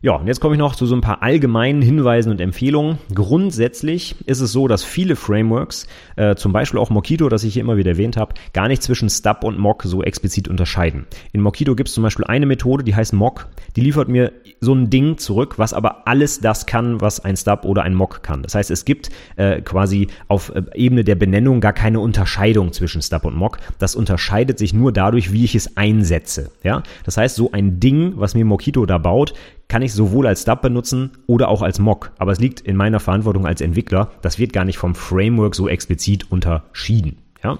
Ja, 0.00 0.12
und 0.12 0.28
jetzt 0.28 0.38
komme 0.38 0.54
ich 0.54 0.60
noch 0.60 0.76
zu 0.76 0.86
so 0.86 0.94
ein 0.94 1.00
paar 1.00 1.24
allgemeinen 1.24 1.82
Hinweisen 1.82 2.30
und 2.30 2.40
Empfehlungen. 2.40 2.98
Grundsätzlich 3.12 4.14
ist 4.26 4.38
es 4.38 4.52
so, 4.52 4.68
dass 4.68 4.84
viele 4.84 5.16
Frameworks, 5.16 5.88
äh, 6.14 6.36
zum 6.36 6.52
Beispiel 6.52 6.78
auch 6.78 6.90
Mockito, 6.90 7.28
das 7.28 7.42
ich 7.42 7.54
hier 7.54 7.62
immer 7.62 7.76
wieder 7.76 7.90
erwähnt 7.90 8.16
habe, 8.16 8.34
gar 8.52 8.68
nicht 8.68 8.80
zwischen 8.80 9.10
Stub 9.10 9.42
und 9.42 9.58
Mock 9.58 9.82
so 9.82 10.04
explizit 10.04 10.46
unterscheiden. 10.46 11.08
In 11.32 11.40
Mockito 11.40 11.74
gibt 11.74 11.88
es 11.88 11.96
zum 11.96 12.04
Beispiel 12.04 12.26
eine 12.26 12.46
Methode, 12.46 12.84
die 12.84 12.94
heißt 12.94 13.12
Mock. 13.12 13.48
Die 13.74 13.80
liefert 13.80 14.08
mir 14.08 14.30
so 14.60 14.72
ein 14.72 14.88
Ding 14.88 15.18
zurück, 15.18 15.54
was 15.58 15.74
aber 15.74 16.06
alles 16.06 16.38
das 16.38 16.66
kann, 16.66 17.00
was 17.00 17.18
ein 17.18 17.36
Stub 17.36 17.64
oder 17.64 17.82
ein 17.82 17.94
Mock 17.94 18.22
kann. 18.22 18.44
Das 18.44 18.54
heißt, 18.54 18.70
es 18.70 18.84
gibt 18.84 19.10
äh, 19.34 19.62
quasi 19.62 20.06
auf 20.28 20.54
äh, 20.54 20.62
Ebene 20.74 21.02
der 21.02 21.16
Benennung 21.16 21.60
gar 21.60 21.72
keine 21.72 21.98
Unterscheidung 21.98 22.72
zwischen 22.72 23.02
Stub 23.02 23.24
und 23.24 23.34
Mock. 23.34 23.58
Das 23.80 23.96
unterscheidet 23.96 24.60
sich 24.60 24.72
nur 24.72 24.92
dadurch, 24.92 25.32
wie 25.32 25.44
ich 25.44 25.56
es 25.56 25.76
einsetze. 25.76 26.52
Ja, 26.62 26.84
das 27.04 27.16
heißt, 27.16 27.34
so 27.34 27.50
ein 27.50 27.80
Ding, 27.80 28.12
was 28.14 28.36
mir 28.36 28.44
Mockito 28.44 28.86
da 28.86 28.98
baut, 28.98 29.34
kann 29.68 29.82
ich 29.82 29.92
sowohl 29.92 30.26
als 30.26 30.42
Stub 30.42 30.62
benutzen 30.62 31.12
oder 31.26 31.48
auch 31.48 31.62
als 31.62 31.78
Mock. 31.78 32.12
Aber 32.18 32.32
es 32.32 32.40
liegt 32.40 32.60
in 32.60 32.76
meiner 32.76 33.00
Verantwortung 33.00 33.46
als 33.46 33.60
Entwickler. 33.60 34.10
Das 34.22 34.38
wird 34.38 34.52
gar 34.52 34.64
nicht 34.64 34.78
vom 34.78 34.94
Framework 34.94 35.54
so 35.54 35.68
explizit 35.68 36.30
unterschieden. 36.32 37.18
Ja? 37.44 37.58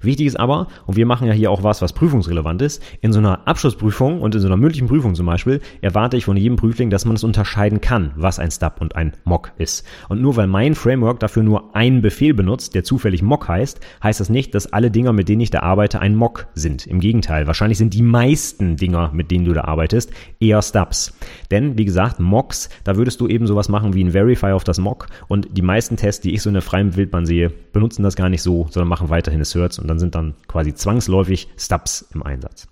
Wichtig 0.00 0.26
ist 0.26 0.38
aber, 0.38 0.68
und 0.86 0.96
wir 0.96 1.06
machen 1.06 1.26
ja 1.26 1.32
hier 1.32 1.50
auch 1.50 1.62
was, 1.62 1.82
was 1.82 1.92
prüfungsrelevant 1.92 2.62
ist, 2.62 2.82
in 3.00 3.12
so 3.12 3.18
einer 3.18 3.46
Abschlussprüfung 3.46 4.20
und 4.20 4.34
in 4.34 4.40
so 4.40 4.46
einer 4.46 4.56
mündlichen 4.56 4.88
Prüfung 4.88 5.14
zum 5.14 5.26
Beispiel, 5.26 5.60
erwarte 5.80 6.16
ich 6.16 6.24
von 6.24 6.36
jedem 6.36 6.56
Prüfling, 6.56 6.90
dass 6.90 7.04
man 7.04 7.16
es 7.16 7.24
unterscheiden 7.24 7.80
kann, 7.80 8.12
was 8.16 8.38
ein 8.38 8.50
Stub 8.50 8.80
und 8.80 8.96
ein 8.96 9.12
Mock 9.24 9.52
ist. 9.58 9.84
Und 10.08 10.20
nur 10.20 10.36
weil 10.36 10.46
mein 10.46 10.74
Framework 10.74 11.20
dafür 11.20 11.42
nur 11.42 11.74
einen 11.76 12.02
Befehl 12.02 12.34
benutzt, 12.34 12.74
der 12.74 12.84
zufällig 12.84 13.22
Mock 13.22 13.48
heißt, 13.48 13.80
heißt 14.02 14.20
das 14.20 14.28
nicht, 14.28 14.54
dass 14.54 14.72
alle 14.72 14.90
Dinger, 14.90 15.12
mit 15.12 15.28
denen 15.28 15.40
ich 15.40 15.50
da 15.50 15.60
arbeite, 15.60 16.00
ein 16.00 16.14
Mock 16.14 16.46
sind. 16.54 16.86
Im 16.86 17.00
Gegenteil, 17.00 17.46
wahrscheinlich 17.46 17.78
sind 17.78 17.94
die 17.94 18.02
meisten 18.02 18.76
Dinger, 18.76 19.10
mit 19.12 19.30
denen 19.30 19.44
du 19.44 19.52
da 19.52 19.62
arbeitest, 19.62 20.12
eher 20.40 20.62
Stubs. 20.62 21.16
Denn, 21.50 21.78
wie 21.78 21.84
gesagt, 21.84 22.20
Mocks, 22.20 22.68
da 22.84 22.96
würdest 22.96 23.20
du 23.20 23.28
eben 23.28 23.46
sowas 23.46 23.68
machen 23.68 23.94
wie 23.94 24.02
ein 24.02 24.12
Verify 24.12 24.52
auf 24.52 24.64
das 24.64 24.78
Mock 24.78 25.06
und 25.28 25.56
die 25.56 25.62
meisten 25.62 25.96
Tests, 25.96 26.22
die 26.22 26.34
ich 26.34 26.42
so 26.42 26.50
in 26.50 26.54
der 26.54 26.62
freien 26.62 26.96
Wildbahn 26.96 27.26
sehe, 27.26 27.50
benutzen 27.72 28.02
das 28.02 28.16
gar 28.16 28.28
nicht 28.28 28.42
so, 28.42 28.66
sondern 28.70 28.88
machen 28.88 29.10
weiterhin 29.10 29.40
Asserts 29.40 29.78
und 29.78 29.88
dann 29.88 29.93
sind 29.98 30.14
dann 30.14 30.34
quasi 30.48 30.74
zwangsläufig 30.74 31.48
Stubs 31.56 32.06
im 32.14 32.22
Einsatz. 32.22 32.68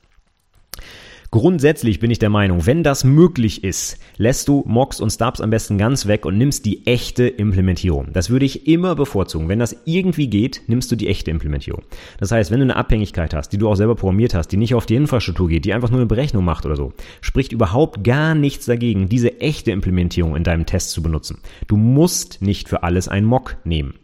Grundsätzlich 1.32 1.98
bin 1.98 2.10
ich 2.10 2.18
der 2.18 2.28
Meinung, 2.28 2.66
wenn 2.66 2.82
das 2.82 3.04
möglich 3.04 3.64
ist, 3.64 3.96
lässt 4.18 4.48
du 4.48 4.64
Mocks 4.66 5.00
und 5.00 5.08
Stubs 5.08 5.40
am 5.40 5.48
besten 5.48 5.78
ganz 5.78 6.06
weg 6.06 6.26
und 6.26 6.36
nimmst 6.36 6.66
die 6.66 6.86
echte 6.86 7.26
Implementierung. 7.26 8.08
Das 8.12 8.28
würde 8.28 8.44
ich 8.44 8.68
immer 8.68 8.94
bevorzugen. 8.94 9.48
Wenn 9.48 9.58
das 9.58 9.74
irgendwie 9.86 10.26
geht, 10.26 10.60
nimmst 10.66 10.92
du 10.92 10.96
die 10.96 11.08
echte 11.08 11.30
Implementierung. 11.30 11.84
Das 12.18 12.32
heißt, 12.32 12.50
wenn 12.50 12.58
du 12.58 12.64
eine 12.64 12.76
Abhängigkeit 12.76 13.32
hast, 13.32 13.48
die 13.48 13.56
du 13.56 13.70
auch 13.70 13.76
selber 13.76 13.94
programmiert 13.94 14.34
hast, 14.34 14.48
die 14.48 14.58
nicht 14.58 14.74
auf 14.74 14.84
die 14.84 14.94
Infrastruktur 14.94 15.48
geht, 15.48 15.64
die 15.64 15.72
einfach 15.72 15.88
nur 15.88 16.00
eine 16.00 16.06
Berechnung 16.06 16.44
macht 16.44 16.66
oder 16.66 16.76
so, 16.76 16.92
spricht 17.22 17.52
überhaupt 17.52 18.04
gar 18.04 18.34
nichts 18.34 18.66
dagegen, 18.66 19.08
diese 19.08 19.40
echte 19.40 19.70
Implementierung 19.70 20.36
in 20.36 20.44
deinem 20.44 20.66
Test 20.66 20.90
zu 20.90 21.02
benutzen. 21.02 21.38
Du 21.66 21.78
musst 21.78 22.42
nicht 22.42 22.68
für 22.68 22.82
alles 22.82 23.08
ein 23.08 23.24
Mock 23.24 23.56
nehmen. 23.64 23.94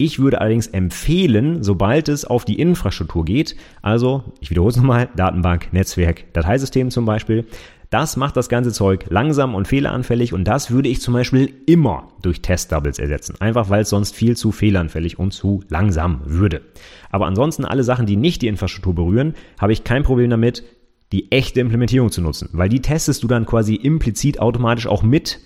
Ich 0.00 0.18
würde 0.18 0.40
allerdings 0.40 0.66
empfehlen, 0.66 1.62
sobald 1.62 2.08
es 2.08 2.24
auf 2.24 2.46
die 2.46 2.58
Infrastruktur 2.58 3.22
geht, 3.22 3.54
also 3.82 4.24
ich 4.40 4.48
wiederhole 4.48 4.70
es 4.70 4.76
nochmal, 4.78 5.10
Datenbank, 5.14 5.74
Netzwerk, 5.74 6.32
Dateisystem 6.32 6.90
zum 6.90 7.04
Beispiel, 7.04 7.44
das 7.90 8.16
macht 8.16 8.34
das 8.38 8.48
ganze 8.48 8.72
Zeug 8.72 9.04
langsam 9.10 9.54
und 9.54 9.68
fehleranfällig 9.68 10.32
und 10.32 10.44
das 10.44 10.70
würde 10.70 10.88
ich 10.88 11.02
zum 11.02 11.12
Beispiel 11.12 11.52
immer 11.66 12.08
durch 12.22 12.40
Test-Doubles 12.40 12.98
ersetzen. 12.98 13.36
Einfach 13.40 13.68
weil 13.68 13.82
es 13.82 13.90
sonst 13.90 14.14
viel 14.14 14.38
zu 14.38 14.52
fehleranfällig 14.52 15.18
und 15.18 15.32
zu 15.32 15.62
langsam 15.68 16.22
würde. 16.24 16.62
Aber 17.10 17.26
ansonsten 17.26 17.66
alle 17.66 17.84
Sachen, 17.84 18.06
die 18.06 18.16
nicht 18.16 18.40
die 18.40 18.48
Infrastruktur 18.48 18.94
berühren, 18.94 19.34
habe 19.58 19.74
ich 19.74 19.84
kein 19.84 20.02
Problem 20.02 20.30
damit, 20.30 20.64
die 21.12 21.30
echte 21.30 21.60
Implementierung 21.60 22.10
zu 22.10 22.22
nutzen, 22.22 22.48
weil 22.52 22.70
die 22.70 22.80
testest 22.80 23.22
du 23.22 23.28
dann 23.28 23.44
quasi 23.44 23.74
implizit 23.74 24.40
automatisch 24.40 24.86
auch 24.86 25.02
mit 25.02 25.40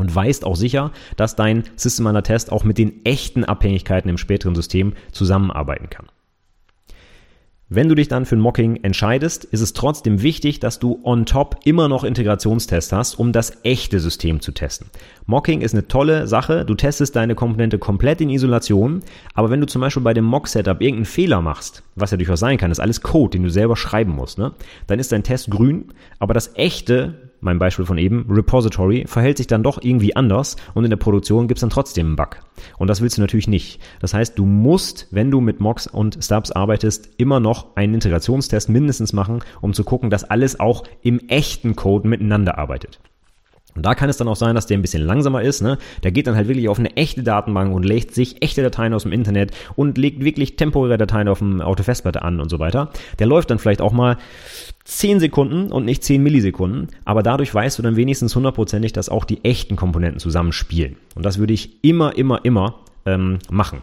und 0.00 0.14
weißt 0.14 0.44
auch 0.44 0.56
sicher, 0.56 0.90
dass 1.16 1.36
dein 1.36 1.64
System 1.76 2.06
Under 2.06 2.22
Test 2.22 2.50
auch 2.50 2.64
mit 2.64 2.78
den 2.78 3.04
echten 3.04 3.44
Abhängigkeiten 3.44 4.10
im 4.10 4.18
späteren 4.18 4.54
System 4.54 4.94
zusammenarbeiten 5.12 5.90
kann. 5.90 6.06
Wenn 7.72 7.88
du 7.88 7.94
dich 7.94 8.08
dann 8.08 8.26
für 8.26 8.34
ein 8.34 8.40
Mocking 8.40 8.82
entscheidest, 8.82 9.44
ist 9.44 9.60
es 9.60 9.74
trotzdem 9.74 10.22
wichtig, 10.22 10.58
dass 10.58 10.80
du 10.80 10.98
on 11.04 11.24
top 11.24 11.60
immer 11.64 11.88
noch 11.88 12.02
Integrationstests 12.02 12.90
hast, 12.92 13.14
um 13.16 13.30
das 13.30 13.58
echte 13.62 14.00
System 14.00 14.40
zu 14.40 14.50
testen. 14.50 14.88
Mocking 15.26 15.60
ist 15.60 15.72
eine 15.72 15.86
tolle 15.86 16.26
Sache. 16.26 16.64
Du 16.64 16.74
testest 16.74 17.14
deine 17.14 17.36
Komponente 17.36 17.78
komplett 17.78 18.20
in 18.20 18.28
Isolation. 18.28 19.04
Aber 19.34 19.50
wenn 19.50 19.60
du 19.60 19.68
zum 19.68 19.82
Beispiel 19.82 20.02
bei 20.02 20.14
dem 20.14 20.24
Mock-Setup 20.24 20.80
irgendeinen 20.80 21.04
Fehler 21.04 21.42
machst, 21.42 21.84
was 21.94 22.10
ja 22.10 22.16
durchaus 22.16 22.40
sein 22.40 22.58
kann, 22.58 22.72
ist 22.72 22.80
alles 22.80 23.02
Code, 23.02 23.38
den 23.38 23.44
du 23.44 23.50
selber 23.50 23.76
schreiben 23.76 24.16
musst, 24.16 24.36
ne? 24.36 24.50
dann 24.88 24.98
ist 24.98 25.12
dein 25.12 25.22
Test 25.22 25.48
grün, 25.48 25.92
aber 26.18 26.34
das 26.34 26.56
echte 26.56 27.29
mein 27.40 27.58
Beispiel 27.58 27.84
von 27.84 27.98
eben, 27.98 28.26
Repository, 28.30 29.04
verhält 29.06 29.38
sich 29.38 29.46
dann 29.46 29.62
doch 29.62 29.82
irgendwie 29.82 30.16
anders 30.16 30.56
und 30.74 30.84
in 30.84 30.90
der 30.90 30.96
Produktion 30.96 31.48
gibt's 31.48 31.60
dann 31.60 31.70
trotzdem 31.70 32.06
einen 32.06 32.16
Bug. 32.16 32.38
Und 32.78 32.88
das 32.88 33.00
willst 33.00 33.16
du 33.16 33.22
natürlich 33.22 33.48
nicht. 33.48 33.80
Das 34.00 34.14
heißt, 34.14 34.38
du 34.38 34.44
musst, 34.44 35.08
wenn 35.10 35.30
du 35.30 35.40
mit 35.40 35.60
Mocks 35.60 35.86
und 35.86 36.22
Stubs 36.22 36.52
arbeitest, 36.52 37.10
immer 37.16 37.40
noch 37.40 37.76
einen 37.76 37.94
Integrationstest 37.94 38.68
mindestens 38.68 39.12
machen, 39.12 39.40
um 39.60 39.72
zu 39.72 39.84
gucken, 39.84 40.10
dass 40.10 40.24
alles 40.24 40.60
auch 40.60 40.84
im 41.02 41.20
echten 41.28 41.76
Code 41.76 42.08
miteinander 42.08 42.58
arbeitet. 42.58 43.00
Und 43.74 43.86
da 43.86 43.94
kann 43.94 44.08
es 44.08 44.16
dann 44.16 44.28
auch 44.28 44.36
sein, 44.36 44.54
dass 44.54 44.66
der 44.66 44.78
ein 44.78 44.82
bisschen 44.82 45.02
langsamer 45.02 45.42
ist. 45.42 45.62
Ne? 45.62 45.78
Der 46.02 46.12
geht 46.12 46.26
dann 46.26 46.36
halt 46.36 46.48
wirklich 46.48 46.68
auf 46.68 46.78
eine 46.78 46.96
echte 46.96 47.22
Datenbank 47.22 47.74
und 47.74 47.84
legt 47.84 48.14
sich 48.14 48.42
echte 48.42 48.62
Dateien 48.62 48.94
aus 48.94 49.04
dem 49.04 49.12
Internet 49.12 49.52
und 49.76 49.98
legt 49.98 50.24
wirklich 50.24 50.56
temporäre 50.56 50.98
Dateien 50.98 51.28
auf 51.28 51.38
dem 51.38 51.60
Autofestplatte 51.60 52.22
an 52.22 52.40
und 52.40 52.48
so 52.48 52.58
weiter. 52.58 52.90
Der 53.18 53.26
läuft 53.26 53.50
dann 53.50 53.58
vielleicht 53.58 53.80
auch 53.80 53.92
mal 53.92 54.16
10 54.84 55.20
Sekunden 55.20 55.70
und 55.70 55.84
nicht 55.84 56.02
10 56.02 56.22
Millisekunden, 56.22 56.88
aber 57.04 57.22
dadurch 57.22 57.54
weißt 57.54 57.78
du 57.78 57.82
dann 57.82 57.96
wenigstens 57.96 58.34
hundertprozentig, 58.34 58.92
dass 58.92 59.08
auch 59.08 59.24
die 59.24 59.44
echten 59.44 59.76
Komponenten 59.76 60.18
zusammenspielen. 60.18 60.96
Und 61.14 61.24
das 61.24 61.38
würde 61.38 61.52
ich 61.52 61.84
immer, 61.84 62.16
immer, 62.16 62.44
immer 62.44 62.74
ähm, 63.06 63.38
machen. 63.50 63.82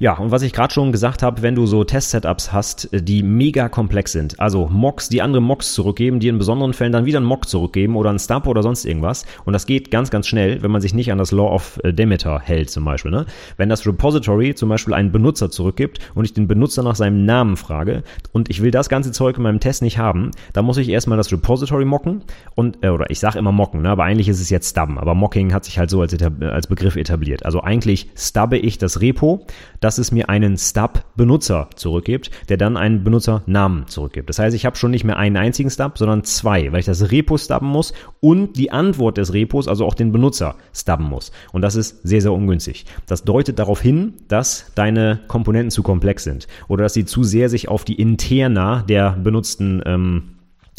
Ja, 0.00 0.16
und 0.16 0.30
was 0.30 0.42
ich 0.42 0.52
gerade 0.52 0.72
schon 0.72 0.92
gesagt 0.92 1.24
habe, 1.24 1.42
wenn 1.42 1.56
du 1.56 1.66
so 1.66 1.82
Test-Setups 1.82 2.52
hast, 2.52 2.92
äh, 2.92 3.02
die 3.02 3.24
mega 3.24 3.68
komplex 3.68 4.12
sind, 4.12 4.38
also 4.38 4.68
Mocks, 4.68 5.08
die 5.08 5.22
andere 5.22 5.42
Mocks 5.42 5.74
zurückgeben, 5.74 6.20
die 6.20 6.28
in 6.28 6.38
besonderen 6.38 6.72
Fällen 6.72 6.92
dann 6.92 7.04
wieder 7.04 7.16
einen 7.16 7.26
Mock 7.26 7.48
zurückgeben 7.48 7.96
oder 7.96 8.10
einen 8.10 8.20
Stub 8.20 8.46
oder 8.46 8.62
sonst 8.62 8.84
irgendwas. 8.84 9.26
Und 9.44 9.54
das 9.54 9.66
geht 9.66 9.90
ganz, 9.90 10.10
ganz 10.10 10.28
schnell, 10.28 10.62
wenn 10.62 10.70
man 10.70 10.80
sich 10.80 10.94
nicht 10.94 11.10
an 11.10 11.18
das 11.18 11.32
Law 11.32 11.52
of 11.52 11.80
äh, 11.82 11.92
Demeter 11.92 12.38
hält 12.38 12.70
zum 12.70 12.84
Beispiel. 12.84 13.10
Ne? 13.10 13.26
Wenn 13.56 13.68
das 13.68 13.84
Repository 13.88 14.54
zum 14.54 14.68
Beispiel 14.68 14.94
einen 14.94 15.10
Benutzer 15.10 15.50
zurückgibt 15.50 15.98
und 16.14 16.24
ich 16.24 16.32
den 16.32 16.46
Benutzer 16.46 16.84
nach 16.84 16.94
seinem 16.94 17.24
Namen 17.24 17.56
frage 17.56 18.04
und 18.30 18.50
ich 18.50 18.62
will 18.62 18.70
das 18.70 18.88
ganze 18.88 19.10
Zeug 19.10 19.36
in 19.36 19.42
meinem 19.42 19.58
Test 19.58 19.82
nicht 19.82 19.98
haben, 19.98 20.30
dann 20.52 20.64
muss 20.64 20.76
ich 20.76 20.90
erstmal 20.90 21.18
das 21.18 21.32
Repository 21.32 21.84
mocken 21.84 22.22
und, 22.54 22.84
äh, 22.84 22.90
oder 22.90 23.10
ich 23.10 23.18
sage 23.18 23.36
immer 23.36 23.50
mocken, 23.50 23.82
ne? 23.82 23.90
aber 23.90 24.04
eigentlich 24.04 24.28
ist 24.28 24.40
es 24.40 24.48
jetzt 24.48 24.70
stubben, 24.70 24.96
aber 24.96 25.16
Mocking 25.16 25.52
hat 25.52 25.64
sich 25.64 25.76
halt 25.76 25.90
so 25.90 26.00
als, 26.00 26.16
als 26.40 26.68
Begriff 26.68 26.94
etabliert. 26.94 27.44
Also 27.44 27.62
eigentlich 27.62 28.10
stubbe 28.14 28.58
ich 28.58 28.78
das 28.78 29.00
Repo, 29.00 29.44
dass 29.88 29.96
es 29.96 30.12
mir 30.12 30.28
einen 30.28 30.58
Stub-Benutzer 30.58 31.70
zurückgibt, 31.74 32.30
der 32.50 32.58
dann 32.58 32.76
einen 32.76 33.04
Benutzernamen 33.04 33.86
zurückgibt. 33.86 34.28
Das 34.28 34.38
heißt, 34.38 34.54
ich 34.54 34.66
habe 34.66 34.76
schon 34.76 34.90
nicht 34.90 35.04
mehr 35.04 35.16
einen 35.16 35.38
einzigen 35.38 35.70
Stub, 35.70 35.96
sondern 35.96 36.24
zwei, 36.24 36.70
weil 36.72 36.80
ich 36.80 36.84
das 36.84 37.10
Repo 37.10 37.38
stubben 37.38 37.68
muss 37.68 37.94
und 38.20 38.58
die 38.58 38.70
Antwort 38.70 39.16
des 39.16 39.32
Repos, 39.32 39.66
also 39.66 39.86
auch 39.86 39.94
den 39.94 40.12
Benutzer, 40.12 40.56
stubben 40.74 41.06
muss. 41.06 41.32
Und 41.52 41.62
das 41.62 41.74
ist 41.74 42.06
sehr, 42.06 42.20
sehr 42.20 42.34
ungünstig. 42.34 42.84
Das 43.06 43.24
deutet 43.24 43.58
darauf 43.58 43.80
hin, 43.80 44.12
dass 44.28 44.70
deine 44.74 45.20
Komponenten 45.26 45.70
zu 45.70 45.82
komplex 45.82 46.22
sind 46.22 46.48
oder 46.68 46.82
dass 46.82 46.92
sie 46.92 47.06
zu 47.06 47.24
sehr 47.24 47.48
sich 47.48 47.70
auf 47.70 47.86
die 47.86 47.98
Interna 47.98 48.82
der 48.82 49.12
benutzten 49.12 49.82
ähm, 49.86 50.34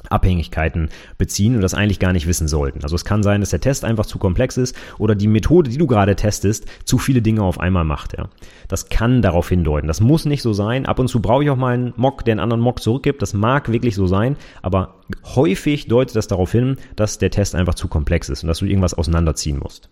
Abhängigkeiten 0.10 0.90
beziehen 1.18 1.56
und 1.56 1.62
das 1.62 1.74
eigentlich 1.74 2.00
gar 2.00 2.14
nicht 2.14 2.28
wissen 2.28 2.48
sollten. 2.48 2.84
Also 2.84 2.96
es 2.96 3.06
kann 3.06 3.24
sein, 3.24 3.42
dass 3.42 3.50
der 3.50 3.62
Test 3.62 3.86
einfach 3.86 4.06
zu 4.06 4.20
komplex 4.20 4.58
ist 4.58 4.76
oder 4.98 5.16
die 5.16 5.28
Methode, 5.28 5.70
die 5.70 5.78
du 5.78 5.88
gerade 5.88 6.16
testest, 6.16 6.66
zu 6.86 6.98
viele 6.98 7.22
Dinge 7.22 7.44
auf 7.44 7.60
einmal 7.60 7.84
macht. 7.84 8.18
Ja. 8.18 8.30
Das 8.68 8.90
kann 8.90 9.22
darauf 9.22 9.50
hindeuten. 9.50 9.88
Das 9.88 10.02
muss 10.02 10.26
nicht 10.26 10.42
so 10.42 10.54
sein. 10.54 10.86
Ab 10.86 11.00
und 11.00 11.08
zu 11.08 11.22
brauche 11.22 11.44
ich 11.44 11.50
auch 11.50 11.58
mal 11.58 11.74
einen 11.74 11.94
Mock, 11.96 12.26
der 12.26 12.34
einen 12.34 12.42
anderen 12.42 12.62
Mock 12.62 12.82
zurückgibt. 12.82 13.22
Das 13.22 13.34
mag 13.34 13.72
wirklich 13.72 13.96
so 13.96 14.08
sein, 14.08 14.36
aber 14.62 14.96
häufig 15.36 15.88
deutet 15.88 16.16
das 16.16 16.28
darauf 16.28 16.52
hin, 16.52 16.78
dass 16.96 17.18
der 17.18 17.32
Test 17.32 17.56
einfach 17.56 17.76
zu 17.76 17.88
komplex 17.88 18.30
ist 18.30 18.44
und 18.44 18.48
dass 18.48 18.60
du 18.60 18.66
irgendwas 18.66 18.94
auseinanderziehen 18.94 19.60
musst. 19.60 19.90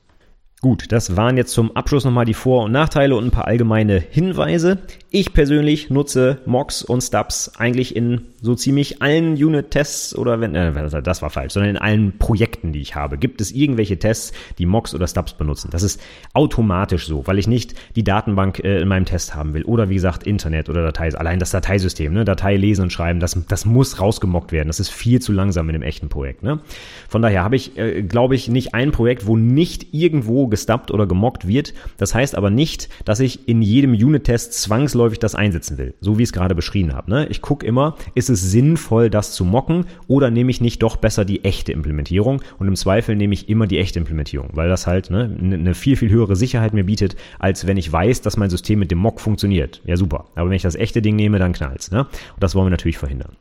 Gut, 0.60 0.92
das 0.92 1.16
waren 1.16 1.38
jetzt 1.38 1.54
zum 1.54 1.76
Abschluss 1.76 2.04
nochmal 2.04 2.26
die 2.26 2.34
Vor- 2.34 2.64
und 2.64 2.72
Nachteile 2.72 3.16
und 3.16 3.26
ein 3.26 3.32
paar 3.32 3.46
allgemeine 3.46 4.00
Hinweise. 4.00 4.80
Ich 5.12 5.32
persönlich 5.32 5.92
nutze 5.92 6.40
Mocks 6.48 6.82
und 6.82 7.02
Stubs 7.02 7.52
eigentlich 7.60 7.96
in 7.96 8.22
so 8.42 8.56
ziemlich 8.56 9.02
allen 9.02 9.34
Unit-Tests 9.34 10.16
oder 10.16 10.42
wenn, 10.42 10.56
äh, 10.56 11.02
das 11.02 11.22
war 11.22 11.30
falsch, 11.30 11.54
sondern 11.54 11.72
in 11.72 11.78
allen 11.78 12.18
Projekten, 12.18 12.74
die 12.74 12.82
ich 12.82 12.96
habe. 12.96 13.20
Gibt 13.20 13.40
es 13.40 13.52
irgendwelche 13.52 14.00
Tests, 14.00 14.34
die 14.58 14.66
Mocks 14.66 14.96
oder 14.96 15.08
Stubs 15.08 15.34
benutzen? 15.34 15.70
Das 15.72 15.84
ist 15.84 16.02
automatisch 16.34 17.06
so, 17.06 17.26
weil 17.28 17.38
ich 17.38 17.48
nicht 17.48 17.76
die 17.96 18.04
Datenbank 18.04 18.60
äh, 18.64 18.82
in 18.82 18.88
meinem 18.88 19.06
Test 19.06 19.36
haben 19.36 19.54
will. 19.54 19.64
Oder 19.64 19.90
wie 19.90 19.96
gesagt, 19.96 20.26
Internet 20.26 20.70
oder 20.70 20.84
Datei. 20.84 21.14
Allein 21.16 21.40
das 21.40 21.52
Dateisystem, 21.52 22.14
ne? 22.14 22.26
Datei 22.26 22.58
lesen 22.58 22.84
und 22.84 22.92
schreiben, 22.92 23.20
das, 23.20 23.40
das 23.48 23.66
muss 23.66 24.02
rausgemockt 24.02 24.52
werden. 24.52 24.68
Das 24.68 24.80
ist 24.80 24.90
viel 24.90 25.22
zu 25.22 25.32
langsam 25.32 25.70
in 25.70 25.74
dem 25.74 25.84
echten 25.84 26.10
Projekt. 26.10 26.42
Ne? 26.42 26.60
Von 27.08 27.22
daher 27.22 27.44
habe 27.44 27.56
ich, 27.56 27.78
äh, 27.78 28.02
glaube 28.02 28.36
ich, 28.36 28.50
nicht 28.50 28.74
ein 28.74 28.92
Projekt, 28.92 29.28
wo 29.28 29.38
nicht 29.38 29.94
irgendwo 29.94 30.47
gestubbt 30.50 30.92
oder 30.92 31.08
gemockt 31.08 31.48
wird. 31.48 31.74
Das 31.98 32.14
heißt 32.14 32.36
aber 32.36 32.50
nicht, 32.50 32.90
dass 33.06 33.20
ich 33.20 33.48
in 33.48 33.62
jedem 33.62 33.92
Unit-Test 33.92 34.54
zwangsläufig 34.54 35.20
das 35.20 35.36
einsetzen 35.36 35.78
will. 35.78 35.94
So 36.00 36.18
wie 36.18 36.24
ich 36.24 36.30
es 36.30 36.34
gerade 36.34 36.56
beschrieben 36.56 36.94
habe. 36.94 37.10
Ne? 37.10 37.28
Ich 37.28 37.42
gucke 37.42 37.66
immer, 37.66 37.96
ist 38.16 38.30
es 38.30 38.42
sinnvoll, 38.52 39.10
das 39.10 39.34
zu 39.34 39.46
mocken 39.46 39.86
oder 40.08 40.32
nehme 40.32 40.52
ich 40.52 40.62
nicht 40.62 40.84
doch 40.84 40.98
besser 40.98 41.26
die 41.26 41.44
echte 41.44 41.72
Implementierung? 41.72 42.42
Und 42.60 42.68
im 42.68 42.76
Zweifel 42.76 43.16
nehme 43.16 43.34
ich 43.34 43.50
immer 43.50 43.68
die 43.68 43.80
echte 43.80 44.00
Implementierung, 44.00 44.50
weil 44.54 44.70
das 44.70 44.88
halt 44.88 45.10
ne, 45.10 45.36
eine 45.42 45.74
viel, 45.74 45.96
viel 45.96 46.10
höhere 46.10 46.36
Sicherheit 46.36 46.74
mir 46.74 46.86
bietet, 46.86 47.16
als 47.40 47.68
wenn 47.68 47.78
ich 47.78 47.92
weiß, 47.92 48.22
dass 48.22 48.38
mein 48.38 48.50
System 48.50 48.80
mit 48.80 48.92
dem 48.92 49.00
Mock 49.00 49.20
funktioniert. 49.20 49.82
Ja, 49.86 49.98
super. 49.98 50.26
Aber 50.36 50.50
wenn 50.50 50.56
ich 50.56 50.62
das 50.62 50.76
echte 50.76 51.02
Ding 51.02 51.16
nehme, 51.16 51.40
dann 51.40 51.54
knallt's. 51.54 51.92
Ne? 51.92 52.02
Und 52.02 52.10
das 52.44 52.56
wollen 52.56 52.68
wir 52.68 52.72
natürlich 52.72 52.98
verhindern. 52.98 53.36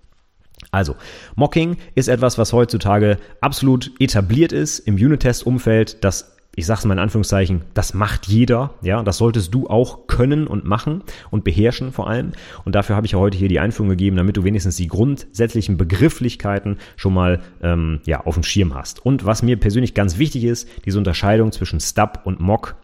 Also, 0.70 0.96
Mocking 1.36 1.76
ist 1.94 2.09
etwas, 2.09 2.38
was 2.38 2.52
heutzutage 2.52 3.18
absolut 3.40 3.92
etabliert 3.98 4.52
ist 4.52 4.80
im 4.80 4.96
Unit-Test-Umfeld. 4.96 6.02
Das 6.04 6.36
ich 6.57 6.66
sage 6.66 6.78
es 6.78 6.84
mal 6.86 6.94
in 6.94 7.00
Anführungszeichen, 7.00 7.62
das 7.74 7.94
macht 7.94 8.26
jeder, 8.26 8.74
ja, 8.80 9.02
das 9.02 9.18
solltest 9.18 9.54
du 9.54 9.68
auch 9.68 10.07
können 10.07 10.46
und 10.46 10.64
machen 10.64 11.02
und 11.30 11.44
beherrschen 11.44 11.92
vor 11.92 12.09
allem. 12.09 12.32
Und 12.64 12.74
dafür 12.74 12.96
habe 12.96 13.07
ich 13.07 13.12
ja 13.12 13.18
heute 13.18 13.36
hier 13.36 13.48
die 13.48 13.61
Einführung 13.61 13.90
gegeben, 13.90 14.16
damit 14.16 14.38
du 14.38 14.42
wenigstens 14.42 14.76
die 14.76 14.88
grundsätzlichen 14.88 15.76
Begrifflichkeiten 15.76 16.78
schon 16.96 17.12
mal 17.12 17.40
ähm, 17.62 18.00
ja, 18.07 18.24
auf 18.24 18.34
dem 18.34 18.42
Schirm 18.42 18.74
hast. 18.74 19.04
Und 19.04 19.26
was 19.26 19.42
mir 19.42 19.61
persönlich 19.61 19.92
ganz 19.92 20.18
wichtig 20.18 20.44
ist, 20.44 20.66
diese 20.86 20.98
Unterscheidung 20.98 21.52
zwischen 21.52 21.78
Stub 21.78 22.20
und 22.24 22.40
Mock 22.40 22.76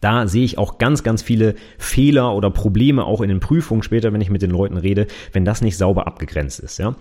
da 0.00 0.28
sehe 0.28 0.44
ich 0.44 0.58
auch 0.58 0.78
ganz, 0.78 1.02
ganz 1.02 1.22
viele 1.22 1.54
Fehler 1.78 2.34
oder 2.34 2.50
Probleme 2.50 3.04
auch 3.04 3.20
in 3.20 3.30
den 3.30 3.40
Prüfungen 3.40 3.82
später, 3.82 4.12
wenn 4.12 4.20
ich 4.20 4.30
mit 4.30 4.42
den 4.42 4.50
Leuten 4.50 4.76
rede, 4.76 5.06
wenn 5.32 5.44
das 5.44 5.60
nicht 5.60 5.76
sauber 5.76 6.06
abgegrenzt 6.06 6.60
ist. 6.60 6.78
Ja? 6.78 6.94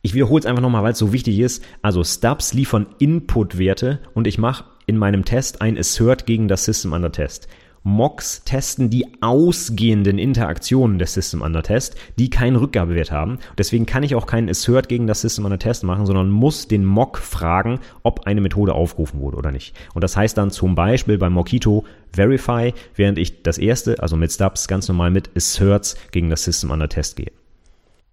Ich 0.00 0.14
wiederhole 0.14 0.40
es 0.40 0.46
einfach 0.46 0.62
nochmal, 0.62 0.82
weil 0.82 0.92
es 0.92 0.98
so 0.98 1.12
wichtig 1.12 1.38
ist. 1.40 1.64
Also 1.82 2.04
Stubs 2.04 2.54
liefern 2.54 2.86
Input-Werte 2.98 3.98
und 4.14 4.26
ich 4.26 4.38
mache 4.38 4.64
in 4.88 4.96
meinem 4.96 5.24
Test 5.24 5.60
ein 5.60 5.78
Assert 5.78 6.26
gegen 6.26 6.48
das 6.48 6.64
System 6.64 6.92
Under 6.92 7.12
Test. 7.12 7.46
Mocks 7.84 8.42
testen 8.44 8.90
die 8.90 9.06
ausgehenden 9.20 10.18
Interaktionen 10.18 10.98
des 10.98 11.14
System 11.14 11.42
Under 11.42 11.62
Test, 11.62 11.96
die 12.18 12.28
keinen 12.28 12.56
Rückgabewert 12.56 13.12
haben. 13.12 13.38
Deswegen 13.56 13.86
kann 13.86 14.02
ich 14.02 14.14
auch 14.14 14.26
keinen 14.26 14.48
Assert 14.48 14.88
gegen 14.88 15.06
das 15.06 15.20
System 15.20 15.44
Under 15.44 15.58
Test 15.58 15.84
machen, 15.84 16.06
sondern 16.06 16.30
muss 16.30 16.68
den 16.68 16.84
Mock 16.84 17.18
fragen, 17.18 17.80
ob 18.02 18.26
eine 18.26 18.40
Methode 18.40 18.74
aufgerufen 18.74 19.20
wurde 19.20 19.36
oder 19.36 19.52
nicht. 19.52 19.76
Und 19.94 20.02
das 20.02 20.16
heißt 20.16 20.36
dann 20.36 20.50
zum 20.50 20.74
Beispiel 20.74 21.18
bei 21.18 21.30
Mockito 21.30 21.84
Verify, 22.12 22.72
während 22.96 23.18
ich 23.18 23.42
das 23.42 23.58
erste, 23.58 24.02
also 24.02 24.16
mit 24.16 24.32
Stubs, 24.32 24.68
ganz 24.68 24.88
normal 24.88 25.10
mit 25.10 25.30
Asserts 25.36 25.96
gegen 26.10 26.30
das 26.30 26.44
System 26.44 26.70
Under 26.70 26.88
Test 26.88 27.16
gehe. 27.16 27.30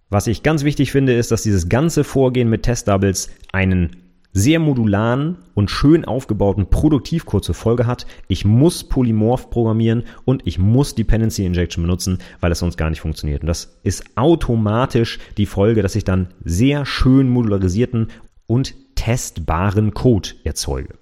Was 0.08 0.28
ich 0.28 0.42
ganz 0.42 0.62
wichtig 0.62 0.92
finde, 0.92 1.14
ist, 1.14 1.32
dass 1.32 1.42
dieses 1.42 1.68
ganze 1.68 2.04
Vorgehen 2.04 2.48
mit 2.48 2.62
Test 2.62 2.86
Doubles 2.86 3.30
einen 3.52 4.05
sehr 4.32 4.58
modularen 4.58 5.36
und 5.54 5.70
schön 5.70 6.04
aufgebauten 6.04 6.68
Produktivcode 6.68 7.44
zur 7.44 7.54
Folge 7.54 7.86
hat. 7.86 8.06
Ich 8.28 8.44
muss 8.44 8.84
Polymorph 8.84 9.50
programmieren 9.50 10.04
und 10.24 10.46
ich 10.46 10.58
muss 10.58 10.94
Dependency 10.94 11.44
Injection 11.46 11.82
benutzen, 11.82 12.18
weil 12.40 12.52
es 12.52 12.58
sonst 12.58 12.76
gar 12.76 12.90
nicht 12.90 13.00
funktioniert. 13.00 13.42
Und 13.42 13.46
das 13.48 13.78
ist 13.82 14.04
automatisch 14.16 15.18
die 15.36 15.46
Folge, 15.46 15.82
dass 15.82 15.96
ich 15.96 16.04
dann 16.04 16.28
sehr 16.44 16.84
schön 16.84 17.28
modularisierten 17.28 18.08
und 18.46 18.74
testbaren 18.94 19.94
Code 19.94 20.30
erzeuge. 20.44 20.94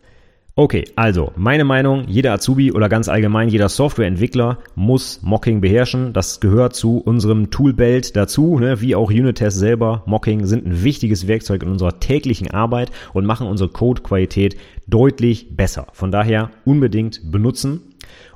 Okay, 0.56 0.84
also 0.94 1.32
meine 1.34 1.64
Meinung, 1.64 2.04
jeder 2.06 2.32
Azubi 2.32 2.70
oder 2.70 2.88
ganz 2.88 3.08
allgemein 3.08 3.48
jeder 3.48 3.68
Softwareentwickler 3.68 4.58
muss 4.76 5.20
Mocking 5.20 5.60
beherrschen. 5.60 6.12
Das 6.12 6.38
gehört 6.38 6.76
zu 6.76 6.98
unserem 6.98 7.50
Toolbelt 7.50 8.14
dazu, 8.14 8.60
ne? 8.60 8.80
wie 8.80 8.94
auch 8.94 9.10
Unit-Tests 9.10 9.58
selber. 9.58 10.04
Mocking 10.06 10.46
sind 10.46 10.64
ein 10.64 10.84
wichtiges 10.84 11.26
Werkzeug 11.26 11.64
in 11.64 11.70
unserer 11.70 11.98
täglichen 11.98 12.52
Arbeit 12.52 12.92
und 13.14 13.26
machen 13.26 13.48
unsere 13.48 13.68
Codequalität 13.68 14.56
deutlich 14.86 15.56
besser. 15.56 15.88
Von 15.92 16.12
daher 16.12 16.50
unbedingt 16.64 17.32
benutzen. 17.32 17.93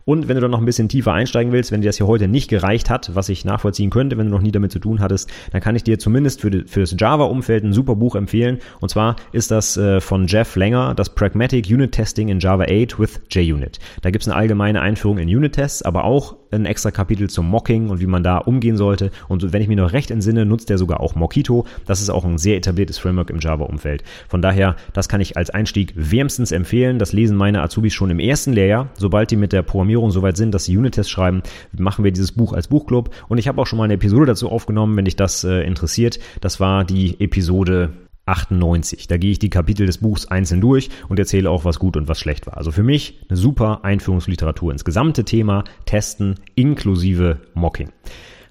Und 0.09 0.27
wenn 0.27 0.37
du 0.37 0.41
dann 0.41 0.51
noch 0.51 0.61
ein 0.61 0.65
bisschen 0.65 0.89
tiefer 0.89 1.13
einsteigen 1.13 1.53
willst, 1.53 1.71
wenn 1.71 1.83
dir 1.83 1.89
das 1.89 1.99
hier 1.99 2.07
heute 2.07 2.29
nicht 2.29 2.49
gereicht 2.49 2.89
hat, 2.89 3.15
was 3.15 3.29
ich 3.29 3.45
nachvollziehen 3.45 3.91
könnte, 3.91 4.17
wenn 4.17 4.25
du 4.25 4.33
noch 4.33 4.41
nie 4.41 4.53
damit 4.53 4.73
zu 4.73 4.79
tun 4.79 5.01
hattest, 5.01 5.31
dann 5.53 5.61
kann 5.61 5.77
ich 5.77 5.85
dir 5.85 5.99
zumindest 5.99 6.41
für, 6.41 6.65
für 6.67 6.81
das 6.81 6.97
Java-Umfeld 6.99 7.63
ein 7.63 7.75
super 7.75 7.95
Buch 7.95 8.15
empfehlen. 8.15 8.61
Und 8.81 8.89
zwar 8.89 9.17
ist 9.33 9.51
das 9.51 9.77
äh, 9.77 10.01
von 10.01 10.27
Jeff 10.27 10.57
Langer, 10.57 10.95
das 10.95 11.15
Pragmatic 11.15 11.67
Unit 11.67 11.93
Testing 11.93 12.29
in 12.29 12.39
Java 12.41 12.63
8 12.63 12.99
with 12.99 13.21
JUnit. 13.31 13.81
Da 14.01 14.11
gibt 14.11 14.23
es 14.23 14.29
eine 14.29 14.37
allgemeine 14.39 14.81
Einführung 14.81 15.19
in 15.19 15.29
Unit-Tests, 15.29 15.83
aber 15.83 16.05
auch 16.05 16.37
ein 16.51 16.67
extra 16.67 16.91
Kapitel 16.91 17.29
zum 17.29 17.49
Mocking 17.49 17.91
und 17.91 18.01
wie 18.01 18.07
man 18.07 18.23
da 18.23 18.39
umgehen 18.39 18.77
sollte. 18.77 19.11
Und 19.29 19.53
wenn 19.53 19.63
ich 19.63 19.69
mir 19.69 19.77
noch 19.77 19.93
recht 19.93 20.11
entsinne, 20.11 20.47
nutzt 20.47 20.71
der 20.71 20.79
sogar 20.79 21.01
auch 21.01 21.15
Mockito. 21.15 21.67
Das 21.87 22.01
ist 22.01 22.11
auch 22.11 22.25
ein 22.25 22.39
sehr 22.39 22.57
etabliertes 22.57 22.99
Framework 22.99 23.31
im 23.31 23.41
Java-Umfeld. 23.41 24.05
Von 24.29 24.43
daher, 24.43 24.77
das 24.93 25.09
kann 25.09 25.21
ich 25.21 25.37
als 25.37 25.51
Einstieg 25.51 25.93
wärmstens 25.97 26.53
empfehlen. 26.53 26.99
Das 26.99 27.13
lesen 27.13 27.37
meine 27.37 27.63
Azubis 27.63 27.95
schon 27.95 28.11
im 28.11 28.21
ersten 28.21 28.53
Lehrjahr. 28.53 28.89
Sobald 28.97 29.31
die 29.31 29.37
mit 29.37 29.53
der 29.53 29.63
Programmierung 29.63 29.79
Programmierung 29.89 30.11
soweit 30.11 30.37
sind, 30.37 30.53
dass 30.53 30.65
sie 30.65 30.77
Unit-Tests 30.77 31.11
schreiben, 31.11 31.43
machen 31.73 32.05
wir 32.05 32.13
dieses 32.13 32.33
Buch 32.33 32.53
als 32.53 32.69
Buchclub. 32.69 33.11
Und 33.29 33.39
ich 33.39 33.49
habe 33.49 33.61
auch 33.61 33.67
schon 33.67 33.79
mal 33.79 33.85
eine 33.85 33.95
Episode 33.95 34.27
dazu 34.27 34.51
aufgenommen, 34.51 34.97
wenn 34.97 35.05
dich 35.05 35.17
das 35.17 35.45
äh, 35.45 35.63
interessiert. 35.63 36.19
Das 36.41 36.61
war 36.61 36.85
die 36.85 37.21
Episode 37.21 37.93
98. 38.29 39.07
Da 39.09 39.17
gehe 39.17 39.33
ich 39.33 39.39
die 39.39 39.51
Kapitel 39.51 39.87
des 39.87 39.99
Buchs 39.99 40.27
einzeln 40.27 40.61
durch 40.61 40.91
und 41.09 41.19
erzähle 41.19 41.51
auch, 41.51 41.65
was 41.65 41.79
gut 41.79 41.97
und 41.97 42.09
was 42.09 42.21
schlecht 42.21 42.47
war. 42.47 42.57
Also 42.57 42.71
für 42.71 42.83
mich 42.83 43.21
eine 43.29 43.37
super 43.37 43.85
Einführungsliteratur 43.85 44.73
ins 44.73 44.85
gesamte 44.85 45.25
Thema 45.25 45.65
Testen 45.87 46.37
inklusive 46.55 47.41
Mocking. 47.55 47.91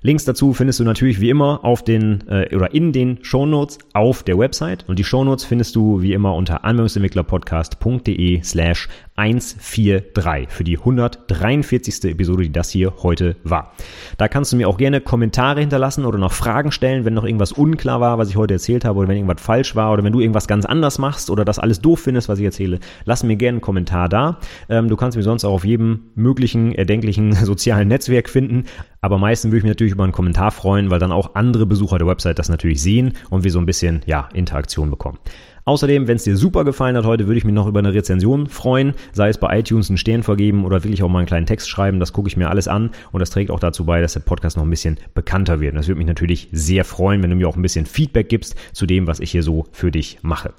Links 0.02 0.26
dazu 0.26 0.54
findest 0.54 0.80
du 0.80 0.84
natürlich 0.84 1.20
wie 1.20 1.30
immer 1.30 1.64
auf 1.64 1.84
den 1.84 2.28
äh, 2.28 2.56
oder 2.56 2.74
in 2.74 2.92
den 2.92 3.20
Shownotes 3.24 3.80
auf 3.94 4.24
der 4.24 4.38
Website 4.38 4.86
und 4.88 5.00
die 5.00 5.04
Shownotes 5.04 5.46
findest 5.46 5.76
du 5.76 6.02
wie 6.02 6.14
immer 6.14 6.36
unter 6.36 6.64
anwendungsentwicklerpodcast.de 6.64 8.42
slash 8.44 8.88
143 9.18 10.50
für 10.50 10.64
die 10.64 10.78
143. 10.78 12.04
Episode, 12.12 12.44
die 12.44 12.52
das 12.52 12.70
hier 12.70 12.94
heute 13.02 13.36
war. 13.44 13.74
Da 14.18 14.28
kannst 14.28 14.54
du 14.54 14.58
mir 14.58 14.70
auch 14.70 14.78
gerne 14.78 15.02
Kommentare 15.02 15.60
hinterlassen 15.60 16.06
oder 16.06 16.20
noch 16.20 16.34
Fragen 16.34 16.72
stellen, 16.72 17.04
wenn 17.04 17.16
noch 17.16 17.24
irgendwas 17.24 17.52
unklar 17.52 18.00
war, 18.00 18.20
was 18.20 18.30
ich 18.30 18.36
heute 18.36 18.54
erzählt 18.54 18.86
habe 18.86 19.00
oder 19.00 19.08
wenn 19.08 19.18
irgendwas 19.18 19.42
falsch 19.42 19.76
war 19.76 19.92
oder 19.92 20.04
wenn 20.04 20.14
du 20.14 20.20
irgendwas 20.20 20.48
ganz 20.48 20.66
anders 20.66 21.00
machst 21.00 21.32
oder 21.32 21.46
das 21.46 21.58
alles 21.58 21.82
doof 21.82 22.02
findest, 22.02 22.30
was 22.30 22.38
ich 22.38 22.46
erzähle. 22.46 22.80
Lass 23.06 23.24
mir 23.24 23.38
gerne 23.38 23.56
einen 23.56 23.62
Kommentar 23.62 24.08
da. 24.08 24.38
Ähm, 24.70 24.88
du 24.88 24.96
kannst 24.96 25.18
mich 25.18 25.26
sonst 25.26 25.46
auch 25.46 25.54
auf 25.54 25.66
jedem 25.66 26.12
möglichen, 26.14 26.74
erdenklichen 26.74 27.32
sozialen 27.34 27.88
Netzwerk 27.88 28.30
finden. 28.30 28.66
Aber 29.08 29.20
meistens 29.20 29.52
würde 29.52 29.60
ich 29.60 29.64
mich 29.64 29.72
natürlich 29.72 29.94
über 29.94 30.04
einen 30.04 30.12
Kommentar 30.12 30.52
freuen, 30.52 30.90
weil 30.90 31.00
dann 31.00 31.14
auch 31.14 31.34
andere 31.34 31.66
Besucher 31.66 31.98
der 31.98 32.08
Website 32.08 32.40
das 32.40 32.50
natürlich 32.50 32.82
sehen 32.82 33.14
und 33.30 33.46
wir 33.46 33.52
so 33.52 33.60
ein 33.60 33.66
bisschen, 33.66 34.02
ja, 34.06 34.28
Interaktion 34.34 34.90
bekommen. 34.90 35.18
Außerdem, 35.64 36.10
wenn 36.10 36.18
es 36.18 36.26
dir 36.26 36.36
super 36.36 36.66
gefallen 36.66 36.98
hat 36.98 37.06
heute, 37.06 37.26
würde 37.26 37.38
ich 37.38 37.46
mich 37.46 37.54
noch 37.54 37.68
über 37.68 37.80
eine 37.80 37.94
Rezension 37.94 38.48
freuen, 38.48 38.96
sei 39.14 39.30
es 39.30 39.38
bei 39.38 39.60
iTunes 39.60 39.90
einen 39.90 39.98
Stern 39.98 40.24
vergeben 40.24 40.66
oder 40.66 40.84
wirklich 40.84 41.04
auch 41.04 41.08
mal 41.08 41.20
einen 41.20 41.28
kleinen 41.28 41.46
Text 41.46 41.70
schreiben. 41.70 42.02
Das 42.02 42.12
gucke 42.12 42.28
ich 42.28 42.36
mir 42.36 42.50
alles 42.50 42.68
an 42.68 42.92
und 43.14 43.22
das 43.22 43.30
trägt 43.30 43.50
auch 43.50 43.62
dazu 43.62 43.86
bei, 43.86 44.02
dass 44.02 44.12
der 44.12 44.20
Podcast 44.20 44.58
noch 44.58 44.66
ein 44.66 44.70
bisschen 44.70 44.98
bekannter 45.14 45.62
wird. 45.62 45.72
Und 45.72 45.78
das 45.78 45.88
würde 45.88 46.00
mich 46.00 46.08
natürlich 46.08 46.50
sehr 46.52 46.84
freuen, 46.84 47.24
wenn 47.24 47.30
du 47.30 47.38
mir 47.38 47.48
auch 47.48 47.56
ein 47.56 47.62
bisschen 47.62 47.86
Feedback 47.86 48.28
gibst 48.28 48.56
zu 48.74 48.86
dem, 48.86 49.08
was 49.08 49.22
ich 49.22 49.32
hier 49.32 49.44
so 49.44 49.68
für 49.72 49.90
dich 49.90 50.20
mache. 50.22 50.54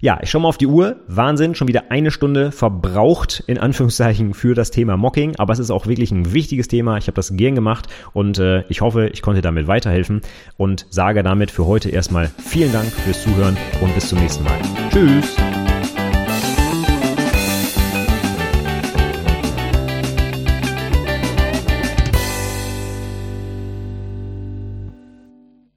Ja, 0.00 0.18
ich 0.22 0.30
schaue 0.30 0.42
mal 0.42 0.48
auf 0.48 0.58
die 0.58 0.66
Uhr. 0.66 0.96
Wahnsinn, 1.06 1.54
schon 1.54 1.68
wieder 1.68 1.90
eine 1.90 2.10
Stunde 2.10 2.52
verbraucht, 2.52 3.42
in 3.46 3.58
Anführungszeichen, 3.58 4.34
für 4.34 4.54
das 4.54 4.70
Thema 4.70 4.96
Mocking. 4.96 5.36
Aber 5.36 5.52
es 5.52 5.58
ist 5.58 5.70
auch 5.70 5.86
wirklich 5.86 6.10
ein 6.10 6.32
wichtiges 6.32 6.68
Thema. 6.68 6.98
Ich 6.98 7.06
habe 7.06 7.16
das 7.16 7.36
gern 7.36 7.54
gemacht 7.54 7.86
und 8.12 8.38
äh, 8.38 8.64
ich 8.68 8.80
hoffe, 8.80 9.08
ich 9.08 9.22
konnte 9.22 9.42
damit 9.42 9.66
weiterhelfen 9.66 10.20
und 10.56 10.86
sage 10.90 11.22
damit 11.22 11.50
für 11.50 11.66
heute 11.66 11.90
erstmal 11.90 12.30
vielen 12.38 12.72
Dank 12.72 12.86
fürs 12.86 13.22
Zuhören 13.22 13.56
und 13.80 13.94
bis 13.94 14.08
zum 14.08 14.18
nächsten 14.18 14.44
Mal. 14.44 14.58
Tschüss! 14.90 15.36